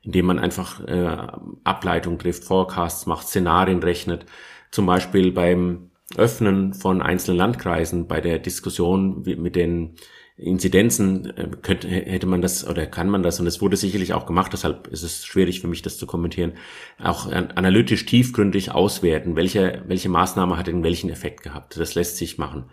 Indem 0.00 0.26
man 0.26 0.38
einfach 0.38 0.86
äh, 0.86 1.26
Ableitung 1.64 2.20
trifft, 2.20 2.44
Forecasts 2.44 3.06
macht, 3.06 3.26
Szenarien 3.26 3.82
rechnet. 3.82 4.26
Zum 4.70 4.86
Beispiel 4.86 5.32
beim 5.32 5.89
Öffnen 6.16 6.74
von 6.74 7.02
einzelnen 7.02 7.38
Landkreisen 7.38 8.08
bei 8.08 8.20
der 8.20 8.38
Diskussion 8.38 9.22
mit 9.22 9.54
den 9.54 9.94
Inzidenzen 10.36 11.36
äh, 11.36 11.48
könnte, 11.62 11.88
hätte 11.88 12.26
man 12.26 12.40
das 12.40 12.66
oder 12.66 12.86
kann 12.86 13.10
man 13.10 13.22
das, 13.22 13.40
und 13.40 13.46
es 13.46 13.60
wurde 13.60 13.76
sicherlich 13.76 14.14
auch 14.14 14.26
gemacht, 14.26 14.52
deshalb 14.52 14.86
ist 14.88 15.02
es 15.02 15.24
schwierig 15.24 15.60
für 15.60 15.68
mich, 15.68 15.82
das 15.82 15.98
zu 15.98 16.06
kommentieren, 16.06 16.54
auch 17.02 17.30
analytisch 17.30 18.06
tiefgründig 18.06 18.72
auswerten, 18.72 19.36
welche, 19.36 19.82
welche 19.86 20.08
Maßnahme 20.08 20.56
hat 20.56 20.66
denn 20.66 20.82
welchen 20.82 21.10
Effekt 21.10 21.42
gehabt. 21.42 21.78
Das 21.78 21.94
lässt 21.94 22.16
sich 22.16 22.38
machen. 22.38 22.64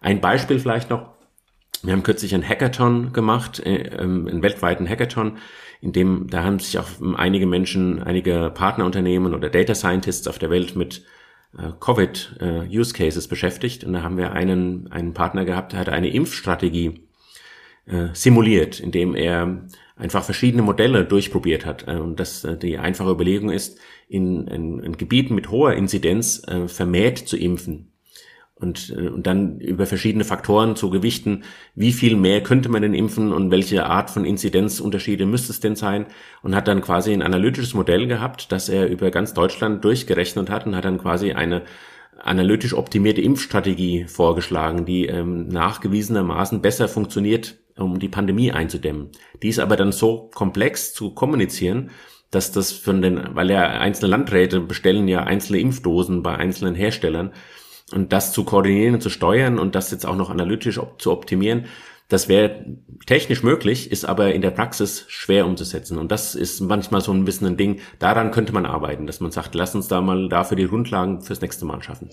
Ein 0.00 0.20
Beispiel 0.20 0.58
vielleicht 0.58 0.90
noch. 0.90 1.14
Wir 1.82 1.92
haben 1.92 2.02
kürzlich 2.02 2.34
ein 2.34 2.46
Hackathon 2.46 3.12
gemacht, 3.12 3.60
äh, 3.60 3.96
ähm, 3.98 4.28
einen 4.28 4.42
weltweiten 4.42 4.88
Hackathon, 4.88 5.38
in 5.80 5.92
dem, 5.92 6.28
da 6.28 6.42
haben 6.42 6.58
sich 6.58 6.78
auch 6.78 6.88
einige 7.16 7.46
Menschen, 7.46 8.02
einige 8.02 8.50
Partnerunternehmen 8.54 9.34
oder 9.34 9.50
Data 9.50 9.74
Scientists 9.74 10.26
auf 10.26 10.38
der 10.38 10.50
Welt 10.50 10.74
mit 10.74 11.04
Covid-Use-Cases 11.80 13.28
beschäftigt. 13.28 13.84
Und 13.84 13.94
da 13.94 14.02
haben 14.02 14.16
wir 14.16 14.32
einen, 14.32 14.90
einen 14.92 15.14
Partner 15.14 15.44
gehabt, 15.44 15.72
der 15.72 15.80
hatte 15.80 15.92
eine 15.92 16.10
Impfstrategie 16.10 17.06
äh, 17.86 18.08
simuliert, 18.12 18.80
indem 18.80 19.14
er 19.14 19.66
einfach 19.96 20.24
verschiedene 20.24 20.62
Modelle 20.62 21.04
durchprobiert 21.04 21.64
hat. 21.64 21.86
Äh, 21.88 21.96
und 21.96 22.20
dass 22.20 22.44
äh, 22.44 22.56
die 22.56 22.78
einfache 22.78 23.10
Überlegung 23.10 23.50
ist, 23.50 23.78
in, 24.08 24.46
in, 24.48 24.80
in 24.80 24.96
Gebieten 24.96 25.34
mit 25.34 25.50
hoher 25.50 25.74
Inzidenz 25.74 26.42
äh, 26.46 26.68
vermehrt 26.68 27.18
zu 27.18 27.36
impfen. 27.36 27.92
Und, 28.58 28.94
äh, 28.96 29.08
und 29.08 29.26
dann 29.26 29.60
über 29.60 29.84
verschiedene 29.84 30.24
Faktoren 30.24 30.76
zu 30.76 30.88
gewichten, 30.88 31.44
wie 31.74 31.92
viel 31.92 32.16
mehr 32.16 32.42
könnte 32.42 32.70
man 32.70 32.80
denn 32.80 32.94
impfen 32.94 33.32
und 33.32 33.50
welche 33.50 33.84
Art 33.84 34.10
von 34.10 34.24
Inzidenzunterschiede 34.24 35.26
müsste 35.26 35.52
es 35.52 35.60
denn 35.60 35.76
sein 35.76 36.06
und 36.42 36.54
hat 36.54 36.66
dann 36.66 36.80
quasi 36.80 37.12
ein 37.12 37.20
analytisches 37.20 37.74
Modell 37.74 38.06
gehabt, 38.06 38.50
das 38.52 38.70
er 38.70 38.88
über 38.88 39.10
ganz 39.10 39.34
Deutschland 39.34 39.84
durchgerechnet 39.84 40.48
hat 40.48 40.66
und 40.66 40.74
hat 40.74 40.86
dann 40.86 40.98
quasi 40.98 41.32
eine 41.32 41.62
analytisch 42.18 42.72
optimierte 42.72 43.20
Impfstrategie 43.20 44.06
vorgeschlagen, 44.08 44.86
die 44.86 45.04
ähm, 45.04 45.48
nachgewiesenermaßen 45.48 46.62
besser 46.62 46.88
funktioniert 46.88 47.58
um 47.78 47.98
die 47.98 48.08
Pandemie 48.08 48.52
einzudämmen. 48.52 49.10
Die 49.42 49.48
ist 49.48 49.58
aber 49.58 49.76
dann 49.76 49.92
so 49.92 50.30
komplex 50.34 50.94
zu 50.94 51.12
kommunizieren, 51.12 51.90
dass 52.30 52.52
das 52.52 52.72
von 52.72 53.02
den, 53.02 53.34
weil 53.34 53.50
ja 53.50 53.66
einzelne 53.66 54.10
Landräte 54.10 54.60
bestellen 54.60 55.08
ja 55.08 55.24
einzelne 55.24 55.60
Impfdosen 55.60 56.22
bei 56.22 56.36
einzelnen 56.36 56.74
Herstellern 56.74 57.32
und 57.92 58.12
das 58.12 58.32
zu 58.32 58.44
koordinieren 58.44 58.94
und 58.94 59.00
zu 59.00 59.10
steuern 59.10 59.58
und 59.58 59.74
das 59.74 59.90
jetzt 59.90 60.06
auch 60.06 60.16
noch 60.16 60.30
analytisch 60.30 60.78
op 60.78 61.00
zu 61.00 61.12
optimieren, 61.12 61.66
das 62.08 62.28
wäre 62.28 62.64
technisch 63.06 63.42
möglich, 63.42 63.90
ist 63.90 64.04
aber 64.04 64.32
in 64.32 64.40
der 64.40 64.52
Praxis 64.52 65.04
schwer 65.08 65.44
umzusetzen. 65.44 65.98
Und 65.98 66.12
das 66.12 66.36
ist 66.36 66.60
manchmal 66.60 67.00
so 67.00 67.12
ein 67.12 67.24
bisschen 67.24 67.48
ein 67.48 67.56
Ding, 67.56 67.80
daran 67.98 68.30
könnte 68.30 68.52
man 68.52 68.64
arbeiten, 68.64 69.08
dass 69.08 69.20
man 69.20 69.32
sagt, 69.32 69.56
lass 69.56 69.74
uns 69.74 69.88
da 69.88 70.00
mal 70.00 70.28
dafür 70.28 70.56
die 70.56 70.68
Grundlagen 70.68 71.20
fürs 71.20 71.40
nächste 71.40 71.64
Mal 71.64 71.82
schaffen. 71.82 72.10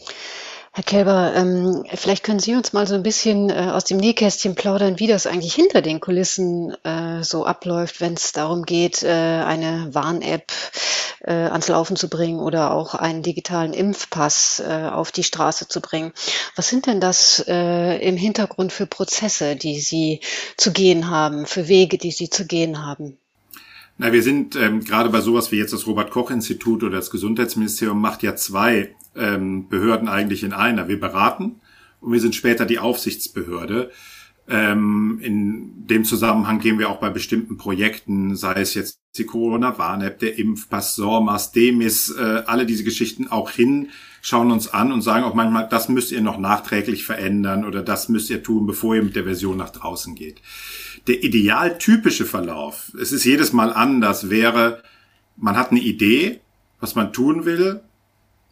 Herr 0.76 0.84
Kelber, 0.84 1.34
ähm, 1.36 1.86
vielleicht 1.94 2.24
können 2.24 2.40
Sie 2.40 2.56
uns 2.56 2.74
mal 2.74 2.88
so 2.88 2.96
ein 2.96 3.04
bisschen 3.04 3.52
äh, 3.52 3.70
aus 3.72 3.84
dem 3.84 3.98
Nähkästchen 3.98 4.56
plaudern, 4.56 4.98
wie 4.98 5.06
das 5.06 5.28
eigentlich 5.28 5.54
hinter 5.54 5.84
den 5.84 6.00
Kulissen 6.00 6.76
äh, 6.84 7.24
so 7.24 7.46
abläuft, 7.46 8.02
wenn 8.02 8.16
es 8.16 8.32
darum 8.32 8.64
geht, 8.64 9.04
äh, 9.04 9.08
eine 9.08 9.94
Warn-App 9.94 10.52
äh, 11.22 11.32
ans 11.32 11.68
Laufen 11.68 11.96
zu 11.96 12.10
bringen 12.10 12.40
oder 12.40 12.72
auch 12.72 12.96
einen 12.96 13.22
digitalen 13.22 13.74
Impfpass 13.74 14.64
äh, 14.66 14.90
auf 14.92 15.12
die 15.12 15.24
Straße 15.24 15.68
zu 15.68 15.80
bringen. 15.80 16.12
Was 16.56 16.70
sind 16.70 16.88
denn 16.88 17.00
das 17.00 17.46
äh, 17.48 17.98
im 18.00 18.18
Hintergrund 18.18 18.74
für 18.74 18.88
Prozesse, 18.88 19.56
die 19.56 19.80
Sie 19.80 20.22
zu 20.58 20.72
gehen 20.74 21.08
haben, 21.12 21.46
für 21.46 21.68
Wege, 21.68 22.00
die 22.00 22.12
Sie 22.12 22.32
zu 22.32 22.48
gehen 22.48 22.84
haben? 22.84 23.23
Na, 23.98 24.12
wir 24.12 24.24
sind 24.24 24.56
ähm, 24.56 24.84
gerade 24.84 25.10
bei 25.10 25.22
sowas 25.22 25.52
wie 25.52 25.58
jetzt 25.58 25.74
das 25.74 25.86
Robert 25.86 26.10
Koch 26.10 26.32
Institut 26.32 26.84
oder 26.84 26.98
das 26.98 27.12
Gesundheitsministerium 27.12 28.02
macht 28.02 28.24
ja 28.24 28.36
zwei 28.36 28.96
ähm, 29.16 29.70
Behörden 29.70 30.08
eigentlich 30.08 30.44
in 30.44 30.54
einer. 30.54 30.88
Wir 30.88 31.00
beraten 31.00 31.62
und 32.02 32.12
wir 32.12 32.20
sind 32.20 32.36
später 32.36 32.66
die 32.66 32.80
Aufsichtsbehörde. 32.80 33.92
Ähm, 34.48 35.20
in 35.22 35.88
dem 35.88 36.04
Zusammenhang 36.04 36.60
gehen 36.60 36.80
wir 36.80 36.90
auch 36.90 37.00
bei 37.00 37.10
bestimmten 37.10 37.58
Projekten, 37.58 38.36
sei 38.36 38.62
es 38.62 38.74
jetzt 38.74 39.00
die 39.18 39.26
Corona-Warn-App, 39.26 40.20
der 40.20 40.38
Impfpass, 40.38 40.96
SORMAS, 40.96 41.52
DEMIS, 41.52 42.16
äh, 42.18 42.44
alle 42.46 42.66
diese 42.66 42.84
Geschichten 42.84 43.28
auch 43.28 43.52
hin, 43.52 43.90
schauen 44.26 44.52
uns 44.52 44.70
an 44.70 44.94
und 44.94 45.02
sagen 45.02 45.26
auch 45.26 45.34
manchmal, 45.34 45.68
das 45.68 45.90
müsst 45.90 46.14
ihr 46.14 46.22
noch 46.22 46.38
nachträglich 46.38 47.06
verändern 47.06 47.66
oder 47.66 47.84
das 47.84 48.08
müsst 48.08 48.30
ihr 48.30 48.42
tun, 48.42 48.66
bevor 48.66 48.96
ihr 48.96 49.04
mit 49.04 49.18
der 49.18 49.26
Version 49.26 49.58
nach 49.58 49.70
draußen 49.70 50.16
geht. 50.16 50.42
Der 51.08 51.22
idealtypische 51.24 52.24
Verlauf, 52.24 52.94
es 53.00 53.12
ist 53.12 53.26
jedes 53.26 53.52
Mal 53.52 53.74
anders, 53.74 54.30
wäre, 54.30 54.82
man 55.36 55.58
hat 55.58 55.72
eine 55.72 55.82
Idee, 55.82 56.40
was 56.80 56.96
man 56.96 57.12
tun 57.12 57.44
will, 57.44 57.82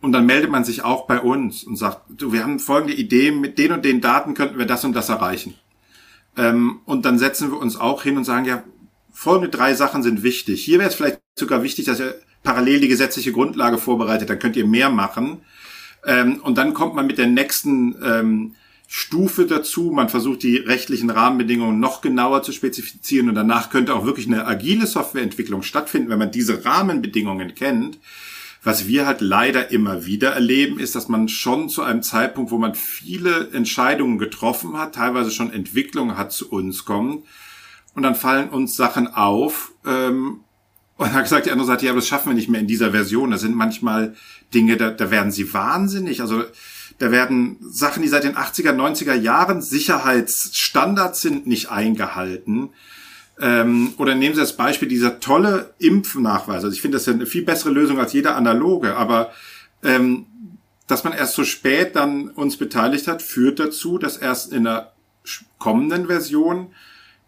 und 0.02 0.12
dann 0.12 0.26
meldet 0.26 0.52
man 0.52 0.66
sich 0.66 0.84
auch 0.84 1.08
bei 1.08 1.22
uns 1.22 1.64
und 1.64 1.78
sagt, 1.78 2.02
du, 2.10 2.34
wir 2.34 2.44
haben 2.44 2.60
folgende 2.60 2.94
Idee, 2.94 3.32
mit 3.32 3.58
den 3.58 3.72
und 3.72 3.86
den 3.86 4.02
Daten 4.02 4.34
könnten 4.34 4.58
wir 4.58 4.66
das 4.66 4.84
und 4.84 4.94
das 4.94 5.08
erreichen. 5.08 5.54
Ähm, 6.36 6.82
und 6.84 7.06
dann 7.06 7.18
setzen 7.18 7.50
wir 7.50 7.60
uns 7.60 7.78
auch 7.80 8.04
hin 8.04 8.18
und 8.18 8.26
sagen, 8.26 8.46
ja, 8.46 8.64
folgende 9.14 9.56
drei 9.56 9.74
Sachen 9.74 10.04
sind 10.04 10.22
wichtig. 10.22 10.66
Hier 10.66 10.80
wäre 10.80 10.90
es 10.90 10.96
vielleicht 10.96 11.22
sogar 11.40 11.64
wichtig, 11.64 11.86
dass 11.86 12.02
ihr 12.02 12.16
parallel 12.44 12.82
die 12.82 12.88
gesetzliche 12.88 13.32
Grundlage 13.32 13.78
vorbereitet, 13.78 14.30
dann 14.30 14.40
könnt 14.40 14.56
ihr 14.56 14.66
mehr 14.66 14.90
machen. 14.90 15.42
Ähm, 16.06 16.40
und 16.42 16.58
dann 16.58 16.74
kommt 16.74 16.96
man 16.96 17.08
mit 17.08 17.18
der 17.18 17.28
nächsten 17.28 17.96
ähm, 18.04 18.56
Stufe 18.88 19.46
dazu. 19.46 19.92
Man 19.94 20.10
versucht 20.10 20.44
die 20.44 20.58
rechtlichen 20.58 21.10
Rahmenbedingungen 21.10 21.80
noch 21.80 22.02
genauer 22.02 22.44
zu 22.44 22.52
spezifizieren 22.52 23.30
und 23.30 23.36
danach 23.36 23.70
könnte 23.70 23.96
auch 23.96 24.06
wirklich 24.06 24.28
eine 24.28 24.46
agile 24.46 24.86
Softwareentwicklung 24.86 25.64
stattfinden, 25.64 26.10
wenn 26.10 26.20
man 26.20 26.32
diese 26.32 26.66
Rahmenbedingungen 26.66 27.56
kennt. 27.56 28.00
Was 28.64 28.88
wir 28.88 29.08
halt 29.08 29.22
leider 29.22 29.72
immer 29.72 30.06
wieder 30.06 30.34
erleben, 30.34 30.78
ist, 30.80 30.94
dass 30.94 31.08
man 31.08 31.30
schon 31.30 31.70
zu 31.70 31.82
einem 31.82 32.04
Zeitpunkt, 32.04 32.52
wo 32.52 32.60
man 32.60 32.76
viele 32.76 33.50
Entscheidungen 33.54 34.20
getroffen 34.20 34.78
hat, 34.78 34.96
teilweise 34.96 35.32
schon 35.32 35.52
Entwicklungen 35.52 36.16
hat, 36.18 36.32
zu 36.32 36.52
uns 36.52 36.86
kommen. 36.86 37.24
Und 37.96 38.04
dann 38.04 38.14
fallen 38.14 38.50
uns 38.50 38.76
Sachen 38.76 39.08
auf. 39.08 39.72
Ähm, 39.86 40.42
und 41.02 41.14
dann 41.14 41.24
gesagt 41.24 41.46
die 41.46 41.52
andere 41.52 41.68
Seite, 41.68 41.86
ja, 41.86 41.92
aber 41.92 42.00
das 42.00 42.08
schaffen 42.08 42.30
wir 42.30 42.36
nicht 42.36 42.50
mehr 42.50 42.62
in 42.62 42.68
dieser 42.68 42.92
Version. 42.92 43.32
Da 43.32 43.38
sind 43.38 43.56
manchmal 43.56 44.16
Dinge, 44.54 44.78
da, 44.78 44.92
da 44.92 45.10
werden 45.12 45.32
sie 45.32 45.54
wahnsinnig. 45.54 46.22
Also 46.22 46.44
da 47.00 47.12
werden 47.12 47.58
Sachen, 47.62 48.04
die 48.04 48.10
seit 48.10 48.24
den 48.24 48.36
80er, 48.36 48.72
90er 48.72 49.16
Jahren 49.16 49.62
Sicherheitsstandards 49.62 51.22
sind, 51.22 51.48
nicht 51.48 51.72
eingehalten. 51.72 52.70
Ähm, 53.40 53.94
oder 53.98 54.14
nehmen 54.14 54.36
Sie 54.36 54.42
das 54.42 54.56
Beispiel 54.56 54.88
dieser 54.88 55.20
tolle 55.20 55.74
Impfnachweis. 55.80 56.64
Also 56.64 56.76
ich 56.76 56.82
finde 56.82 56.98
das 56.98 57.08
ja 57.08 57.14
eine 57.14 57.26
viel 57.26 57.44
bessere 57.44 57.72
Lösung 57.72 58.00
als 58.00 58.14
jeder 58.14 58.36
analoge, 58.36 58.96
aber 58.96 59.32
ähm, 59.84 60.28
dass 60.86 61.04
man 61.04 61.14
erst 61.14 61.34
so 61.34 61.44
spät 61.44 61.96
dann 61.96 62.30
uns 62.30 62.58
beteiligt 62.58 63.08
hat, 63.08 63.24
führt 63.24 63.60
dazu, 63.60 63.98
dass 63.98 64.18
erst 64.18 64.54
in 64.54 64.66
der 64.66 64.92
kommenden 65.58 66.08
Version 66.08 66.68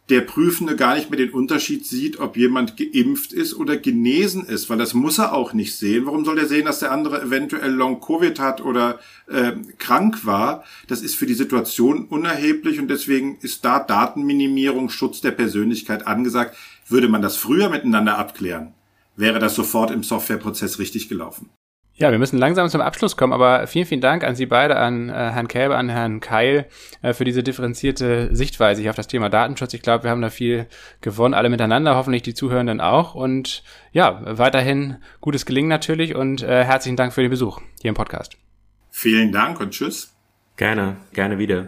der 0.10 0.22
Prüfende 0.22 0.76
gar 0.76 0.96
nicht 0.96 1.10
mehr 1.10 1.18
den 1.18 1.32
Unterschied 1.32 1.86
sieht, 1.86 2.20
ob 2.20 2.36
jemand 2.36 2.76
geimpft 2.76 3.32
ist 3.32 3.54
oder 3.54 3.78
genesen 3.78 4.46
ist, 4.46 4.70
weil 4.70 4.78
das 4.78 4.94
muss 4.94 5.18
er 5.18 5.34
auch 5.34 5.54
nicht 5.54 5.76
sehen. 5.76 6.06
Warum 6.06 6.26
soll 6.26 6.38
er 6.38 6.46
sehen, 6.46 6.66
dass 6.66 6.80
der 6.80 6.92
andere 6.92 7.22
eventuell 7.22 7.72
Long-Covid 7.72 8.38
hat 8.40 8.60
oder 8.60 9.00
äh, 9.28 9.54
krank 9.78 10.26
war? 10.26 10.66
Das 10.88 11.02
ist 11.02 11.16
für 11.16 11.26
die 11.26 11.34
Situation 11.34 12.06
unerheblich 12.06 12.80
und 12.80 12.90
deswegen 12.90 13.38
ist 13.42 13.64
da 13.64 13.80
Datenminimierung, 13.80 14.90
Schutz 14.90 15.22
der 15.22 15.32
Persönlichkeit 15.32 16.06
angesagt. 16.06 16.58
Würde 16.90 17.08
man 17.08 17.22
das 17.22 17.38
früher 17.38 17.70
miteinander 17.70 18.18
abklären, 18.18 18.74
wäre 19.16 19.40
das 19.40 19.56
sofort 19.56 19.90
im 19.90 20.04
Softwareprozess 20.04 20.80
richtig 20.80 21.08
gelaufen. 21.08 21.50
Ja, 21.96 22.12
wir 22.12 22.18
müssen 22.18 22.40
langsam 22.40 22.68
zum 22.70 22.82
Abschluss 22.82 23.18
kommen, 23.18 23.34
aber 23.34 23.68
vielen, 23.68 23.86
vielen 23.86 24.02
Dank 24.02 24.24
an 24.24 24.36
Sie 24.36 24.48
beide, 24.48 24.78
an 24.78 25.10
äh, 25.10 25.14
Herrn 25.14 25.48
Kälber, 25.48 25.78
an 25.78 25.90
Herrn 25.90 26.22
Keil 26.22 26.66
äh, 27.04 27.14
für 27.14 27.24
diese 27.24 27.44
differenzierte 27.44 28.36
Sichtweise 28.36 28.82
hier 28.82 28.90
auf 28.90 28.96
das 28.96 29.08
Thema 29.08 29.30
Datenschutz. 29.30 29.76
Ich 29.76 29.84
glaube, 29.84 30.06
wir 30.06 30.12
haben 30.12 30.22
da 30.22 30.32
viel 30.32 30.66
gewonnen, 31.02 31.36
alle 31.36 31.50
miteinander, 31.50 31.96
hoffentlich 31.96 32.24
die 32.24 32.34
Zuhörenden 32.34 32.82
auch. 32.82 33.14
Und 33.14 33.64
ja, 33.92 34.22
weiterhin 34.26 34.98
gutes 35.22 35.46
Gelingen 35.46 35.70
natürlich 35.70 36.16
und 36.16 36.42
äh, 36.42 36.64
herzlichen 36.64 36.98
Dank 36.98 37.14
für 37.14 37.22
den 37.22 37.30
Besuch 37.30 37.62
hier 37.82 37.90
im 37.90 37.96
Podcast. 37.96 38.38
Vielen 38.90 39.32
Dank 39.32 39.60
und 39.60 39.72
tschüss. 39.72 40.16
Gerne, 40.58 40.98
gerne 41.14 41.38
wieder. 41.38 41.68